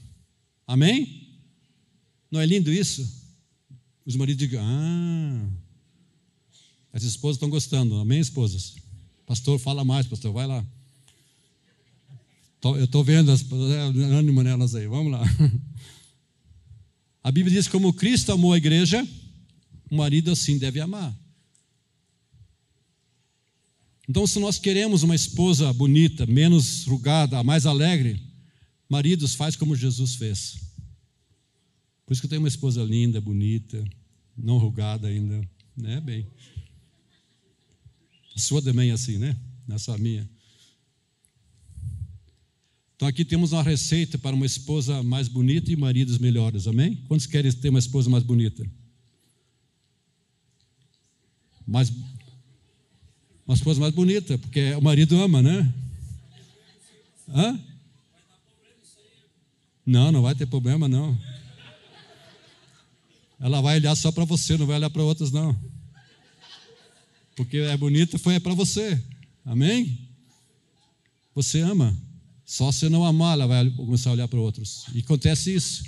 Amém? 0.66 1.28
Não 2.32 2.40
é 2.40 2.46
lindo 2.46 2.72
isso? 2.72 3.23
Os 4.06 4.16
maridos 4.16 4.40
digam: 4.40 4.64
Ah, 4.64 5.50
as 6.92 7.04
esposas 7.04 7.38
estão 7.38 7.50
gostando. 7.50 7.96
Amém, 7.96 8.20
esposas? 8.20 8.76
Pastor, 9.26 9.58
fala 9.60 9.84
mais, 9.84 10.06
pastor, 10.06 10.34
vai 10.34 10.46
lá. 10.46 10.66
Eu 12.64 12.86
estou 12.86 13.04
vendo 13.04 13.32
as, 13.32 13.44
ânimo 13.52 14.42
nelas 14.42 14.74
aí, 14.74 14.88
vamos 14.88 15.12
lá. 15.12 15.22
A 17.24 17.32
Bíblia 17.32 17.56
diz: 17.56 17.68
como 17.68 17.94
Cristo 17.94 18.32
amou 18.32 18.54
a 18.54 18.58
igreja, 18.58 19.08
o 19.90 19.96
marido 19.96 20.32
assim 20.32 20.58
deve 20.58 20.82
amar. 20.82 21.18
Então, 24.08 24.28
se 24.28 24.38
nós 24.40 24.60
queremos 24.60 25.04
uma 25.04 25.16
esposa 25.16 25.72
bonita, 25.72 26.26
menos 26.26 26.84
rugada, 26.84 27.42
mais 27.42 27.66
alegre, 27.66 28.22
maridos, 28.90 29.34
faz 29.34 29.56
como 29.56 29.76
Jesus 29.76 30.16
fez. 30.16 30.58
Por 32.06 32.14
isso 32.14 32.22
que 32.22 32.26
eu 32.26 32.30
tenho 32.30 32.42
uma 32.42 32.48
esposa 32.48 32.84
linda, 32.84 33.22
bonita, 33.22 33.84
não 34.38 34.58
rugada 34.58 35.08
ainda, 35.08 35.42
né? 35.76 36.02
Bem. 36.02 36.28
A 38.36 38.40
sua 38.40 38.62
também 38.62 38.90
é 38.90 38.94
assim, 38.94 39.18
né? 39.18 39.40
Não 39.68 39.76
é 39.76 39.80
só 39.80 39.94
a 39.94 39.98
minha. 39.98 40.30
Então 42.96 43.08
aqui 43.08 43.26
temos 43.26 43.52
uma 43.52 43.64
receita 43.64 44.18
para 44.18 44.36
uma 44.36 44.46
esposa 44.46 45.04
mais 45.04 45.28
bonita 45.28 45.72
e 45.72 45.76
maridos 45.76 46.18
melhores, 46.18 46.68
amém? 46.68 46.96
Quantos 47.08 47.26
querem 47.26 47.52
ter 47.52 47.70
uma 47.70 47.80
esposa 47.80 48.10
mais 48.10 48.24
bonita? 48.24 48.66
Mais 51.66 51.92
uma 53.46 53.56
esposa 53.56 53.80
mais 53.80 53.94
bonita, 53.94 54.38
porque 54.38 54.74
o 54.74 54.82
marido 54.82 55.22
ama, 55.22 55.42
né? 55.42 55.74
Hã? 57.28 57.60
Não, 59.86 60.12
não 60.12 60.22
vai 60.22 60.34
ter 60.34 60.46
problema, 60.46 60.88
não. 60.88 61.18
Ela 63.44 63.60
vai 63.60 63.76
olhar 63.76 63.94
só 63.94 64.10
para 64.10 64.24
você, 64.24 64.58
não 64.58 64.66
vai 64.66 64.78
olhar 64.78 64.90
para 64.90 65.04
outros, 65.04 65.30
não. 65.30 65.54
Porque 67.36 67.58
é 67.58 67.76
bonita, 67.76 68.18
foi 68.18 68.40
para 68.40 68.54
você. 68.54 69.04
Amém? 69.44 70.08
Você 71.36 71.60
ama. 71.60 71.94
Só 72.46 72.72
se 72.72 72.88
não 72.88 73.04
amar, 73.04 73.34
ela 73.34 73.46
vai 73.46 73.70
começar 73.72 74.12
a 74.12 74.14
olhar 74.14 74.30
para 74.30 74.40
outros. 74.40 74.86
E 74.94 75.00
acontece 75.00 75.54
isso. 75.54 75.84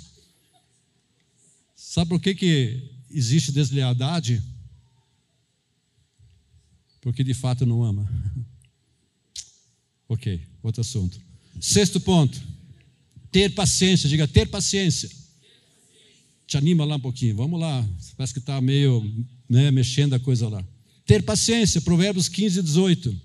Sabe 1.74 2.10
por 2.10 2.20
que, 2.20 2.34
que 2.34 2.90
existe 3.10 3.50
deslealdade? 3.50 4.42
Porque 7.00 7.24
de 7.24 7.32
fato 7.32 7.64
não 7.64 7.82
ama. 7.82 8.06
ok, 10.06 10.46
outro 10.62 10.82
assunto. 10.82 11.18
Sexto 11.58 11.98
ponto. 12.00 12.38
Ter 13.32 13.54
paciência, 13.54 14.10
diga 14.10 14.28
ter 14.28 14.46
paciência. 14.46 15.08
Te 16.46 16.56
anima 16.56 16.84
lá 16.84 16.96
um 16.96 17.00
pouquinho, 17.00 17.34
vamos 17.36 17.60
lá. 17.60 17.86
Parece 18.16 18.32
que 18.32 18.38
está 18.38 18.60
meio 18.60 19.04
né, 19.48 19.70
mexendo 19.70 20.14
a 20.14 20.20
coisa 20.20 20.48
lá. 20.48 20.64
Ter 21.04 21.22
paciência, 21.22 21.80
Provérbios 21.80 22.28
15, 22.28 22.62
18. 22.62 23.20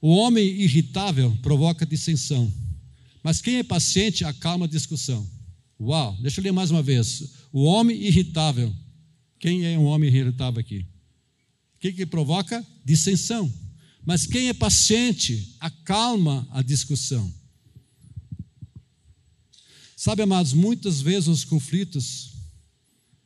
O 0.00 0.08
homem 0.08 0.46
irritável 0.46 1.36
provoca 1.42 1.86
dissensão, 1.86 2.52
mas 3.22 3.40
quem 3.40 3.56
é 3.56 3.62
paciente 3.62 4.24
acalma 4.24 4.66
a 4.66 4.68
discussão. 4.68 5.26
Uau, 5.80 6.16
deixa 6.20 6.40
eu 6.40 6.44
ler 6.44 6.52
mais 6.52 6.70
uma 6.70 6.82
vez. 6.82 7.32
O 7.52 7.64
homem 7.64 7.96
irritável. 7.96 8.72
Quem 9.38 9.64
é 9.64 9.78
um 9.78 9.84
homem 9.84 10.08
irritável 10.08 10.60
aqui? 10.60 10.86
O 11.76 11.78
que, 11.80 11.92
que 11.92 12.06
provoca? 12.06 12.64
Dissensão. 12.84 13.52
Mas 14.04 14.26
quem 14.26 14.48
é 14.48 14.54
paciente 14.54 15.56
acalma 15.60 16.46
a 16.50 16.62
discussão. 16.62 17.32
Sabe, 20.06 20.22
amados, 20.22 20.52
muitas 20.52 21.00
vezes 21.00 21.26
os 21.26 21.42
conflitos 21.42 22.30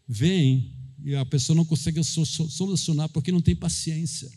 vêm 0.08 0.72
e 1.04 1.14
a 1.14 1.26
pessoa 1.26 1.54
não 1.54 1.62
consegue 1.62 2.02
solucionar 2.02 3.06
porque 3.10 3.30
não 3.30 3.42
tem 3.42 3.54
paciência. 3.54 4.32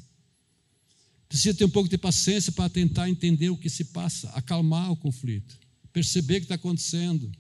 Precisa 1.29 1.53
ter 1.53 1.63
um 1.63 1.69
pouco 1.69 1.87
de 1.87 1.97
paciência 1.97 2.51
para 2.51 2.69
tentar 2.69 3.09
entender 3.09 3.49
o 3.49 3.55
que 3.55 3.69
se 3.69 3.85
passa, 3.85 4.27
acalmar 4.31 4.91
o 4.91 4.97
conflito, 4.97 5.57
perceber 5.93 6.33
o 6.33 6.39
que 6.39 6.43
está 6.43 6.55
acontecendo. 6.55 7.31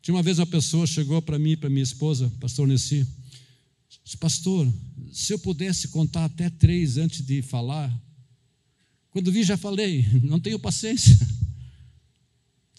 Tinha 0.00 0.14
uma 0.14 0.22
vez 0.22 0.38
uma 0.38 0.46
pessoa 0.46 0.86
chegou 0.86 1.20
para 1.20 1.36
mim, 1.36 1.56
para 1.56 1.68
minha 1.68 1.82
esposa, 1.82 2.32
pastor 2.38 2.68
Nessi, 2.68 3.04
disse, 4.04 4.16
pastor, 4.16 4.72
se 5.10 5.32
eu 5.32 5.40
pudesse 5.40 5.88
contar 5.88 6.26
até 6.26 6.48
três 6.48 6.98
antes 6.98 7.26
de 7.26 7.42
falar, 7.42 7.92
quando 9.10 9.32
vi 9.32 9.42
já 9.42 9.56
falei, 9.56 10.06
não 10.22 10.38
tenho 10.38 10.56
paciência. 10.56 11.18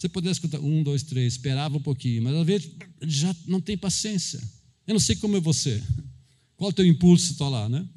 Eu 0.04 0.10
pudesse 0.10 0.38
contar 0.38 0.60
um, 0.60 0.82
dois, 0.82 1.02
três, 1.02 1.32
esperava 1.32 1.78
um 1.78 1.80
pouquinho, 1.80 2.22
mas 2.22 2.34
às 2.34 2.46
vezes 2.46 2.70
já 3.00 3.34
não 3.46 3.58
tem 3.58 3.74
paciência. 3.74 4.38
Eu 4.86 4.92
não 4.92 5.00
sei 5.00 5.16
como 5.16 5.34
é 5.34 5.40
você, 5.40 5.82
qual 6.56 6.68
é 6.68 6.72
o 6.72 6.76
teu 6.76 6.86
impulso 6.86 7.32
está 7.32 7.48
lá, 7.48 7.70
né? 7.70 7.88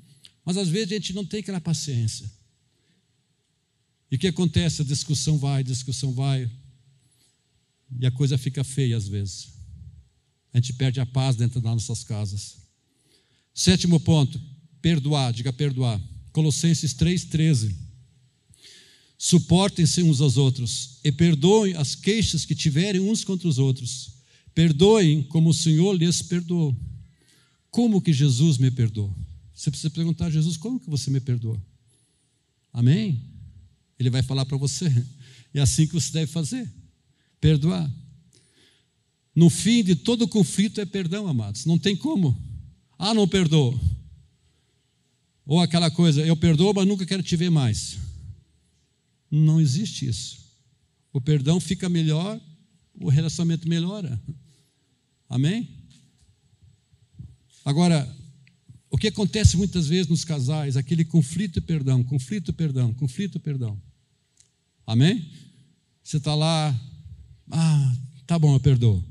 Mas 0.46 0.56
às 0.56 0.70
vezes 0.70 0.94
a 0.94 0.96
gente 0.96 1.12
não 1.12 1.26
tem 1.26 1.42
aquela 1.42 1.60
paciência. 1.60 2.32
E 4.10 4.16
o 4.16 4.20
que 4.20 4.28
acontece? 4.28 4.82
A 4.82 4.86
discussão 4.86 5.38
vai, 5.38 5.60
a 5.60 5.64
discussão 5.64 6.14
vai, 6.14 6.50
e 8.00 8.06
a 8.06 8.12
coisa 8.12 8.38
fica 8.38 8.64
feia 8.64 8.96
às 8.96 9.10
vezes. 9.10 9.50
A 10.54 10.60
gente 10.60 10.72
perde 10.74 11.02
a 11.02 11.06
paz 11.06 11.36
dentro 11.36 11.60
das 11.60 11.74
nossas 11.74 12.06
casas. 12.06 12.56
Sétimo 13.54 14.00
ponto, 14.00 14.42
perdoar, 14.82 15.34
diga 15.34 15.52
perdoar. 15.52 16.02
Colossenses 16.32 16.94
3,13. 16.94 17.87
Suportem-se 19.18 20.04
uns 20.04 20.22
aos 20.22 20.38
outros 20.38 21.00
e 21.04 21.12
perdoem 21.12 21.74
as 21.76 21.96
queixas 21.96 22.46
que 22.46 22.54
tiverem 22.54 23.02
uns 23.02 23.24
contra 23.24 23.48
os 23.48 23.58
outros. 23.58 24.12
Perdoem 24.54 25.24
como 25.24 25.50
o 25.50 25.54
Senhor 25.54 25.94
lhes 25.94 26.22
perdoou. 26.22 26.76
Como 27.72 28.02
que 28.02 28.14
Jesus 28.14 28.58
me 28.58 28.70
perdoou? 28.70 29.14
Você 29.54 29.72
precisa 29.72 29.90
perguntar 29.90 30.28
a 30.28 30.30
Jesus: 30.30 30.56
como 30.56 30.80
que 30.80 30.90
você 30.90 31.10
me 31.10 31.20
perdoa? 31.20 31.60
Amém? 32.72 33.20
Ele 34.00 34.10
vai 34.10 34.22
falar 34.22 34.46
para 34.46 34.58
você. 34.58 34.86
É 35.54 35.62
assim 35.62 35.88
que 35.88 35.94
você 35.94 36.12
deve 36.12 36.32
fazer: 36.32 36.72
perdoar. 37.42 37.92
No 39.34 39.50
fim 39.50 39.84
de 39.84 39.96
todo 39.96 40.28
conflito 40.28 40.80
é 40.80 40.86
perdão, 40.86 41.28
amados. 41.28 41.66
Não 41.66 41.80
tem 41.80 41.96
como. 41.96 42.40
Ah, 43.00 43.14
não 43.14 43.28
perdoou. 43.28 43.80
Ou 45.46 45.60
aquela 45.60 45.90
coisa, 45.90 46.26
eu 46.26 46.36
perdoo, 46.36 46.74
mas 46.74 46.88
nunca 46.88 47.06
quero 47.06 47.24
te 47.24 47.36
ver 47.36 47.50
mais. 47.50 47.98
Não 49.30 49.60
existe 49.60 50.08
isso. 50.08 50.48
O 51.12 51.22
perdão 51.22 51.60
fica 51.60 51.90
melhor, 51.90 52.40
o 53.00 53.10
relacionamento 53.10 53.68
melhora. 53.68 54.22
Amém? 55.30 55.70
Agora, 57.66 58.08
o 58.90 58.98
que 58.98 59.08
acontece 59.08 59.58
muitas 59.58 59.88
vezes 59.88 60.08
nos 60.08 60.24
casais, 60.24 60.78
aquele 60.78 61.04
conflito 61.04 61.60
e 61.60 61.62
perdão, 61.62 62.04
conflito 62.04 62.52
e 62.52 62.54
perdão, 62.54 62.94
conflito 62.94 63.38
e 63.38 63.40
perdão. 63.40 63.82
Amém? 64.86 65.30
Você 66.02 66.18
está 66.18 66.34
lá, 66.34 66.74
ah, 67.52 67.98
tá 68.26 68.40
bom, 68.40 68.54
eu 68.54 68.60
perdoo. 68.60 69.04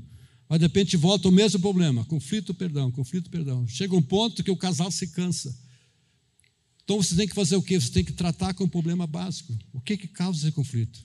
Mas 0.49 0.59
de 0.59 0.65
repente 0.65 0.97
volta 0.97 1.27
o 1.27 1.31
mesmo 1.31 1.59
problema, 1.59 2.03
conflito, 2.05 2.53
perdão, 2.53 2.91
conflito, 2.91 3.29
perdão. 3.29 3.67
Chega 3.67 3.95
um 3.95 4.01
ponto 4.01 4.43
que 4.43 4.49
o 4.49 4.57
casal 4.57 4.89
se 4.89 5.07
cansa. 5.07 5.55
Então 6.87 7.03
você 7.03 7.17
tem 7.17 7.27
que 7.27 7.35
fazer 7.35 7.57
o 7.57 7.61
quê? 7.61 7.77
Você 7.77 7.91
tem 7.91 8.01
que 8.01 8.13
tratar 8.13 8.53
com 8.53 8.63
o 8.63 8.69
problema 8.69 9.05
básico. 9.05 9.53
O 9.73 9.81
que 9.81 9.97
que 9.97 10.07
causa 10.07 10.39
esse 10.39 10.55
conflito? 10.55 11.01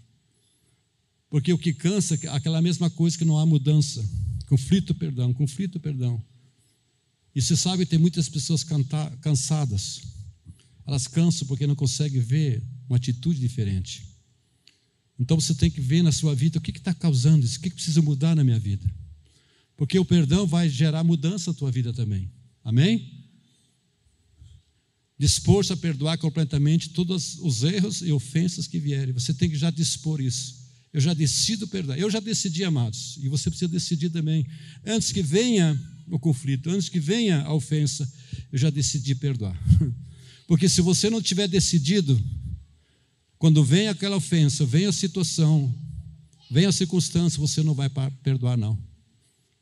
Porque 1.28 1.52
o 1.52 1.58
que 1.58 1.74
cansa 1.74 2.14
é 2.14 2.28
aquela 2.28 2.62
mesma 2.62 2.88
coisa 2.88 3.18
que 3.18 3.24
não 3.24 3.36
há 3.36 3.44
mudança. 3.44 4.08
Conflito, 4.46 4.94
perdão, 4.94 5.34
conflito, 5.34 5.80
perdão. 5.80 6.24
E 7.34 7.42
você 7.42 7.56
sabe, 7.56 7.84
tem 7.84 7.98
muitas 7.98 8.28
pessoas 8.28 8.64
cansadas. 9.20 10.02
Elas 10.86 11.08
cansam 11.08 11.48
porque 11.48 11.66
não 11.66 11.74
conseguem 11.74 12.20
ver 12.20 12.62
uma 12.88 12.96
atitude 12.96 13.40
diferente. 13.40 14.06
Então 15.18 15.40
você 15.40 15.52
tem 15.52 15.68
que 15.68 15.80
ver 15.80 16.04
na 16.04 16.12
sua 16.12 16.32
vida 16.32 16.60
o 16.60 16.62
que 16.62 16.70
está 16.70 16.94
causando 16.94 17.44
isso, 17.44 17.58
o 17.58 17.60
que, 17.60 17.70
que 17.70 17.74
precisa 17.74 18.00
mudar 18.00 18.36
na 18.36 18.44
minha 18.44 18.58
vida. 18.60 18.88
Porque 19.76 19.98
o 19.98 20.04
perdão 20.04 20.46
vai 20.46 20.68
gerar 20.68 21.02
mudança 21.02 21.50
na 21.50 21.58
tua 21.58 21.72
vida 21.72 21.92
também. 21.92 22.30
Amém? 22.62 23.21
Dispor-se 25.18 25.72
a 25.72 25.76
perdoar 25.76 26.18
completamente 26.18 26.90
todos 26.90 27.38
os 27.40 27.62
erros 27.62 28.02
e 28.02 28.10
ofensas 28.10 28.66
que 28.66 28.78
vierem. 28.78 29.12
Você 29.12 29.32
tem 29.32 29.48
que 29.48 29.56
já 29.56 29.70
dispor 29.70 30.20
isso. 30.20 30.62
Eu 30.92 31.00
já 31.00 31.14
decido 31.14 31.66
perdoar. 31.68 31.98
Eu 31.98 32.10
já 32.10 32.20
decidi, 32.20 32.64
amados, 32.64 33.18
e 33.22 33.28
você 33.28 33.48
precisa 33.48 33.70
decidir 33.70 34.10
também. 34.10 34.46
Antes 34.84 35.12
que 35.12 35.22
venha 35.22 35.78
o 36.08 36.18
conflito, 36.18 36.68
antes 36.70 36.88
que 36.88 37.00
venha 37.00 37.42
a 37.42 37.54
ofensa, 37.54 38.10
eu 38.52 38.58
já 38.58 38.68
decidi 38.68 39.14
perdoar. 39.14 39.56
Porque 40.46 40.68
se 40.68 40.82
você 40.82 41.08
não 41.08 41.22
tiver 41.22 41.48
decidido, 41.48 42.20
quando 43.38 43.64
vem 43.64 43.88
aquela 43.88 44.16
ofensa, 44.16 44.66
vem 44.66 44.86
a 44.86 44.92
situação, 44.92 45.74
vem 46.50 46.66
a 46.66 46.72
circunstância, 46.72 47.40
você 47.40 47.62
não 47.62 47.74
vai 47.74 47.88
perdoar, 48.22 48.56
não. 48.58 48.78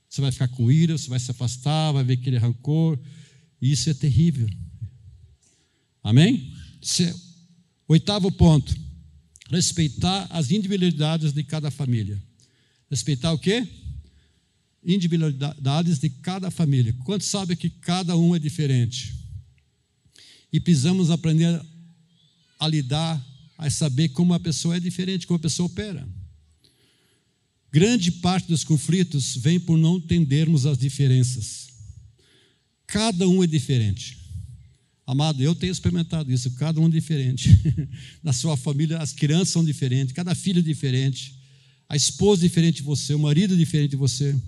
Você 0.08 0.20
vai 0.20 0.32
ficar 0.32 0.48
com 0.48 0.70
ira, 0.70 0.98
você 0.98 1.08
vai 1.08 1.20
se 1.20 1.30
afastar, 1.30 1.92
vai 1.92 2.02
ver 2.02 2.14
aquele 2.14 2.36
rancor, 2.38 2.98
e 3.62 3.70
isso 3.70 3.88
é 3.88 3.94
terrível. 3.94 4.48
Amém? 6.02 6.52
Oitavo 7.88 8.30
ponto: 8.32 8.74
respeitar 9.50 10.26
as 10.30 10.50
individualidades 10.50 11.32
de 11.32 11.42
cada 11.44 11.70
família. 11.70 12.20
Respeitar 12.88 13.32
o 13.32 13.38
quê? 13.38 13.66
individualidades 14.84 15.98
de 15.98 16.08
cada 16.08 16.50
família. 16.50 16.94
Quantos 17.04 17.28
sabem 17.28 17.56
que 17.56 17.70
cada 17.70 18.16
um 18.16 18.34
é 18.34 18.38
diferente? 18.38 19.14
E 20.52 20.58
precisamos 20.58 21.10
aprender 21.10 21.60
a 22.58 22.66
lidar, 22.66 23.24
a 23.56 23.70
saber 23.70 24.08
como 24.10 24.34
a 24.34 24.40
pessoa 24.40 24.76
é 24.76 24.80
diferente, 24.80 25.26
como 25.26 25.36
a 25.36 25.40
pessoa 25.40 25.66
opera. 25.66 26.06
Grande 27.72 28.10
parte 28.10 28.48
dos 28.48 28.64
conflitos 28.64 29.36
vem 29.36 29.60
por 29.60 29.78
não 29.78 29.98
entendermos 29.98 30.66
as 30.66 30.76
diferenças. 30.76 31.68
Cada 32.86 33.28
um 33.28 33.44
é 33.44 33.46
diferente. 33.46 34.18
Amado, 35.10 35.42
eu 35.42 35.56
tenho 35.56 35.72
experimentado 35.72 36.32
isso, 36.32 36.52
cada 36.52 36.80
um 36.80 36.88
diferente. 36.88 37.50
Na 38.22 38.32
sua 38.32 38.56
família, 38.56 38.98
as 38.98 39.12
crianças 39.12 39.48
são 39.48 39.64
diferentes, 39.64 40.14
cada 40.14 40.36
filho 40.36 40.60
é 40.60 40.62
diferente, 40.62 41.34
a 41.88 41.96
esposa 41.96 42.42
é 42.42 42.46
diferente 42.46 42.76
de 42.76 42.82
você, 42.82 43.12
o 43.12 43.18
marido 43.18 43.54
é 43.54 43.56
diferente 43.56 43.90
de 43.90 43.96
você. 43.96 44.40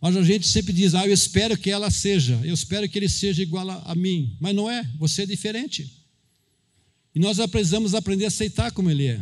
Mas 0.00 0.16
a 0.16 0.22
gente 0.22 0.46
sempre 0.46 0.72
diz, 0.72 0.94
ah, 0.94 1.04
eu 1.04 1.12
espero 1.12 1.58
que 1.58 1.68
ela 1.68 1.90
seja, 1.90 2.40
eu 2.44 2.54
espero 2.54 2.88
que 2.88 2.96
ele 2.96 3.08
seja 3.08 3.42
igual 3.42 3.68
a, 3.68 3.90
a 3.90 3.94
mim. 3.96 4.36
Mas 4.38 4.54
não 4.54 4.70
é, 4.70 4.88
você 5.00 5.22
é 5.22 5.26
diferente. 5.26 5.92
E 7.12 7.18
nós 7.18 7.38
precisamos 7.50 7.92
aprender 7.92 8.26
a 8.26 8.28
aceitar 8.28 8.70
como 8.70 8.88
ele 8.88 9.06
é. 9.06 9.20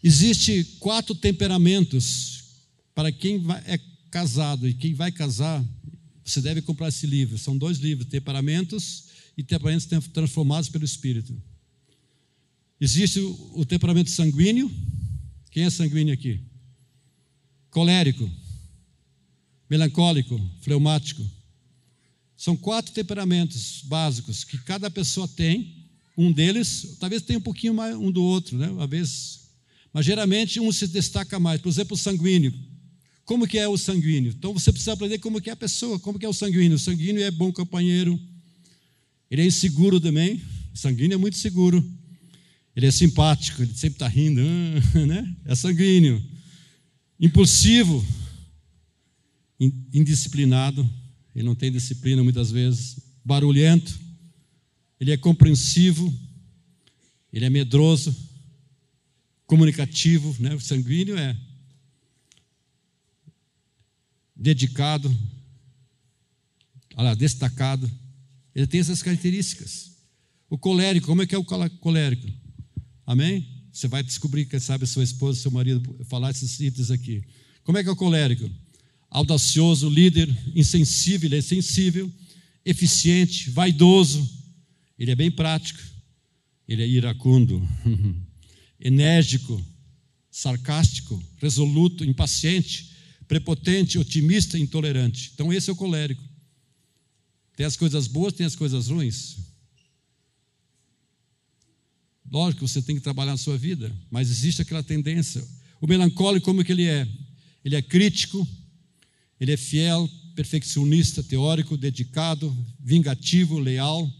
Existem 0.00 0.62
quatro 0.78 1.16
temperamentos 1.16 2.44
para 2.94 3.10
quem 3.10 3.40
vai, 3.40 3.60
é 3.66 3.80
casado 4.08 4.68
e 4.68 4.72
quem 4.72 4.94
vai 4.94 5.10
casar. 5.10 5.64
Você 6.24 6.40
deve 6.40 6.62
comprar 6.62 6.88
esse 6.88 7.06
livro. 7.06 7.36
São 7.36 7.56
dois 7.56 7.78
livros: 7.78 8.08
Temperamentos 8.08 9.04
e 9.36 9.42
Temperamentos 9.42 9.86
Transformados 10.12 10.68
pelo 10.68 10.84
Espírito. 10.84 11.40
Existe 12.80 13.20
o, 13.20 13.64
temperamento 13.64 14.10
sanguíneo. 14.10 14.70
Quem 15.50 15.64
é 15.64 15.70
sanguíneo 15.70 16.14
aqui? 16.14 16.40
colérico, 17.74 18.30
melancólico, 19.68 20.40
fleumático. 20.60 21.28
São 22.36 22.56
quatro 22.56 22.94
temperamentos 22.94 23.82
básicos 23.84 24.44
que 24.44 24.56
cada 24.58 24.88
pessoa 24.88 25.26
tem 25.26 25.88
um 26.16 26.30
deles, 26.30 26.96
talvez 27.00 27.22
tenha 27.22 27.40
um 27.40 27.42
pouquinho 27.42 27.74
mais 27.74 27.96
um 27.96 28.12
do 28.12 28.22
outro, 28.22 28.56
né? 28.56 28.68
Uma 28.68 28.86
vez, 28.86 29.48
mas 29.92 30.06
geralmente 30.06 30.60
um 30.60 30.70
se 30.70 30.86
destaca 30.86 31.40
mais. 31.40 31.60
Por 31.60 31.68
exemplo, 31.68 31.94
o 31.94 31.98
sanguíneo. 31.98 32.54
Como 33.24 33.46
que 33.46 33.58
é 33.58 33.66
o 33.66 33.76
sanguíneo? 33.78 34.34
Então 34.36 34.52
você 34.52 34.70
precisa 34.70 34.92
aprender 34.92 35.18
como 35.18 35.40
que 35.40 35.48
é 35.48 35.52
a 35.52 35.56
pessoa, 35.56 35.98
como 35.98 36.18
que 36.18 36.26
é 36.26 36.28
o 36.28 36.32
sanguíneo. 36.32 36.76
O 36.76 36.78
sanguíneo 36.78 37.22
é 37.22 37.30
bom 37.30 37.50
companheiro. 37.50 38.20
Ele 39.30 39.42
é 39.42 39.46
inseguro 39.46 39.98
também. 39.98 40.42
O 40.72 40.76
sanguíneo 40.76 41.14
é 41.14 41.18
muito 41.18 41.38
seguro. 41.38 41.82
Ele 42.76 42.86
é 42.86 42.90
simpático, 42.90 43.62
ele 43.62 43.72
sempre 43.72 43.96
está 43.96 44.08
rindo, 44.08 44.42
né? 45.06 45.36
É 45.44 45.54
sanguíneo. 45.54 46.22
Impulsivo, 47.18 48.04
indisciplinado, 49.92 50.88
ele 51.34 51.44
não 51.44 51.54
tem 51.54 51.70
disciplina 51.70 52.22
muitas 52.22 52.50
vezes. 52.50 52.96
Barulhento, 53.24 53.98
ele 55.00 55.12
é 55.12 55.16
compreensivo, 55.16 56.12
ele 57.32 57.44
é 57.44 57.50
medroso, 57.50 58.14
comunicativo, 59.46 60.36
né? 60.40 60.54
O 60.54 60.60
sanguíneo 60.60 61.16
é 61.16 61.36
dedicado, 64.34 65.14
destacado. 67.16 67.90
Ele 68.54 68.66
tem 68.66 68.80
essas 68.80 69.02
características. 69.02 69.92
O 70.48 70.58
colérico, 70.58 71.06
como 71.06 71.22
é 71.22 71.26
que 71.26 71.34
é 71.34 71.38
o 71.38 71.44
colérico? 71.44 72.26
Amém? 73.06 73.46
Você 73.72 73.88
vai 73.88 74.02
descobrir, 74.02 74.46
quem 74.46 74.60
sabe, 74.60 74.86
sua 74.86 75.02
esposa, 75.02 75.40
seu 75.40 75.50
marido, 75.50 75.82
falar 76.04 76.30
esses 76.30 76.60
itens 76.60 76.90
aqui. 76.90 77.24
Como 77.64 77.76
é 77.76 77.82
que 77.82 77.88
é 77.88 77.92
o 77.92 77.96
colérico? 77.96 78.48
Audacioso, 79.10 79.88
líder, 79.88 80.28
insensível, 80.54 81.28
ele 81.28 81.38
é 81.38 81.42
sensível, 81.42 82.10
eficiente, 82.64 83.50
vaidoso, 83.50 84.28
ele 84.98 85.10
é 85.10 85.14
bem 85.14 85.30
prático, 85.30 85.80
ele 86.68 86.82
é 86.82 86.88
iracundo, 86.88 87.66
enérgico, 88.78 89.60
sarcástico, 90.30 91.22
resoluto, 91.38 92.04
impaciente, 92.04 92.93
prepotente, 93.26 93.98
otimista, 93.98 94.58
intolerante. 94.58 95.30
Então, 95.34 95.52
esse 95.52 95.70
é 95.70 95.72
o 95.72 95.76
colérico. 95.76 96.22
Tem 97.56 97.64
as 97.64 97.76
coisas 97.76 98.06
boas, 98.06 98.32
tem 98.32 98.46
as 98.46 98.56
coisas 98.56 98.88
ruins. 98.88 99.36
Lógico 102.30 102.64
que 102.64 102.70
você 102.70 102.82
tem 102.82 102.96
que 102.96 103.02
trabalhar 103.02 103.32
na 103.32 103.38
sua 103.38 103.56
vida, 103.56 103.94
mas 104.10 104.30
existe 104.30 104.60
aquela 104.62 104.82
tendência. 104.82 105.46
O 105.80 105.86
melancólico, 105.86 106.46
como 106.46 106.64
que 106.64 106.72
ele 106.72 106.86
é? 106.86 107.06
Ele 107.64 107.76
é 107.76 107.82
crítico, 107.82 108.46
ele 109.38 109.52
é 109.52 109.56
fiel, 109.56 110.08
perfeccionista, 110.34 111.22
teórico, 111.22 111.76
dedicado, 111.76 112.56
vingativo, 112.80 113.58
leal, 113.58 114.10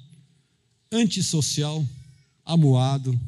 antissocial, 0.92 1.86
amuado. 2.44 3.18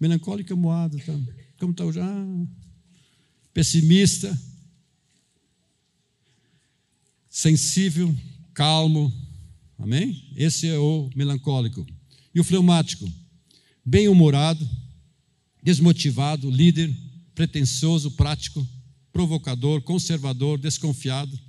Melancólico 0.00 0.52
amuado, 0.52 0.98
tá? 0.98 1.12
como 1.58 1.72
está 1.72 1.90
já? 1.92 2.08
Pessimista, 3.52 4.36
sensível, 7.40 8.14
calmo. 8.52 9.12
Amém? 9.78 10.32
Esse 10.36 10.66
é 10.66 10.78
o 10.78 11.08
melancólico. 11.14 11.86
E 12.34 12.40
o 12.40 12.44
fleumático? 12.44 13.08
bem-humorado, 13.88 14.68
desmotivado, 15.62 16.50
líder, 16.50 16.94
pretensioso, 17.34 18.10
prático, 18.10 18.66
provocador, 19.10 19.80
conservador, 19.80 20.58
desconfiado, 20.58 21.40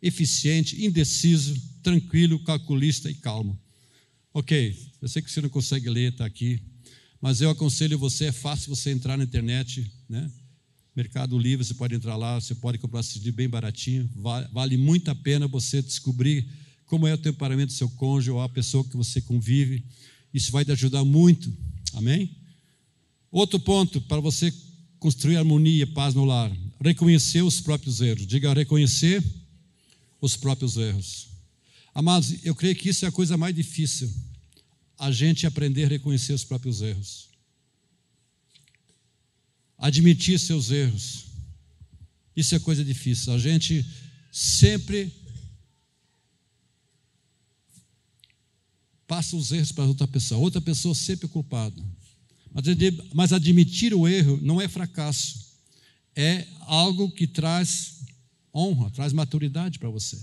eficiente, 0.00 0.82
indeciso, 0.82 1.54
tranquilo, 1.82 2.38
calculista 2.44 3.10
e 3.10 3.14
calmo. 3.14 3.60
Ok, 4.32 4.74
eu 5.02 5.08
sei 5.08 5.20
que 5.20 5.30
você 5.30 5.42
não 5.42 5.50
consegue 5.50 5.90
ler, 5.90 6.12
está 6.12 6.24
aqui, 6.24 6.62
mas 7.20 7.42
eu 7.42 7.50
aconselho 7.50 7.98
você, 7.98 8.26
é 8.26 8.32
fácil 8.32 8.74
você 8.74 8.90
entrar 8.90 9.18
na 9.18 9.24
internet, 9.24 9.92
né? 10.08 10.30
Mercado 10.94 11.38
Livre, 11.38 11.64
você 11.64 11.74
pode 11.74 11.94
entrar 11.94 12.16
lá, 12.16 12.40
você 12.40 12.54
pode 12.54 12.78
comprar 12.78 13.00
esse 13.00 13.18
livro 13.18 13.32
bem 13.32 13.48
baratinho, 13.48 14.08
vale, 14.16 14.46
vale 14.52 14.76
muito 14.76 15.10
a 15.10 15.14
pena 15.14 15.48
você 15.48 15.80
descobrir 15.80 16.46
como 16.86 17.06
é 17.06 17.14
o 17.14 17.18
temperamento 17.18 17.68
do 17.68 17.72
seu 17.72 17.88
cônjuge 17.90 18.30
ou 18.30 18.40
a 18.40 18.48
pessoa 18.48 18.84
que 18.84 18.96
você 18.96 19.20
convive. 19.20 19.82
Isso 20.34 20.52
vai 20.52 20.64
te 20.64 20.72
ajudar 20.72 21.04
muito 21.04 21.50
Amém? 21.92 22.30
Outro 23.30 23.58
ponto 23.60 24.00
para 24.00 24.20
você 24.20 24.52
construir 24.98 25.36
harmonia 25.36 25.82
e 25.82 25.86
paz 25.86 26.14
no 26.14 26.24
lar: 26.24 26.50
reconhecer 26.80 27.42
os 27.42 27.60
próprios 27.60 28.00
erros. 28.00 28.26
Diga, 28.26 28.52
reconhecer 28.52 29.22
os 30.20 30.36
próprios 30.36 30.76
erros. 30.76 31.28
Amados, 31.94 32.34
eu 32.44 32.54
creio 32.54 32.74
que 32.74 32.88
isso 32.88 33.04
é 33.04 33.08
a 33.08 33.12
coisa 33.12 33.36
mais 33.36 33.54
difícil, 33.54 34.10
a 34.98 35.10
gente 35.10 35.46
aprender 35.46 35.84
a 35.84 35.88
reconhecer 35.88 36.32
os 36.32 36.44
próprios 36.44 36.80
erros. 36.80 37.28
Admitir 39.82 40.38
seus 40.38 40.70
erros. 40.70 41.24
Isso 42.36 42.54
é 42.54 42.60
coisa 42.60 42.84
difícil. 42.84 43.32
A 43.32 43.38
gente 43.38 43.84
sempre 44.30 45.12
passa 49.08 49.34
os 49.34 49.50
erros 49.50 49.72
para 49.72 49.84
outra 49.84 50.06
pessoa. 50.06 50.40
Outra 50.40 50.60
pessoa 50.60 50.94
sempre 50.94 51.26
é 51.26 51.28
culpada. 51.28 51.82
Mas 53.12 53.32
admitir 53.32 53.92
o 53.92 54.06
erro 54.06 54.38
não 54.40 54.60
é 54.60 54.68
fracasso. 54.68 55.50
É 56.14 56.46
algo 56.60 57.10
que 57.10 57.26
traz 57.26 58.02
honra, 58.54 58.88
traz 58.90 59.12
maturidade 59.12 59.80
para 59.80 59.90
você. 59.90 60.16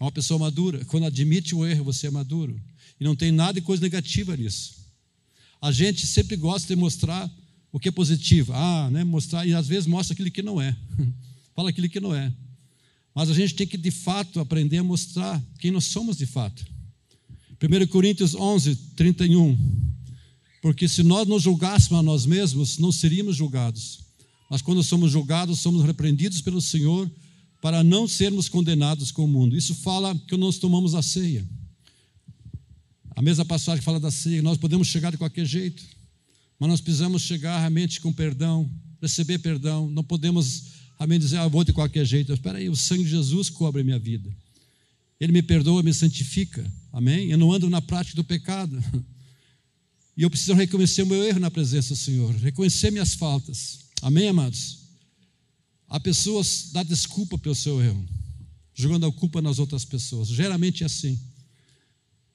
É 0.00 0.02
uma 0.02 0.10
pessoa 0.10 0.40
madura. 0.40 0.84
Quando 0.86 1.06
admite 1.06 1.54
o 1.54 1.64
erro, 1.64 1.84
você 1.84 2.08
é 2.08 2.10
maduro. 2.10 2.60
E 2.98 3.04
não 3.04 3.14
tem 3.14 3.30
nada 3.30 3.60
de 3.60 3.60
coisa 3.60 3.80
negativa 3.80 4.36
nisso. 4.36 4.74
A 5.62 5.70
gente 5.70 6.04
sempre 6.04 6.34
gosta 6.34 6.66
de 6.66 6.74
mostrar 6.74 7.30
o 7.72 7.78
que 7.78 7.88
é 7.88 7.92
positivo. 7.92 8.52
Ah, 8.52 8.88
né, 8.90 9.04
mostrar, 9.04 9.46
e 9.46 9.54
às 9.54 9.66
vezes 9.66 9.86
mostra 9.86 10.14
aquilo 10.14 10.30
que 10.30 10.42
não 10.42 10.60
é. 10.60 10.76
Fala 11.54 11.70
aquilo 11.70 11.88
que 11.88 12.00
não 12.00 12.14
é. 12.14 12.32
Mas 13.14 13.28
a 13.28 13.34
gente 13.34 13.54
tem 13.54 13.66
que, 13.66 13.76
de 13.76 13.90
fato, 13.90 14.40
aprender 14.40 14.78
a 14.78 14.84
mostrar 14.84 15.42
quem 15.58 15.70
nós 15.70 15.84
somos 15.84 16.16
de 16.16 16.26
fato. 16.26 16.64
1 17.60 17.86
Coríntios 17.88 18.34
11, 18.34 18.74
31. 18.96 19.56
Porque 20.62 20.88
se 20.88 21.02
nós 21.02 21.26
nos 21.26 21.42
julgássemos 21.42 21.98
a 21.98 22.02
nós 22.02 22.24
mesmos, 22.24 22.78
não 22.78 22.92
seríamos 22.92 23.36
julgados. 23.36 24.00
Mas 24.48 24.62
quando 24.62 24.82
somos 24.82 25.12
julgados, 25.12 25.60
somos 25.60 25.84
repreendidos 25.84 26.40
pelo 26.40 26.60
Senhor 26.60 27.10
para 27.60 27.84
não 27.84 28.08
sermos 28.08 28.48
condenados 28.48 29.10
com 29.10 29.24
o 29.24 29.28
mundo. 29.28 29.56
Isso 29.56 29.74
fala 29.74 30.16
que 30.26 30.36
nós 30.36 30.58
tomamos 30.58 30.94
a 30.94 31.02
ceia. 31.02 31.46
A 33.14 33.22
mesma 33.22 33.44
passagem 33.44 33.82
fala 33.82 34.00
da 34.00 34.10
ceia. 34.10 34.42
Nós 34.42 34.56
podemos 34.56 34.88
chegar 34.88 35.10
de 35.10 35.18
qualquer 35.18 35.44
jeito, 35.44 35.82
mas 36.60 36.68
nós 36.68 36.80
precisamos 36.82 37.22
chegar 37.22 37.58
realmente 37.58 38.02
com 38.02 38.12
perdão, 38.12 38.70
receber 39.00 39.38
perdão. 39.38 39.88
Não 39.88 40.04
podemos 40.04 40.64
realmente 40.98 41.22
dizer, 41.22 41.38
ah, 41.38 41.48
vou 41.48 41.64
de 41.64 41.72
qualquer 41.72 42.04
jeito. 42.04 42.34
Espera 42.34 42.58
aí, 42.58 42.68
o 42.68 42.76
sangue 42.76 43.04
de 43.04 43.10
Jesus 43.10 43.48
cobre 43.48 43.80
a 43.80 43.84
minha 43.84 43.98
vida. 43.98 44.30
Ele 45.18 45.32
me 45.32 45.42
perdoa, 45.42 45.82
me 45.82 45.94
santifica. 45.94 46.70
Amém? 46.92 47.30
Eu 47.30 47.38
não 47.38 47.50
ando 47.50 47.70
na 47.70 47.80
prática 47.80 48.14
do 48.14 48.22
pecado. 48.22 48.78
E 50.16 50.22
eu 50.22 50.28
preciso 50.28 50.52
reconhecer 50.52 51.02
o 51.02 51.06
meu 51.06 51.24
erro 51.24 51.40
na 51.40 51.50
presença 51.50 51.94
do 51.94 51.96
Senhor, 51.96 52.34
reconhecer 52.34 52.90
minhas 52.90 53.14
faltas. 53.14 53.86
Amém, 54.02 54.28
amados? 54.28 54.80
Há 55.88 55.98
pessoas 55.98 56.68
dá 56.72 56.82
desculpa 56.82 57.38
pelo 57.38 57.54
seu 57.54 57.82
erro, 57.82 58.06
jogando 58.74 59.06
a 59.06 59.12
culpa 59.12 59.40
nas 59.40 59.58
outras 59.58 59.82
pessoas. 59.82 60.28
Geralmente 60.28 60.82
é 60.82 60.86
assim. 60.86 61.18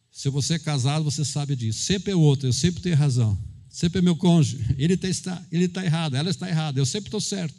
Se 0.10 0.30
você 0.30 0.56
é 0.56 0.60
casado, 0.60 1.04
você 1.04 1.24
sabe 1.24 1.56
disso. 1.56 1.84
Sempre 1.84 2.14
é 2.14 2.16
o 2.16 2.22
outro, 2.22 2.48
eu 2.48 2.54
sempre 2.54 2.82
tenho 2.82 2.96
razão. 2.96 3.38
Sempre 3.76 4.00
é 4.00 4.02
meu 4.02 4.16
cônjuge. 4.16 4.64
Ele 4.78 4.94
está, 4.94 5.46
ele 5.52 5.66
está 5.66 5.84
errado, 5.84 6.16
ela 6.16 6.30
está 6.30 6.48
errada, 6.48 6.80
eu 6.80 6.86
sempre 6.86 7.10
estou 7.10 7.20
certo. 7.20 7.54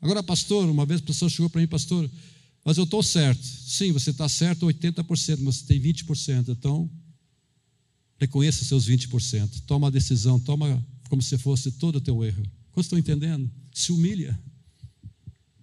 Agora, 0.00 0.22
pastor, 0.22 0.68
uma 0.70 0.86
vez 0.86 1.00
a 1.00 1.04
pessoa 1.04 1.28
chegou 1.28 1.50
para 1.50 1.60
mim, 1.60 1.66
pastor, 1.66 2.08
mas 2.64 2.76
eu 2.76 2.84
estou 2.84 3.02
certo. 3.02 3.42
Sim, 3.44 3.90
você 3.90 4.10
está 4.10 4.28
certo 4.28 4.66
80%, 4.66 5.40
mas 5.40 5.56
você 5.56 5.64
tem 5.66 5.80
20%. 5.80 6.50
Então, 6.50 6.88
reconheça 8.16 8.64
seus 8.64 8.86
20%. 8.86 9.62
Toma 9.66 9.88
a 9.88 9.90
decisão, 9.90 10.38
toma 10.38 10.80
como 11.08 11.20
se 11.20 11.36
fosse 11.36 11.72
todo 11.72 11.96
o 11.96 12.00
teu 12.00 12.22
erro. 12.22 12.44
Quantos 12.70 12.86
estão 12.86 12.96
entendendo? 12.96 13.50
Se 13.74 13.90
humilha. 13.90 14.38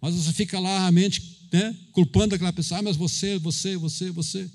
Mas 0.02 0.16
você 0.16 0.34
fica 0.34 0.60
lá 0.60 0.80
realmente 0.80 1.48
né, 1.50 1.74
culpando 1.94 2.36
aquela 2.36 2.52
pessoa. 2.52 2.82
Ah, 2.82 2.84
mas 2.84 2.98
você, 2.98 3.40
você, 3.40 3.78
você, 3.78 4.12
você. 4.12 4.52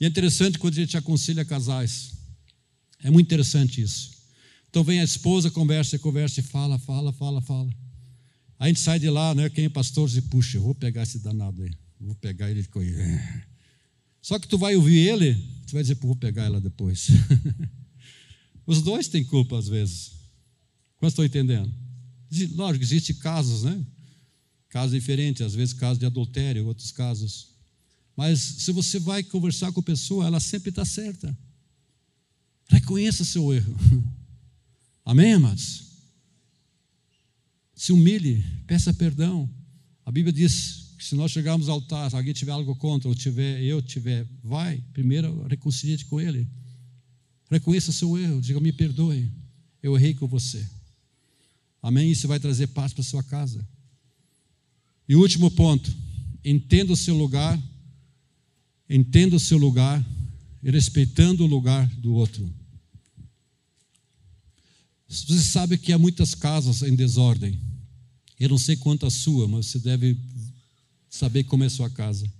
E 0.00 0.06
é 0.06 0.08
interessante 0.08 0.58
quando 0.58 0.72
a 0.72 0.80
gente 0.80 0.96
aconselha 0.96 1.44
casais. 1.44 2.13
É 3.04 3.10
muito 3.10 3.26
interessante 3.26 3.82
isso. 3.82 4.10
Então 4.70 4.82
vem 4.82 4.98
a 4.98 5.04
esposa, 5.04 5.50
conversa, 5.50 5.98
conversa 5.98 6.42
fala, 6.42 6.78
fala, 6.78 7.12
fala, 7.12 7.40
fala. 7.42 7.70
A 8.58 8.66
gente 8.66 8.80
sai 8.80 8.98
de 8.98 9.10
lá, 9.10 9.34
né? 9.34 9.48
Quem 9.50 9.66
é 9.66 9.68
pastor 9.68 10.08
diz, 10.08 10.24
puxa, 10.24 10.56
eu 10.56 10.62
vou 10.62 10.74
pegar 10.74 11.02
esse 11.02 11.18
danado 11.18 11.62
aí. 11.62 11.70
Vou 12.00 12.14
pegar 12.14 12.50
ele. 12.50 12.66
Só 14.22 14.38
que 14.38 14.48
tu 14.48 14.56
vai 14.56 14.74
ouvir 14.74 14.96
ele, 14.96 15.34
tu 15.66 15.74
vai 15.74 15.82
dizer, 15.82 15.96
vou 15.96 16.16
pegar 16.16 16.44
ela 16.44 16.60
depois. 16.60 17.08
Os 18.66 18.80
dois 18.80 19.06
têm 19.06 19.22
culpa 19.22 19.58
às 19.58 19.68
vezes. 19.68 20.12
Quantos 20.96 21.12
estão 21.12 21.24
entendendo? 21.26 21.70
Lógico, 22.54 22.84
existem 22.84 23.14
casos, 23.16 23.64
né? 23.64 23.84
Casos 24.70 24.92
diferentes, 24.92 25.42
às 25.42 25.54
vezes 25.54 25.74
casos 25.74 25.98
de 25.98 26.06
adultério, 26.06 26.66
outros 26.66 26.90
casos. 26.90 27.50
Mas 28.16 28.40
se 28.40 28.72
você 28.72 28.98
vai 28.98 29.22
conversar 29.22 29.70
com 29.72 29.80
a 29.80 29.82
pessoa, 29.82 30.26
ela 30.26 30.40
sempre 30.40 30.70
está 30.70 30.84
certa. 30.86 31.36
Reconheça 32.84 33.24
seu 33.24 33.50
erro. 33.50 33.74
Amém, 35.06 35.32
amados? 35.32 35.84
Se 37.74 37.92
humilhe, 37.92 38.44
peça 38.66 38.92
perdão. 38.92 39.48
A 40.04 40.12
Bíblia 40.12 40.30
diz 40.30 40.92
que 40.98 41.04
se 41.04 41.14
nós 41.14 41.32
chegarmos 41.32 41.70
ao 41.70 41.76
altar, 41.76 42.10
se 42.10 42.16
alguém 42.16 42.34
tiver 42.34 42.52
algo 42.52 42.76
contra, 42.76 43.08
ou 43.08 43.14
tiver, 43.14 43.62
eu 43.62 43.80
tiver, 43.80 44.28
vai, 44.42 44.84
primeiro 44.92 45.46
reconcilie-te 45.48 46.04
com 46.04 46.20
ele. 46.20 46.46
Reconheça 47.50 47.90
seu 47.90 48.18
erro, 48.18 48.42
diga, 48.42 48.60
me 48.60 48.70
perdoe, 48.70 49.32
eu 49.82 49.96
errei 49.96 50.12
com 50.12 50.26
você. 50.26 50.62
Amém? 51.82 52.10
Isso 52.10 52.28
vai 52.28 52.38
trazer 52.38 52.66
paz 52.66 52.92
para 52.92 53.02
sua 53.02 53.22
casa. 53.22 53.66
E 55.08 55.16
último 55.16 55.50
ponto, 55.50 55.90
entenda 56.44 56.92
o 56.92 56.96
seu 56.96 57.16
lugar, 57.16 57.58
entenda 58.90 59.36
o 59.36 59.40
seu 59.40 59.56
lugar 59.56 60.04
respeitando 60.62 61.44
o 61.44 61.46
lugar 61.46 61.88
do 61.96 62.12
outro. 62.12 62.63
Você 65.22 65.40
sabe 65.40 65.78
que 65.78 65.92
há 65.92 65.98
muitas 65.98 66.34
casas 66.34 66.82
em 66.82 66.94
desordem. 66.94 67.60
Eu 68.38 68.48
não 68.48 68.58
sei 68.58 68.76
quanto 68.76 69.06
a 69.06 69.10
sua, 69.10 69.46
mas 69.46 69.66
você 69.66 69.78
deve 69.78 70.18
saber 71.08 71.44
como 71.44 71.62
é 71.62 71.66
a 71.66 71.70
sua 71.70 71.88
casa. 71.88 72.30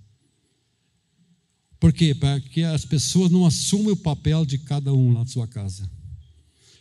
Por 1.79 1.93
quê? 1.93 2.13
Porque 2.13 2.63
as 2.63 2.83
pessoas 2.83 3.31
não 3.31 3.45
assumem 3.45 3.91
o 3.91 3.97
papel 3.97 4.45
de 4.45 4.57
cada 4.57 4.93
um 4.93 5.13
na 5.13 5.25
sua 5.25 5.47
casa. 5.47 5.89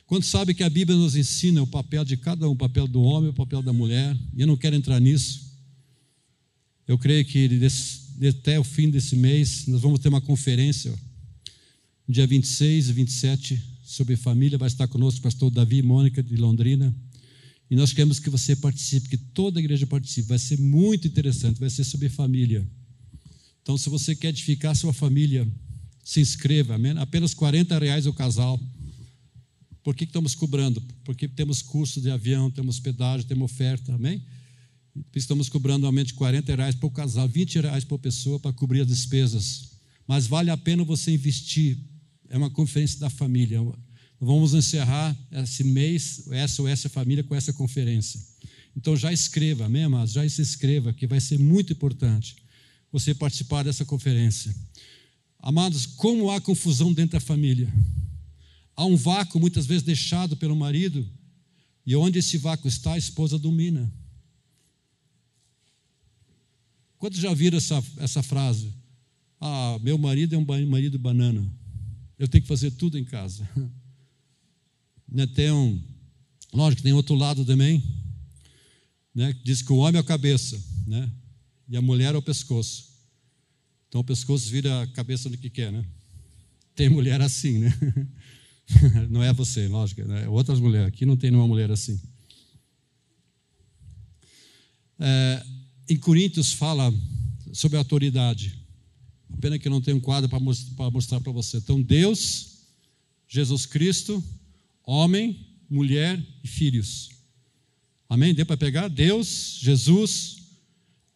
Quando 0.07 0.24
sabe 0.24 0.55
que 0.55 0.62
a 0.62 0.70
Bíblia 0.70 0.99
nos 0.99 1.16
ensina 1.16 1.62
o 1.62 1.66
papel 1.66 2.05
de 2.05 2.16
cada 2.16 2.49
um, 2.49 2.53
o 2.53 2.57
papel 2.57 2.86
do 2.86 3.01
homem, 3.03 3.30
o 3.30 3.34
papel 3.34 3.62
da 3.62 3.72
mulher, 3.72 4.16
e 4.34 4.40
eu 4.40 4.47
não 4.47 4.57
quero 4.57 4.76
entrar 4.76 5.01
nisso. 5.01 5.53
Eu 6.86 6.99
creio 6.99 7.24
que 7.24 7.49
até 8.28 8.59
o 8.59 8.64
fim 8.64 8.90
desse 8.90 9.16
mês 9.16 9.66
nós 9.66 9.80
vamos 9.80 10.01
ter 10.01 10.09
uma 10.09 10.20
conferência, 10.20 10.92
dia 12.09 12.26
26 12.26 12.88
e 12.88 12.92
27, 12.92 13.62
sobre 13.95 14.16
família. 14.16 14.59
Vai 14.59 14.68
estar 14.68 14.86
conosco 14.88 15.20
o 15.20 15.22
pastor 15.22 15.51
Davi 15.51 15.78
e 15.78 15.82
Mônica 15.82 16.22
de 16.22 16.36
Londrina. 16.36 16.95
E 17.70 17.76
nós 17.76 17.92
queremos 17.92 18.18
que 18.18 18.28
você 18.28 18.55
participe, 18.55 19.09
que 19.09 19.16
toda 19.16 19.59
a 19.59 19.62
igreja 19.62 19.86
participe. 19.86 20.28
Vai 20.28 20.38
ser 20.38 20.59
muito 20.59 21.09
interessante, 21.09 21.59
vai 21.59 21.70
ser 21.70 21.84
sobre 21.84 22.09
família. 22.09 22.66
Então, 23.62 23.78
se 23.78 23.88
você 23.88 24.14
quer 24.14 24.28
edificar 24.28 24.76
sua 24.76 24.92
família, 24.92 25.49
se 26.05 26.20
inscreva, 26.20 26.76
apenas 27.01 27.32
40 27.32 27.78
reais 27.78 28.07
o 28.07 28.12
casal. 28.12 28.61
Por 29.82 29.95
que 29.95 30.05
estamos 30.05 30.34
cobrando? 30.34 30.82
Porque 31.03 31.26
temos 31.26 31.62
custo 31.62 32.01
de 32.01 32.11
avião, 32.11 32.51
temos 32.51 32.78
pedágio, 32.78 33.26
temos 33.26 33.51
oferta, 33.51 33.95
amém? 33.95 34.22
Estamos 35.14 35.49
cobrando 35.49 35.86
aumento 35.86 36.09
de 36.09 36.14
40 36.14 36.55
reais 36.55 36.74
por 36.74 36.90
casal, 36.90 37.26
20 37.26 37.61
reais 37.61 37.84
por 37.84 37.99
pessoa 37.99 38.38
para 38.38 38.53
cobrir 38.53 38.82
as 38.82 38.86
despesas. 38.86 39.72
Mas 40.07 40.26
vale 40.26 40.51
a 40.51 40.57
pena 40.57 40.84
você 40.84 41.12
investir. 41.12 41.78
É 42.35 42.37
uma 42.37 42.51
conferência 42.51 42.99
da 42.99 43.09
família. 43.09 43.61
Vamos 44.18 44.55
encerrar 44.55 45.16
esse 45.30 45.62
mês, 45.62 46.24
SOS 46.49 46.91
Família, 46.91 47.22
com 47.22 47.32
essa 47.32 47.53
conferência. 47.53 48.20
Então 48.76 48.97
já 48.97 49.12
escreva, 49.12 49.66
amém, 49.66 49.85
amados? 49.85 50.14
Já 50.14 50.28
se 50.28 50.43
inscreva, 50.43 50.93
que 50.93 51.07
vai 51.07 51.20
ser 51.20 51.39
muito 51.39 51.72
importante 51.72 52.35
você 52.91 53.14
participar 53.14 53.62
dessa 53.62 53.85
conferência. 53.85 54.53
Amados, 55.39 55.87
como 55.87 56.28
há 56.28 56.41
confusão 56.41 56.93
dentro 56.93 57.12
da 57.12 57.20
família? 57.20 57.72
Há 58.74 58.85
um 58.85 58.97
vácuo, 58.97 59.39
muitas 59.39 59.64
vezes 59.64 59.85
deixado 59.85 60.37
pelo 60.37 60.57
marido, 60.57 61.09
e 61.87 61.95
onde 61.95 62.18
esse 62.18 62.37
vácuo 62.37 62.66
está, 62.66 62.95
a 62.95 62.99
esposa 62.99 63.39
domina. 63.39 63.89
Quantos 66.99 67.20
já 67.20 67.32
viram 67.32 67.59
essa, 67.59 67.80
essa 67.99 68.24
frase? 68.24 68.74
Ah, 69.41 69.78
meu 69.80 69.97
marido 69.97 70.35
é 70.35 70.39
um 70.39 70.66
marido 70.66 70.99
banana. 70.99 71.49
Eu 72.19 72.29
tenho 72.29 72.43
que 72.43 72.49
fazer 72.49 72.71
tudo 72.73 72.99
em 72.99 73.05
casa. 73.05 73.49
Né, 75.07 75.27
tem 75.29 75.53
um, 75.53 75.81
lógico, 76.53 76.83
tem 76.83 76.93
outro 76.93 77.15
lado 77.15 77.45
também, 77.45 77.81
né, 79.15 79.33
diz 79.45 79.62
que 79.62 79.73
o 79.73 79.77
homem 79.77 79.97
é 79.97 80.01
a 80.01 80.05
cabeça, 80.05 80.61
né, 80.87 81.09
e 81.69 81.77
a 81.77 81.83
mulher 81.83 82.15
é 82.15 82.19
o 82.19 82.23
pescoço. 82.23 82.91
Então 83.89 84.01
o 84.01 84.05
pescoço 84.05 84.51
vira 84.51 84.83
a 84.83 84.87
cabeça 84.89 85.29
do 85.31 85.39
que 85.39 85.49
quer, 85.49 85.71
né? 85.71 85.85
Tem 86.75 86.89
mulher 86.89 87.21
assim, 87.21 87.59
né? 87.59 87.73
Não 89.09 89.23
é 89.23 89.33
você, 89.33 89.69
lógico, 89.69 90.03
né? 90.03 90.27
outras 90.27 90.59
mulheres. 90.59 90.89
Aqui 90.89 91.05
não 91.07 91.17
tem 91.17 91.31
nenhuma 91.31 91.47
mulher 91.47 91.71
assim. 91.71 92.01
É, 94.99 95.45
em 95.89 95.97
Coríntios 95.97 96.53
fala 96.53 96.93
sobre 97.53 97.77
autoridade. 97.77 98.59
Pena 99.41 99.59
que 99.59 99.68
não 99.68 99.80
tenho 99.80 99.99
um 99.99 100.01
quadro 100.01 100.28
para 100.28 100.91
mostrar 100.91 101.20
para 101.20 101.32
você. 101.32 101.59
Então, 101.59 101.80
Deus, 101.80 102.59
Jesus 103.28 103.66
Cristo, 103.66 104.22
homem, 104.87 105.39
mulher 105.68 106.22
e 106.43 106.49
filhos. 106.49 107.11
Amém? 108.09 108.35
Deu 108.35 108.47
para 108.47 108.57
pegar? 108.57 108.89
Deus, 108.89 109.59
Jesus, 109.61 110.37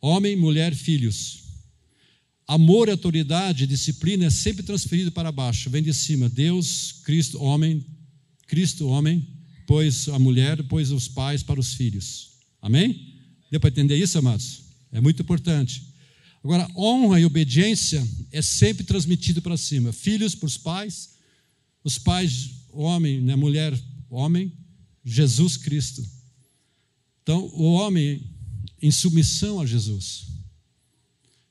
homem, 0.00 0.36
mulher, 0.36 0.74
filhos. 0.74 1.44
Amor, 2.46 2.88
autoridade, 2.88 3.66
disciplina 3.66 4.24
é 4.24 4.30
sempre 4.30 4.62
transferido 4.62 5.12
para 5.12 5.30
baixo, 5.30 5.68
vem 5.68 5.82
de 5.82 5.92
cima. 5.92 6.28
Deus, 6.28 6.92
Cristo, 7.04 7.40
homem, 7.42 7.84
Cristo, 8.46 8.88
homem, 8.88 9.26
depois 9.58 10.08
a 10.08 10.18
mulher, 10.18 10.56
depois 10.56 10.90
os 10.90 11.06
pais 11.08 11.42
para 11.42 11.60
os 11.60 11.74
filhos. 11.74 12.30
Amém? 12.62 13.14
Deu 13.50 13.60
para 13.60 13.68
entender 13.68 13.96
isso, 13.96 14.18
amados? 14.18 14.62
É 14.90 14.98
muito 14.98 15.20
importante. 15.20 15.82
Agora, 16.42 16.68
honra 16.76 17.20
e 17.20 17.24
obediência 17.24 18.06
é 18.30 18.40
sempre 18.40 18.84
transmitido 18.84 19.42
para 19.42 19.56
cima. 19.56 19.92
Filhos 19.92 20.34
para 20.34 20.46
os 20.46 20.56
pais, 20.56 21.10
os 21.82 21.98
pais, 21.98 22.50
homem, 22.70 23.20
né, 23.20 23.34
mulher, 23.34 23.78
homem, 24.08 24.52
Jesus 25.04 25.56
Cristo. 25.56 26.06
Então, 27.22 27.44
o 27.54 27.72
homem 27.72 28.22
em 28.80 28.90
submissão 28.90 29.60
a 29.60 29.66
Jesus. 29.66 30.26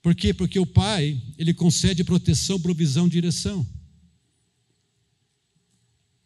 Por 0.02 0.16
quê? 0.16 0.34
Porque 0.34 0.58
o 0.58 0.66
pai, 0.66 1.22
ele 1.38 1.54
concede 1.54 2.04
proteção, 2.04 2.60
provisão, 2.60 3.10
direção. 3.10 3.68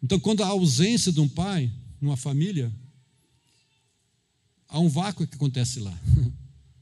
Então, 0.04 0.20
quando 0.20 0.44
há 0.44 0.48
ausência 0.48 1.12
de 1.12 1.20
um 1.20 1.28
pai 1.28 1.72
numa 2.00 2.18
família, 2.18 2.72
há 4.68 4.80
um 4.80 4.90
vácuo 4.90 5.28
que 5.28 5.36
acontece 5.36 5.80
lá. 5.80 6.00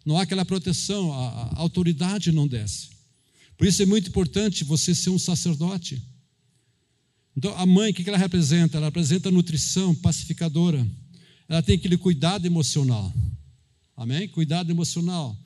Não 0.09 0.17
há 0.17 0.23
aquela 0.23 0.43
proteção, 0.43 1.13
a, 1.13 1.29
a 1.49 1.59
autoridade 1.59 2.31
não 2.31 2.47
desce. 2.47 2.89
Por 3.55 3.67
isso 3.67 3.83
é 3.83 3.85
muito 3.85 4.09
importante 4.09 4.63
você 4.63 4.95
ser 4.95 5.11
um 5.11 5.19
sacerdote. 5.19 6.01
Então, 7.37 7.55
a 7.55 7.63
mãe, 7.63 7.91
o 7.91 7.93
que 7.93 8.09
ela 8.09 8.17
representa? 8.17 8.77
Ela 8.77 8.87
representa 8.87 9.29
nutrição 9.29 9.93
pacificadora. 9.93 10.83
Ela 11.47 11.61
tem 11.61 11.75
aquele 11.75 11.95
cuidado 11.95 12.47
emocional. 12.47 13.13
Amém? 13.95 14.27
Cuidado 14.27 14.71
emocional. 14.71 15.37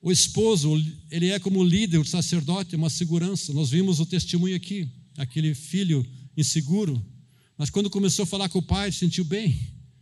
O 0.00 0.12
esposo, 0.12 0.72
ele 1.10 1.30
é 1.30 1.40
como 1.40 1.64
líder, 1.64 1.98
o 1.98 2.04
sacerdote, 2.04 2.76
uma 2.76 2.88
segurança. 2.88 3.52
Nós 3.52 3.70
vimos 3.70 3.98
o 3.98 4.06
testemunho 4.06 4.54
aqui, 4.54 4.88
aquele 5.16 5.56
filho 5.56 6.06
inseguro, 6.36 7.04
mas 7.58 7.68
quando 7.68 7.90
começou 7.90 8.22
a 8.22 8.26
falar 8.26 8.48
com 8.48 8.60
o 8.60 8.62
pai, 8.62 8.92
sentiu 8.92 9.24
bem, 9.24 9.58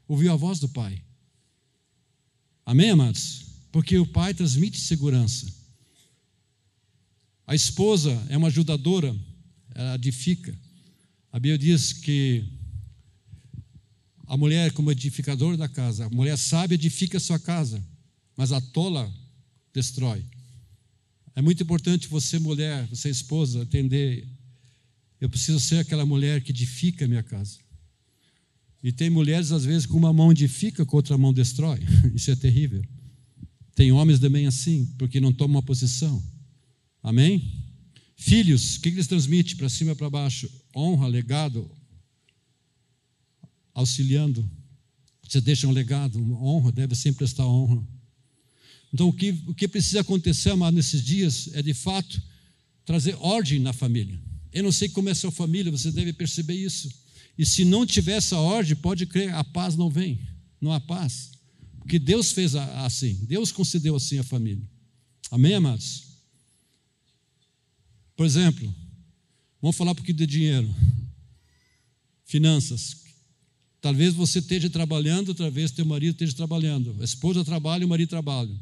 ouviu 0.06 0.30
a 0.30 0.36
voz 0.36 0.60
do 0.60 0.68
pai. 0.68 1.02
Amém, 2.70 2.90
amados? 2.90 3.46
Porque 3.72 3.98
o 3.98 4.06
pai 4.06 4.32
transmite 4.32 4.78
segurança. 4.78 5.52
A 7.44 7.52
esposa 7.52 8.12
é 8.28 8.36
uma 8.36 8.46
ajudadora, 8.46 9.12
ela 9.74 9.96
edifica. 9.96 10.56
A 11.32 11.40
Bíblia 11.40 11.58
diz 11.58 11.92
que 11.92 12.44
a 14.24 14.36
mulher, 14.36 14.70
como 14.70 14.92
edificadora 14.92 15.56
da 15.56 15.68
casa, 15.68 16.06
a 16.06 16.10
mulher 16.10 16.38
sábia 16.38 16.76
edifica 16.76 17.16
a 17.16 17.20
sua 17.20 17.40
casa, 17.40 17.84
mas 18.36 18.52
a 18.52 18.60
tola 18.60 19.12
destrói. 19.74 20.24
É 21.34 21.42
muito 21.42 21.64
importante 21.64 22.06
você, 22.06 22.38
mulher, 22.38 22.86
você, 22.86 23.10
esposa, 23.10 23.62
entender. 23.62 24.28
Eu 25.20 25.28
preciso 25.28 25.58
ser 25.58 25.80
aquela 25.80 26.06
mulher 26.06 26.40
que 26.40 26.52
edifica 26.52 27.04
a 27.04 27.08
minha 27.08 27.24
casa. 27.24 27.58
E 28.82 28.90
tem 28.90 29.10
mulheres, 29.10 29.52
às 29.52 29.64
vezes, 29.64 29.86
com 29.86 29.96
uma 29.96 30.12
mão 30.12 30.32
edifica, 30.32 30.86
com 30.86 30.96
outra 30.96 31.18
mão 31.18 31.32
destrói. 31.32 31.80
Isso 32.14 32.30
é 32.30 32.36
terrível. 32.36 32.82
Tem 33.74 33.92
homens 33.92 34.18
também 34.18 34.46
assim, 34.46 34.86
porque 34.98 35.20
não 35.20 35.32
tomam 35.32 35.56
uma 35.56 35.62
posição. 35.62 36.22
Amém? 37.02 37.64
Filhos, 38.16 38.76
o 38.76 38.80
que 38.80 38.88
eles 38.88 39.06
transmitem 39.06 39.56
para 39.56 39.68
cima 39.68 39.92
e 39.92 39.94
para 39.94 40.10
baixo? 40.10 40.50
Honra, 40.74 41.06
legado, 41.06 41.70
auxiliando. 43.74 44.48
Você 45.26 45.40
deixa 45.40 45.66
um 45.66 45.70
legado, 45.70 46.18
uma 46.18 46.42
honra, 46.42 46.72
deve 46.72 46.94
sempre 46.94 47.18
prestar 47.18 47.46
honra. 47.46 47.82
Então, 48.92 49.08
o 49.08 49.12
que, 49.12 49.30
o 49.46 49.54
que 49.54 49.68
precisa 49.68 50.00
acontecer, 50.00 50.50
amado, 50.50 50.74
nesses 50.74 51.02
dias 51.02 51.48
é, 51.54 51.62
de 51.62 51.72
fato, 51.72 52.20
trazer 52.84 53.16
ordem 53.20 53.60
na 53.60 53.72
família. 53.72 54.20
Eu 54.52 54.64
não 54.64 54.72
sei 54.72 54.88
como 54.88 55.08
é 55.08 55.12
a 55.12 55.14
sua 55.14 55.30
família, 55.30 55.70
você 55.70 55.92
deve 55.92 56.12
perceber 56.12 56.54
isso. 56.54 56.90
E 57.38 57.46
se 57.46 57.64
não 57.64 57.86
tiver 57.86 58.16
essa 58.16 58.38
ordem, 58.38 58.76
pode 58.76 59.06
crer, 59.06 59.32
a 59.34 59.42
paz 59.42 59.76
não 59.76 59.88
vem. 59.88 60.20
Não 60.60 60.72
há 60.72 60.80
paz. 60.80 61.30
Porque 61.78 61.98
Deus 61.98 62.32
fez 62.32 62.54
assim, 62.54 63.14
Deus 63.26 63.50
concedeu 63.50 63.96
assim 63.96 64.18
a 64.18 64.22
família. 64.22 64.62
Amém, 65.30 65.54
amados? 65.54 66.04
Por 68.16 68.26
exemplo, 68.26 68.72
vamos 69.60 69.76
falar 69.76 69.92
um 69.92 69.94
pouquinho 69.94 70.18
de 70.18 70.26
dinheiro. 70.26 70.72
Finanças. 72.26 72.96
Talvez 73.80 74.12
você 74.12 74.40
esteja 74.40 74.68
trabalhando, 74.68 75.34
talvez 75.34 75.70
teu 75.70 75.86
marido 75.86 76.12
esteja 76.12 76.34
trabalhando. 76.34 76.94
A 77.00 77.04
esposa 77.04 77.44
trabalha 77.44 77.86
o 77.86 77.88
marido 77.88 78.10
trabalha. 78.10 78.54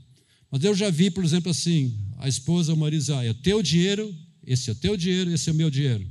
Mas 0.51 0.62
eu 0.62 0.75
já 0.75 0.91
vi, 0.91 1.11
por 1.11 1.25
exemplo, 1.25 1.51
assim: 1.51 1.93
a 2.19 2.29
esposa, 2.29 2.73
o 2.73 2.77
marido 2.77 3.12
ah, 3.14 3.25
é 3.25 3.35
teu 3.35 3.62
dinheiro, 3.62 4.14
esse 4.47 4.71
é 4.71 4.75
teu 4.75 4.97
dinheiro, 4.97 5.31
esse 5.33 5.49
é 5.49 5.53
o 5.53 5.57
meu 5.57 5.71
dinheiro. 5.71 6.09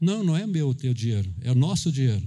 Não, 0.00 0.22
não 0.22 0.36
é 0.36 0.46
meu 0.46 0.68
o 0.68 0.74
teu 0.74 0.94
dinheiro, 0.94 1.32
é 1.40 1.50
o 1.50 1.54
nosso 1.54 1.90
dinheiro. 1.90 2.22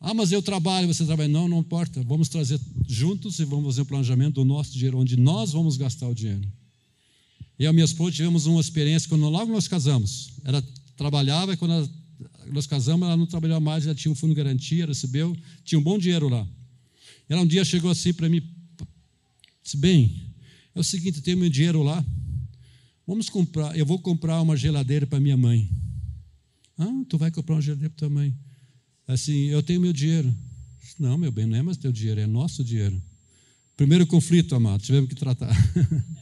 Ah, 0.00 0.14
mas 0.14 0.30
eu 0.30 0.40
trabalho, 0.40 0.86
você 0.86 1.04
trabalha. 1.04 1.28
Não, 1.28 1.48
não 1.48 1.58
importa. 1.58 2.02
Vamos 2.04 2.28
trazer 2.28 2.60
juntos 2.86 3.38
e 3.40 3.44
vamos 3.44 3.66
fazer 3.66 3.82
um 3.82 3.84
planejamento 3.84 4.34
do 4.34 4.44
nosso 4.44 4.72
dinheiro, 4.72 4.98
onde 4.98 5.16
nós 5.16 5.52
vamos 5.52 5.76
gastar 5.76 6.08
o 6.08 6.14
dinheiro. 6.14 6.46
Eu 7.58 7.64
e 7.64 7.66
a 7.66 7.72
minha 7.72 7.84
esposa 7.84 8.12
tivemos 8.12 8.46
uma 8.46 8.60
experiência 8.60 9.08
quando 9.08 9.28
logo 9.28 9.50
nós 9.50 9.66
casamos. 9.66 10.30
Ela 10.44 10.62
trabalhava 10.96 11.52
e 11.52 11.56
quando 11.56 11.72
ela, 11.72 11.90
nós 12.52 12.66
casamos, 12.66 13.06
ela 13.06 13.16
não 13.16 13.26
trabalhava 13.26 13.60
mais, 13.60 13.84
ela 13.84 13.94
tinha 13.94 14.12
um 14.12 14.14
fundo 14.14 14.30
de 14.30 14.36
garantia, 14.36 14.86
recebeu, 14.86 15.36
tinha 15.64 15.78
um 15.78 15.82
bom 15.82 15.98
dinheiro 15.98 16.28
lá. 16.28 16.46
Ela 17.28 17.42
um 17.42 17.46
dia 17.46 17.64
chegou 17.64 17.90
assim 17.90 18.14
para 18.14 18.28
mim, 18.28 18.40
disse, 19.62 19.76
bem, 19.76 20.32
é 20.74 20.80
o 20.80 20.84
seguinte, 20.84 21.20
tenho 21.20 21.36
meu 21.36 21.50
dinheiro 21.50 21.82
lá, 21.82 22.02
vamos 23.06 23.28
comprar, 23.28 23.76
eu 23.76 23.84
vou 23.84 23.98
comprar 23.98 24.40
uma 24.40 24.56
geladeira 24.56 25.06
para 25.06 25.20
minha 25.20 25.36
mãe. 25.36 25.68
Ah, 26.78 27.04
tu 27.08 27.18
vai 27.18 27.30
comprar 27.30 27.56
uma 27.56 27.60
geladeira 27.60 27.90
para 27.90 27.98
tua 27.98 28.08
mãe. 28.08 28.34
Assim, 29.06 29.46
eu 29.46 29.62
tenho 29.62 29.80
meu 29.80 29.92
dinheiro. 29.92 30.32
Não, 30.98 31.18
meu 31.18 31.32
bem, 31.32 31.46
não 31.46 31.56
é 31.56 31.62
mais 31.62 31.76
teu 31.76 31.92
dinheiro, 31.92 32.20
é 32.20 32.26
nosso 32.26 32.64
dinheiro. 32.64 33.02
Primeiro 33.76 34.06
conflito, 34.06 34.54
amado, 34.54 34.82
tivemos 34.82 35.08
que 35.08 35.14
tratar. 35.14 35.54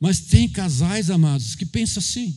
Mas 0.00 0.20
tem 0.20 0.48
casais, 0.48 1.10
amados, 1.10 1.54
que 1.54 1.64
pensam 1.64 2.00
assim. 2.00 2.36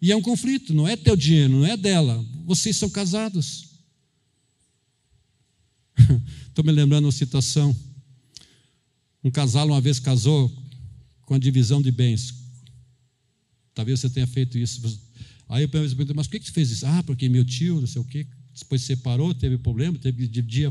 E 0.00 0.12
é 0.12 0.16
um 0.16 0.22
conflito, 0.22 0.72
não 0.72 0.86
é 0.86 0.96
teu 0.96 1.16
dinheiro, 1.16 1.52
não 1.52 1.66
é 1.66 1.76
dela. 1.76 2.24
Vocês 2.44 2.76
são 2.76 2.88
casados. 2.88 3.68
Estou 6.48 6.64
me 6.64 6.72
lembrando 6.72 7.04
uma 7.04 7.12
situação. 7.12 7.76
Um 9.22 9.30
casal 9.30 9.66
uma 9.66 9.80
vez 9.80 9.98
casou 9.98 10.50
com 11.22 11.34
a 11.34 11.38
divisão 11.38 11.82
de 11.82 11.90
bens. 11.90 12.34
Talvez 13.78 14.00
você 14.00 14.10
tenha 14.10 14.26
feito 14.26 14.58
isso. 14.58 15.00
Aí 15.48 15.62
eu 15.62 15.68
perguntei, 15.68 16.12
mas 16.12 16.26
por 16.26 16.40
que 16.40 16.44
você 16.44 16.50
fez 16.50 16.68
isso? 16.68 16.84
Ah, 16.84 17.00
porque 17.04 17.28
meu 17.28 17.44
tio, 17.44 17.80
não 17.80 17.86
sei 17.86 18.02
o 18.02 18.04
quê, 18.04 18.26
depois 18.52 18.82
separou, 18.82 19.32
teve 19.32 19.56
problema, 19.56 19.96
teve 19.96 20.26
que 20.26 20.26
dividir, 20.26 20.68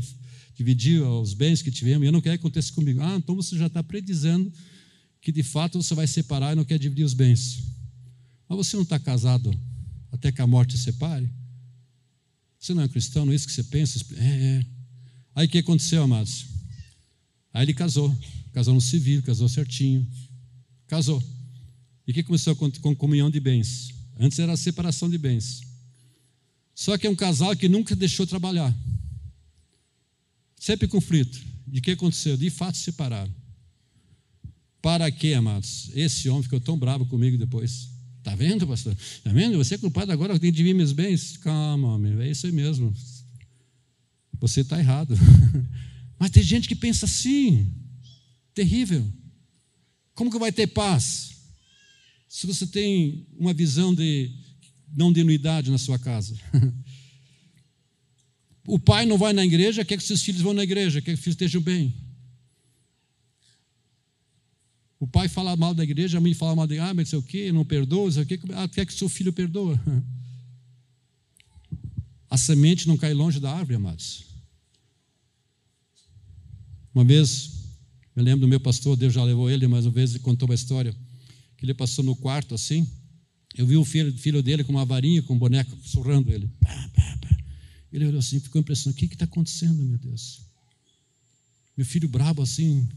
dividir 0.54 1.00
os 1.00 1.32
bens 1.32 1.62
que 1.62 1.70
tivemos, 1.70 2.04
e 2.04 2.08
eu 2.08 2.12
não 2.12 2.20
quero 2.20 2.36
que 2.36 2.40
aconteça 2.40 2.70
comigo. 2.74 3.00
Ah, 3.00 3.16
então 3.16 3.34
você 3.34 3.56
já 3.56 3.66
está 3.66 3.82
predizendo 3.82 4.52
que 5.22 5.32
de 5.32 5.42
fato 5.42 5.82
você 5.82 5.94
vai 5.94 6.06
separar 6.06 6.52
e 6.52 6.54
não 6.54 6.66
quer 6.66 6.78
dividir 6.78 7.02
os 7.02 7.14
bens. 7.14 7.62
Mas 8.46 8.58
você 8.58 8.76
não 8.76 8.82
está 8.82 8.98
casado 8.98 9.50
até 10.12 10.30
que 10.30 10.42
a 10.42 10.46
morte 10.46 10.76
separe? 10.76 11.32
Você 12.60 12.74
não 12.74 12.82
é 12.82 12.88
cristão, 12.88 13.24
não 13.24 13.32
é 13.32 13.36
isso 13.36 13.46
que 13.46 13.54
você 13.54 13.64
pensa? 13.64 14.04
É, 14.18 14.22
é. 14.22 14.66
Aí 15.34 15.46
o 15.46 15.48
que 15.48 15.56
aconteceu, 15.56 16.02
amados? 16.02 16.44
Aí 17.54 17.64
ele 17.64 17.72
casou, 17.72 18.14
casou 18.52 18.74
no 18.74 18.82
civil, 18.82 19.22
casou 19.22 19.48
certinho, 19.48 20.06
casou. 20.86 21.37
E 22.08 22.10
o 22.10 22.14
que 22.14 22.22
começou 22.22 22.56
com 22.56 22.96
comunhão 22.96 23.30
de 23.30 23.38
bens? 23.38 23.92
Antes 24.18 24.38
era 24.38 24.54
a 24.54 24.56
separação 24.56 25.10
de 25.10 25.18
bens. 25.18 25.60
Só 26.74 26.96
que 26.96 27.06
é 27.06 27.10
um 27.10 27.14
casal 27.14 27.54
que 27.54 27.68
nunca 27.68 27.94
deixou 27.94 28.26
trabalhar. 28.26 28.74
Sempre 30.58 30.88
conflito. 30.88 31.38
De 31.66 31.82
que 31.82 31.90
aconteceu? 31.90 32.34
De 32.34 32.48
fato 32.48 32.78
se 32.78 32.84
separaram. 32.84 33.30
Para 34.80 35.10
quê, 35.10 35.34
amados? 35.34 35.90
Esse 35.94 36.30
homem 36.30 36.42
ficou 36.42 36.58
tão 36.58 36.78
bravo 36.78 37.04
comigo 37.04 37.36
depois. 37.36 37.90
Está 38.16 38.34
vendo, 38.34 38.66
pastor? 38.66 38.96
Está 38.98 39.30
vendo? 39.30 39.58
Você 39.58 39.74
é 39.74 39.78
culpado 39.78 40.10
agora 40.10 40.32
que 40.32 40.40
tem 40.40 40.50
de 40.50 40.62
vir 40.62 40.72
meus 40.72 40.92
bens? 40.92 41.36
Calma, 41.36 41.94
homem, 41.94 42.18
é 42.22 42.30
isso 42.30 42.46
aí 42.46 42.52
mesmo. 42.52 42.90
Você 44.40 44.62
está 44.62 44.78
errado. 44.78 45.14
Mas 46.18 46.30
tem 46.30 46.42
gente 46.42 46.68
que 46.68 46.74
pensa 46.74 47.04
assim. 47.04 47.70
Terrível. 48.54 49.06
Como 50.14 50.30
que 50.30 50.38
vai 50.38 50.50
ter 50.50 50.68
paz? 50.68 51.37
Se 52.28 52.46
você 52.46 52.66
tem 52.66 53.26
uma 53.38 53.54
visão 53.54 53.94
de 53.94 54.30
não 54.94 55.12
de 55.12 55.20
unidade 55.20 55.70
na 55.70 55.78
sua 55.78 55.98
casa. 55.98 56.36
O 58.70 58.78
pai 58.78 59.06
não 59.06 59.16
vai 59.16 59.32
na 59.32 59.46
igreja, 59.46 59.82
quer 59.82 59.96
que 59.96 60.04
seus 60.04 60.22
filhos 60.22 60.42
vão 60.42 60.52
na 60.52 60.62
igreja, 60.62 61.00
quer 61.00 61.12
que 61.12 61.14
os 61.14 61.20
filhos 61.20 61.36
estejam 61.36 61.62
bem. 61.62 61.94
O 65.00 65.06
pai 65.06 65.26
fala 65.26 65.56
mal 65.56 65.72
da 65.72 65.82
igreja, 65.82 66.18
a 66.18 66.20
mãe 66.20 66.34
fala 66.34 66.54
mal 66.54 66.66
de 66.66 66.78
ah, 66.78 66.92
mas 66.92 66.96
não 66.96 67.06
sei 67.06 67.18
o 67.18 67.22
quê, 67.22 67.50
não 67.50 67.64
perdoa, 67.64 68.12
sei 68.12 68.24
o 68.24 68.26
quê. 68.26 68.38
Ah, 68.54 68.68
quer 68.68 68.84
que 68.84 68.92
seu 68.92 69.08
filho 69.08 69.32
perdoa. 69.32 69.80
A 72.28 72.36
semente 72.36 72.86
não 72.86 72.98
cai 72.98 73.14
longe 73.14 73.40
da 73.40 73.50
árvore, 73.50 73.76
amados. 73.76 74.26
Uma 76.94 77.04
vez, 77.04 77.70
me 78.14 78.22
lembro 78.22 78.42
do 78.42 78.48
meu 78.48 78.60
pastor, 78.60 78.98
Deus 78.98 79.14
já 79.14 79.24
levou 79.24 79.48
ele, 79.48 79.66
mas 79.66 79.86
uma 79.86 79.92
vez 79.92 80.10
ele 80.10 80.18
contou 80.18 80.46
uma 80.46 80.54
história, 80.54 80.94
que 81.58 81.66
ele 81.66 81.74
passou 81.74 82.02
no 82.02 82.16
quarto 82.16 82.54
assim, 82.54 82.88
eu 83.54 83.66
vi 83.66 83.76
o 83.76 83.84
filho, 83.84 84.16
filho 84.16 84.42
dele 84.42 84.64
com 84.64 84.72
uma 84.72 84.86
varinha, 84.86 85.22
com 85.22 85.34
um 85.34 85.38
boneco, 85.38 85.76
surrando 85.82 86.32
ele. 86.32 86.50
Ele 87.92 88.06
olhou 88.06 88.20
assim, 88.20 88.40
ficou 88.40 88.60
impressionado, 88.60 88.96
o 88.96 88.98
que 88.98 89.12
está 89.12 89.24
acontecendo, 89.26 89.82
meu 89.82 89.98
Deus? 89.98 90.42
Meu 91.76 91.84
filho 91.84 92.08
brabo 92.08 92.42
assim, 92.42 92.88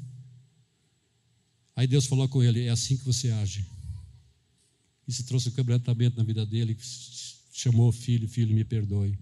Aí 1.75 1.87
Deus 1.87 2.05
falou 2.05 2.27
com 2.27 2.43
ele: 2.43 2.65
é 2.65 2.69
assim 2.69 2.97
que 2.97 3.03
você 3.03 3.31
age. 3.31 3.65
E 5.07 5.11
se 5.11 5.23
trouxe 5.23 5.47
o 5.49 5.51
um 5.51 5.55
quebrantamento 5.55 6.17
na 6.17 6.23
vida 6.23 6.45
dele, 6.45 6.77
chamou 7.51 7.89
o 7.89 7.91
filho: 7.91 8.27
Filho, 8.27 8.53
me 8.53 8.63
perdoe. 8.63 9.17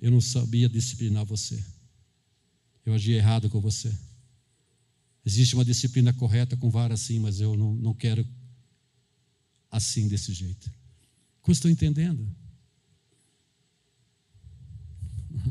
Eu 0.00 0.10
não 0.10 0.20
sabia 0.20 0.68
disciplinar 0.68 1.24
você. 1.24 1.64
Eu 2.84 2.94
agi 2.94 3.12
errado 3.12 3.50
com 3.50 3.60
você. 3.60 3.96
Existe 5.24 5.54
uma 5.54 5.64
disciplina 5.64 6.12
correta 6.12 6.56
com 6.56 6.70
vara 6.70 6.94
assim, 6.94 7.18
mas 7.18 7.40
eu 7.40 7.56
não, 7.56 7.74
não 7.74 7.94
quero 7.94 8.26
assim, 9.70 10.08
desse 10.08 10.32
jeito. 10.32 10.70
Como 11.42 11.52
estão 11.52 11.70
entendendo? 11.70 12.26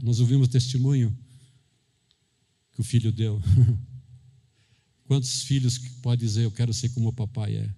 Nós 0.01 0.19
ouvimos 0.19 0.47
o 0.47 0.51
testemunho 0.51 1.15
que 2.73 2.81
o 2.81 2.83
filho 2.83 3.11
deu. 3.11 3.41
Quantos 5.05 5.43
filhos 5.43 5.77
pode 6.01 6.21
dizer 6.21 6.43
eu 6.43 6.51
quero 6.51 6.73
ser 6.73 6.89
como 6.89 7.09
o 7.09 7.13
papai 7.13 7.55
é? 7.55 7.75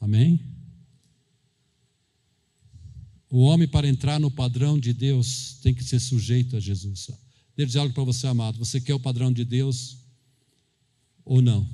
Amém? 0.00 0.40
O 3.30 3.40
homem, 3.42 3.68
para 3.68 3.88
entrar 3.88 4.18
no 4.18 4.30
padrão 4.30 4.78
de 4.78 4.92
Deus, 4.92 5.54
tem 5.62 5.72
que 5.72 5.84
ser 5.84 6.00
sujeito 6.00 6.56
a 6.56 6.60
Jesus. 6.60 7.06
Deixa 7.06 7.29
eu 7.62 7.66
dizer 7.66 7.78
algo 7.80 7.94
para 7.94 8.04
você, 8.04 8.26
amado. 8.26 8.58
Você 8.58 8.80
quer 8.80 8.94
o 8.94 9.00
padrão 9.00 9.32
de 9.32 9.44
Deus 9.44 9.98
ou 11.24 11.40
não? 11.40 11.68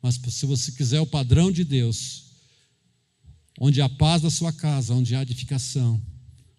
Mas 0.00 0.20
se 0.30 0.46
você 0.46 0.72
quiser 0.72 1.00
o 1.00 1.06
padrão 1.06 1.50
de 1.50 1.64
Deus, 1.64 2.24
onde 3.60 3.80
há 3.80 3.88
paz 3.88 4.22
na 4.22 4.30
sua 4.30 4.52
casa, 4.52 4.94
onde 4.94 5.14
há 5.14 5.22
edificação, 5.22 6.00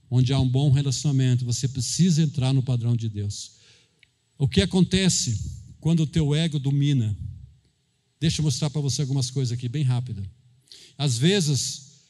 onde 0.10 0.34
há 0.34 0.40
um 0.40 0.48
bom 0.48 0.72
relacionamento, 0.72 1.46
você 1.46 1.68
precisa 1.68 2.22
entrar 2.22 2.54
no 2.54 2.64
padrão 2.64 2.96
de 2.96 3.08
Deus. 3.08 3.54
O 4.38 4.48
que 4.48 4.62
acontece? 4.62 5.60
quando 5.80 6.02
o 6.02 6.08
teu 6.08 6.36
ego 6.36 6.60
domina. 6.60 7.16
Deixa 8.20 8.42
eu 8.42 8.44
mostrar 8.44 8.70
para 8.70 8.82
você 8.82 9.02
algumas 9.02 9.32
coisas 9.32 9.52
aqui, 9.52 9.70
bem 9.70 9.84
rápido. 9.84 10.26
Às 10.98 11.18
vezes, 11.18 12.02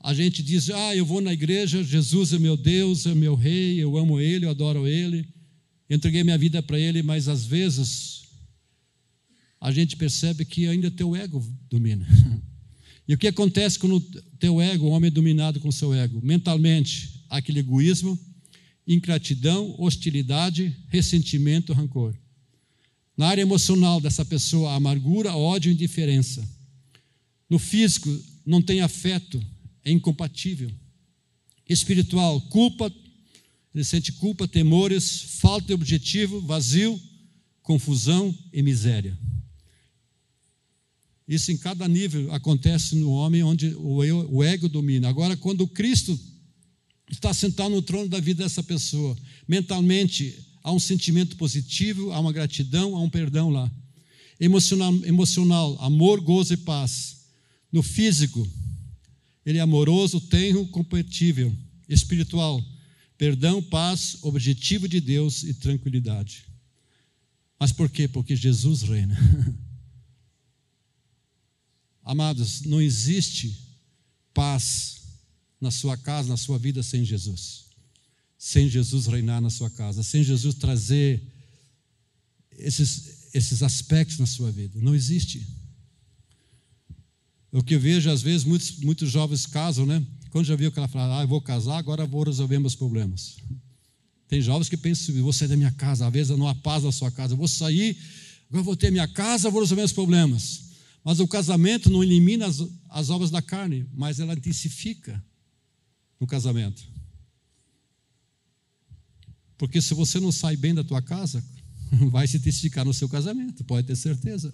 a 0.00 0.14
gente 0.14 0.42
diz: 0.42 0.70
Ah, 0.70 0.94
eu 0.94 1.04
vou 1.04 1.20
na 1.20 1.32
igreja, 1.32 1.82
Jesus 1.82 2.32
é 2.32 2.38
meu 2.38 2.56
Deus, 2.56 3.06
é 3.06 3.14
meu 3.14 3.34
rei, 3.34 3.82
eu 3.82 3.96
amo 3.96 4.20
Ele, 4.20 4.46
eu 4.46 4.50
adoro 4.50 4.86
Ele, 4.86 5.26
entreguei 5.96 6.24
minha 6.24 6.38
vida 6.38 6.62
para 6.62 6.78
Ele, 6.78 7.02
mas 7.02 7.28
às 7.28 7.44
vezes 7.44 8.22
a 9.60 9.70
gente 9.70 9.96
percebe 9.96 10.44
que 10.44 10.66
ainda 10.66 10.90
teu 10.90 11.14
ego 11.14 11.44
domina. 11.70 12.06
E 13.08 13.14
o 13.14 13.18
que 13.18 13.26
acontece 13.26 13.80
quando 13.80 13.96
o 13.96 14.00
teu 14.38 14.60
ego, 14.60 14.86
o 14.86 14.90
homem 14.90 15.08
é 15.08 15.10
dominado 15.10 15.58
com 15.58 15.72
seu 15.72 15.92
ego? 15.92 16.20
Mentalmente, 16.22 17.24
aquele 17.28 17.58
egoísmo, 17.58 18.16
ingratidão, 18.86 19.74
hostilidade, 19.76 20.74
ressentimento, 20.88 21.72
rancor. 21.72 22.16
Na 23.16 23.26
área 23.26 23.42
emocional 23.42 24.00
dessa 24.00 24.24
pessoa, 24.24 24.74
amargura, 24.74 25.34
ódio 25.34 25.72
indiferença. 25.72 26.48
No 27.50 27.58
físico, 27.58 28.08
não 28.46 28.62
tem 28.62 28.80
afeto, 28.80 29.44
é 29.84 29.90
incompatível. 29.90 30.70
Espiritual, 31.68 32.40
culpa, 32.42 32.90
ele 33.74 33.84
sente 33.84 34.12
culpa, 34.12 34.46
temores, 34.46 35.38
falta 35.40 35.68
de 35.68 35.72
objetivo, 35.72 36.40
vazio, 36.40 37.00
confusão 37.62 38.36
e 38.52 38.62
miséria. 38.62 39.18
Isso 41.26 41.50
em 41.50 41.56
cada 41.56 41.88
nível 41.88 42.32
acontece 42.32 42.94
no 42.96 43.10
homem 43.12 43.42
onde 43.42 43.74
o 43.76 44.42
ego 44.42 44.68
domina. 44.68 45.08
Agora, 45.08 45.36
quando 45.36 45.66
Cristo 45.66 46.18
está 47.10 47.32
sentado 47.32 47.70
no 47.70 47.80
trono 47.80 48.08
da 48.08 48.20
vida 48.20 48.42
dessa 48.42 48.62
pessoa, 48.62 49.16
mentalmente 49.46 50.36
há 50.62 50.72
um 50.72 50.80
sentimento 50.80 51.36
positivo, 51.36 52.12
há 52.12 52.20
uma 52.20 52.32
gratidão, 52.32 52.96
há 52.96 53.00
um 53.00 53.08
perdão 53.08 53.50
lá. 53.50 53.70
Emocional, 54.38 54.94
emocional 55.04 55.76
amor, 55.80 56.20
gozo 56.20 56.52
e 56.52 56.56
paz. 56.56 57.22
No 57.70 57.82
físico, 57.82 58.46
ele 59.46 59.58
é 59.58 59.60
amoroso, 59.60 60.20
tenro, 60.20 60.66
compatível. 60.66 61.54
Espiritual, 61.88 62.62
perdão, 63.22 63.62
paz, 63.62 64.16
objetivo 64.22 64.88
de 64.88 65.00
Deus 65.00 65.44
e 65.44 65.54
tranquilidade. 65.54 66.44
Mas 67.56 67.70
por 67.70 67.88
quê? 67.88 68.08
Porque 68.08 68.34
Jesus 68.34 68.82
reina. 68.82 69.16
Amados, 72.02 72.62
não 72.62 72.82
existe 72.82 73.56
paz 74.34 75.02
na 75.60 75.70
sua 75.70 75.96
casa, 75.96 76.30
na 76.30 76.36
sua 76.36 76.58
vida 76.58 76.82
sem 76.82 77.04
Jesus. 77.04 77.66
Sem 78.36 78.68
Jesus 78.68 79.06
reinar 79.06 79.40
na 79.40 79.50
sua 79.50 79.70
casa, 79.70 80.02
sem 80.02 80.24
Jesus 80.24 80.56
trazer 80.56 81.22
esses, 82.50 83.28
esses 83.32 83.62
aspectos 83.62 84.18
na 84.18 84.26
sua 84.26 84.50
vida. 84.50 84.80
Não 84.80 84.96
existe. 84.96 85.46
O 87.52 87.62
que 87.62 87.76
eu 87.76 87.80
vejo, 87.80 88.10
às 88.10 88.20
vezes, 88.20 88.42
muitos, 88.42 88.78
muitos 88.78 89.12
jovens 89.12 89.46
casam, 89.46 89.86
né? 89.86 90.04
Quando 90.32 90.46
já 90.46 90.56
viu 90.56 90.72
que 90.72 90.78
ela 90.78 90.88
fala, 90.88 91.18
ah, 91.18 91.24
eu 91.24 91.28
vou 91.28 91.42
casar, 91.42 91.76
agora 91.76 92.06
vou 92.06 92.22
resolver 92.22 92.58
meus 92.58 92.74
problemas. 92.74 93.36
Tem 94.26 94.40
jovens 94.40 94.66
que 94.66 94.78
pensam, 94.78 95.14
vou 95.16 95.30
sair 95.30 95.46
da 95.46 95.58
minha 95.58 95.70
casa, 95.70 96.06
às 96.06 96.12
vezes 96.12 96.38
não 96.38 96.48
há 96.48 96.54
paz 96.54 96.84
na 96.84 96.90
sua 96.90 97.10
casa, 97.10 97.34
eu 97.34 97.36
vou 97.36 97.46
sair, 97.46 97.98
agora 98.48 98.62
vou 98.62 98.74
ter 98.74 98.90
minha 98.90 99.06
casa, 99.06 99.50
vou 99.50 99.60
resolver 99.60 99.82
meus 99.82 99.92
problemas. 99.92 100.70
Mas 101.04 101.20
o 101.20 101.28
casamento 101.28 101.90
não 101.90 102.02
elimina 102.02 102.46
as, 102.46 102.64
as 102.88 103.10
obras 103.10 103.30
da 103.30 103.42
carne, 103.42 103.86
mas 103.92 104.20
ela 104.20 104.32
intensifica 104.32 105.22
no 106.18 106.26
casamento. 106.26 106.82
Porque 109.58 109.82
se 109.82 109.92
você 109.92 110.18
não 110.18 110.32
sai 110.32 110.56
bem 110.56 110.72
da 110.72 110.82
tua 110.82 111.02
casa, 111.02 111.44
vai 112.10 112.26
se 112.26 112.38
intensificar 112.38 112.86
no 112.86 112.94
seu 112.94 113.06
casamento, 113.06 113.62
pode 113.64 113.86
ter 113.86 113.96
certeza. 113.96 114.50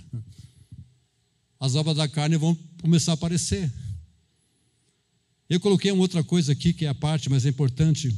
As 1.61 1.76
obras 1.76 1.97
da 1.97 2.09
carne 2.09 2.37
vão 2.37 2.59
começar 2.83 3.12
a 3.12 3.14
aparecer. 3.14 3.72
Eu 5.49 5.59
coloquei 5.59 5.90
uma 5.90 6.03
outra 6.03 6.22
coisa 6.22 6.53
aqui 6.53 6.72
que 6.72 6.84
é 6.84 6.88
a 6.88 6.94
parte, 6.94 7.30
mas 7.30 7.46
é 7.46 7.49
importante 7.49 8.14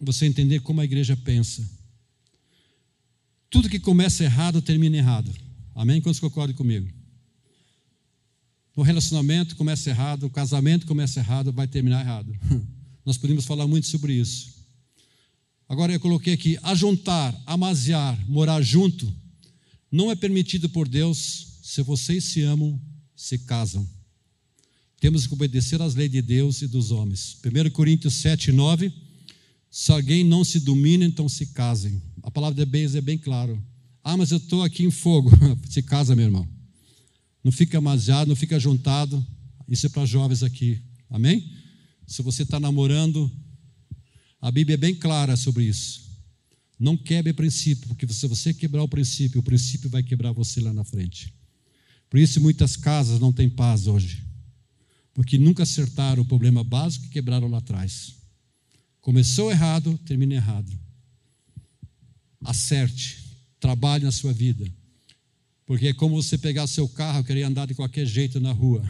você 0.00 0.26
entender 0.26 0.60
como 0.60 0.80
a 0.80 0.84
igreja 0.84 1.16
pensa. 1.16 1.68
Tudo 3.48 3.68
que 3.68 3.78
começa 3.78 4.24
errado 4.24 4.60
termina 4.60 4.96
errado. 4.96 5.32
Amém? 5.74 6.00
Quantos 6.00 6.18
concordam 6.18 6.56
comigo? 6.56 6.90
O 8.74 8.82
relacionamento 8.82 9.54
começa 9.54 9.90
errado, 9.90 10.24
o 10.24 10.30
casamento 10.30 10.86
começa 10.86 11.20
errado, 11.20 11.52
vai 11.52 11.68
terminar 11.68 12.00
errado. 12.00 12.34
Nós 13.04 13.18
podemos 13.18 13.44
falar 13.44 13.66
muito 13.68 13.86
sobre 13.86 14.14
isso. 14.14 14.52
Agora 15.68 15.92
eu 15.92 16.00
coloquei 16.00 16.32
aqui: 16.32 16.58
ajuntar, 16.62 17.38
amaziar, 17.46 18.18
morar 18.28 18.62
junto, 18.62 19.12
não 19.90 20.10
é 20.10 20.16
permitido 20.16 20.68
por 20.68 20.88
Deus 20.88 21.58
se 21.62 21.82
vocês 21.82 22.24
se 22.24 22.42
amam, 22.42 22.80
se 23.14 23.38
casam. 23.38 23.86
Temos 25.02 25.26
que 25.26 25.34
obedecer 25.34 25.82
às 25.82 25.96
leis 25.96 26.12
de 26.12 26.22
Deus 26.22 26.62
e 26.62 26.68
dos 26.68 26.92
homens. 26.92 27.36
1 27.44 27.70
Coríntios 27.70 28.14
7, 28.14 28.52
9 28.52 28.92
se 29.68 29.90
alguém 29.90 30.22
não 30.22 30.44
se 30.44 30.60
domina, 30.60 31.04
então 31.04 31.28
se 31.28 31.46
casem. 31.46 32.00
A 32.22 32.30
palavra 32.30 32.54
de 32.54 32.70
Beis 32.70 32.94
é 32.94 33.00
bem 33.00 33.18
claro. 33.18 33.60
Ah, 34.04 34.16
mas 34.16 34.30
eu 34.30 34.36
estou 34.36 34.62
aqui 34.62 34.84
em 34.84 34.92
fogo. 34.92 35.28
se 35.68 35.82
casa, 35.82 36.14
meu 36.14 36.26
irmão. 36.26 36.48
Não 37.42 37.50
fica 37.50 37.78
amaziado, 37.78 38.28
não 38.28 38.36
fica 38.36 38.60
juntado. 38.60 39.26
Isso 39.68 39.86
é 39.86 39.88
para 39.88 40.06
jovens 40.06 40.44
aqui. 40.44 40.80
Amém? 41.10 41.50
Se 42.06 42.22
você 42.22 42.44
está 42.44 42.60
namorando, 42.60 43.28
a 44.40 44.52
Bíblia 44.52 44.74
é 44.74 44.76
bem 44.76 44.94
clara 44.94 45.36
sobre 45.36 45.64
isso. 45.64 46.00
Não 46.78 46.96
quebre 46.96 47.32
princípio, 47.32 47.88
porque 47.88 48.06
se 48.06 48.28
você 48.28 48.54
quebrar 48.54 48.84
o 48.84 48.88
princípio, 48.88 49.40
o 49.40 49.42
princípio 49.42 49.90
vai 49.90 50.04
quebrar 50.04 50.30
você 50.30 50.60
lá 50.60 50.72
na 50.72 50.84
frente. 50.84 51.34
Por 52.08 52.20
isso 52.20 52.40
muitas 52.40 52.76
casas 52.76 53.18
não 53.18 53.32
têm 53.32 53.50
paz 53.50 53.88
hoje. 53.88 54.21
Porque 55.14 55.38
nunca 55.38 55.62
acertaram 55.62 56.22
o 56.22 56.26
problema 56.26 56.64
básico 56.64 57.06
e 57.06 57.08
quebraram 57.10 57.48
lá 57.48 57.58
atrás. 57.58 58.14
Começou 59.00 59.50
errado, 59.50 59.98
termina 60.06 60.34
errado. 60.34 60.72
Acerte, 62.44 63.18
trabalhe 63.60 64.04
na 64.04 64.12
sua 64.12 64.32
vida. 64.32 64.64
Porque 65.66 65.88
é 65.88 65.94
como 65.94 66.20
você 66.20 66.38
pegar 66.38 66.66
seu 66.66 66.88
carro 66.88 67.20
e 67.20 67.24
querer 67.24 67.42
andar 67.42 67.66
de 67.66 67.74
qualquer 67.74 68.06
jeito 68.06 68.40
na 68.40 68.52
rua. 68.52 68.82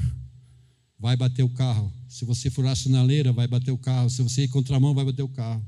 Vai 0.98 1.16
bater 1.16 1.42
o 1.42 1.50
carro. 1.50 1.92
Se 2.08 2.24
você 2.24 2.50
furar 2.50 2.72
a 2.72 2.76
sinaleira, 2.76 3.32
vai 3.32 3.48
bater 3.48 3.72
o 3.72 3.78
carro. 3.78 4.08
Se 4.08 4.22
você 4.22 4.44
ir 4.44 4.48
contramão, 4.48 4.94
vai 4.94 5.04
bater 5.04 5.22
o 5.22 5.28
carro. 5.28 5.64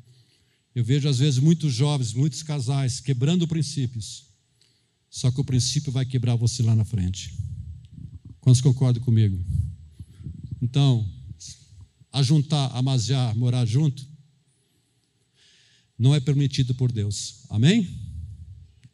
Eu 0.75 0.85
vejo 0.85 1.09
às 1.09 1.19
vezes 1.19 1.39
muitos 1.39 1.73
jovens, 1.73 2.13
muitos 2.13 2.43
casais 2.43 3.01
quebrando 3.01 3.47
princípios. 3.47 4.27
Só 5.09 5.31
que 5.31 5.41
o 5.41 5.45
princípio 5.45 5.93
vai 5.93 6.05
quebrar 6.05 6.37
você 6.37 6.63
lá 6.63 6.75
na 6.75 6.85
frente. 6.85 7.33
Quantos 8.41 8.61
concordam 8.61 9.03
comigo? 9.03 9.43
Então, 10.65 11.07
ajuntar, 12.11 12.75
amaziar, 12.75 13.37
morar 13.37 13.67
junto, 13.67 14.09
não 15.99 16.15
é 16.15 16.21
permitido 16.21 16.75
por 16.75 16.91
Deus. 16.91 17.45
Amém? 17.51 17.87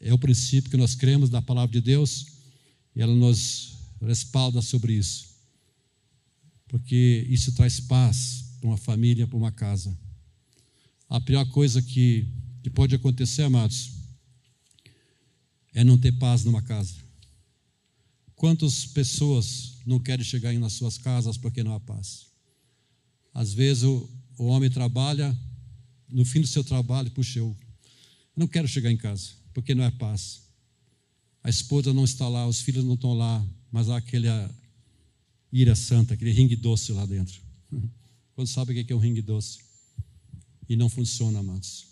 É 0.01 0.13
o 0.13 0.19
princípio 0.19 0.69
que 0.69 0.77
nós 0.77 0.97
cremos 0.97 1.31
da 1.31 1.41
palavra 1.41 1.73
de 1.73 1.81
Deus 1.81 2.27
e 2.97 3.01
ela 3.01 3.15
nos 3.15 3.79
respalda 4.03 4.61
sobre 4.61 4.95
isso. 4.95 5.29
Porque 6.67 7.25
isso 7.31 7.53
traz 7.55 7.79
paz 7.79 8.57
para 8.59 8.69
uma 8.69 8.77
família, 8.77 9.29
para 9.29 9.39
uma 9.39 9.53
casa. 9.53 9.97
A 11.09 11.21
pior 11.21 11.49
coisa 11.51 11.81
que, 11.81 12.27
que 12.65 12.71
pode 12.71 12.97
acontecer, 12.97 13.43
amados, 13.43 13.93
é 15.73 15.85
não 15.85 15.97
ter 15.97 16.11
paz 16.19 16.45
numa 16.45 16.63
casa. 16.63 16.95
Quantas 18.35 18.87
pessoas 18.87 19.70
não 19.87 19.99
querem 19.99 20.25
chegar 20.25 20.53
nas 20.55 20.75
suas 20.75 20.99
casas 20.99 21.37
porque 21.37 21.63
não 21.63 21.75
há 21.75 21.81
paz? 21.81 22.27
Às 23.33 23.53
vezes 23.53 23.85
o, 23.85 24.09
o 24.39 24.47
homem 24.47 24.71
trabalha 24.71 25.37
no 26.09 26.25
fim 26.25 26.41
do 26.41 26.47
seu 26.47 26.65
trabalho, 26.65 27.11
puxa, 27.11 27.39
eu 27.39 27.57
não 28.37 28.47
quero 28.47 28.67
chegar 28.67 28.91
em 28.91 28.97
casa, 28.97 29.31
porque 29.53 29.75
não 29.75 29.85
é 29.85 29.91
paz. 29.91 30.43
A 31.43 31.49
esposa 31.49 31.93
não 31.93 32.05
está 32.05 32.29
lá, 32.29 32.47
os 32.47 32.61
filhos 32.61 32.85
não 32.85 32.95
estão 32.95 33.15
lá, 33.15 33.47
mas 33.71 33.89
há 33.89 33.97
aquele 33.97 34.27
ira 35.53 35.75
santa, 35.75 36.15
aquele 36.15 36.33
ringue 36.33 36.57
doce 36.57 36.93
lá 36.93 37.07
dentro. 37.07 37.41
Quando 38.35 38.49
sabe 38.49 38.73
o 38.73 38.85
que 38.85 38.93
é 38.93 38.97
um 38.97 38.99
ringue 38.99 39.23
doce? 39.23 39.59
E 40.69 40.77
não 40.77 40.89
funciona, 40.89 41.41
amados. 41.41 41.87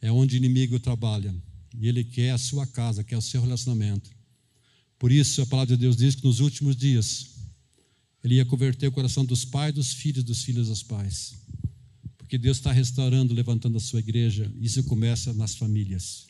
É 0.00 0.10
onde 0.10 0.36
o 0.36 0.38
inimigo 0.38 0.78
trabalha. 0.78 1.34
E 1.78 1.86
ele 1.86 2.02
quer 2.02 2.30
a 2.30 2.38
sua 2.38 2.66
casa, 2.66 3.04
quer 3.04 3.16
o 3.16 3.22
seu 3.22 3.40
relacionamento. 3.40 4.10
Por 4.98 5.12
isso 5.12 5.42
a 5.42 5.46
palavra 5.46 5.76
de 5.76 5.80
Deus 5.80 5.96
diz 5.96 6.14
que 6.14 6.24
nos 6.24 6.40
últimos 6.40 6.76
dias 6.76 7.28
ele 8.22 8.36
ia 8.36 8.44
converter 8.44 8.88
o 8.88 8.92
coração 8.92 9.24
dos 9.24 9.44
pais, 9.44 9.74
dos 9.74 9.92
filhos, 9.92 10.24
dos 10.24 10.42
filhos 10.42 10.68
dos 10.68 10.82
pais 10.82 11.38
porque 12.28 12.36
Deus 12.36 12.58
está 12.58 12.70
restaurando, 12.70 13.32
levantando 13.32 13.78
a 13.78 13.80
sua 13.80 14.00
igreja. 14.00 14.52
Isso 14.60 14.84
começa 14.84 15.32
nas 15.32 15.54
famílias. 15.54 16.27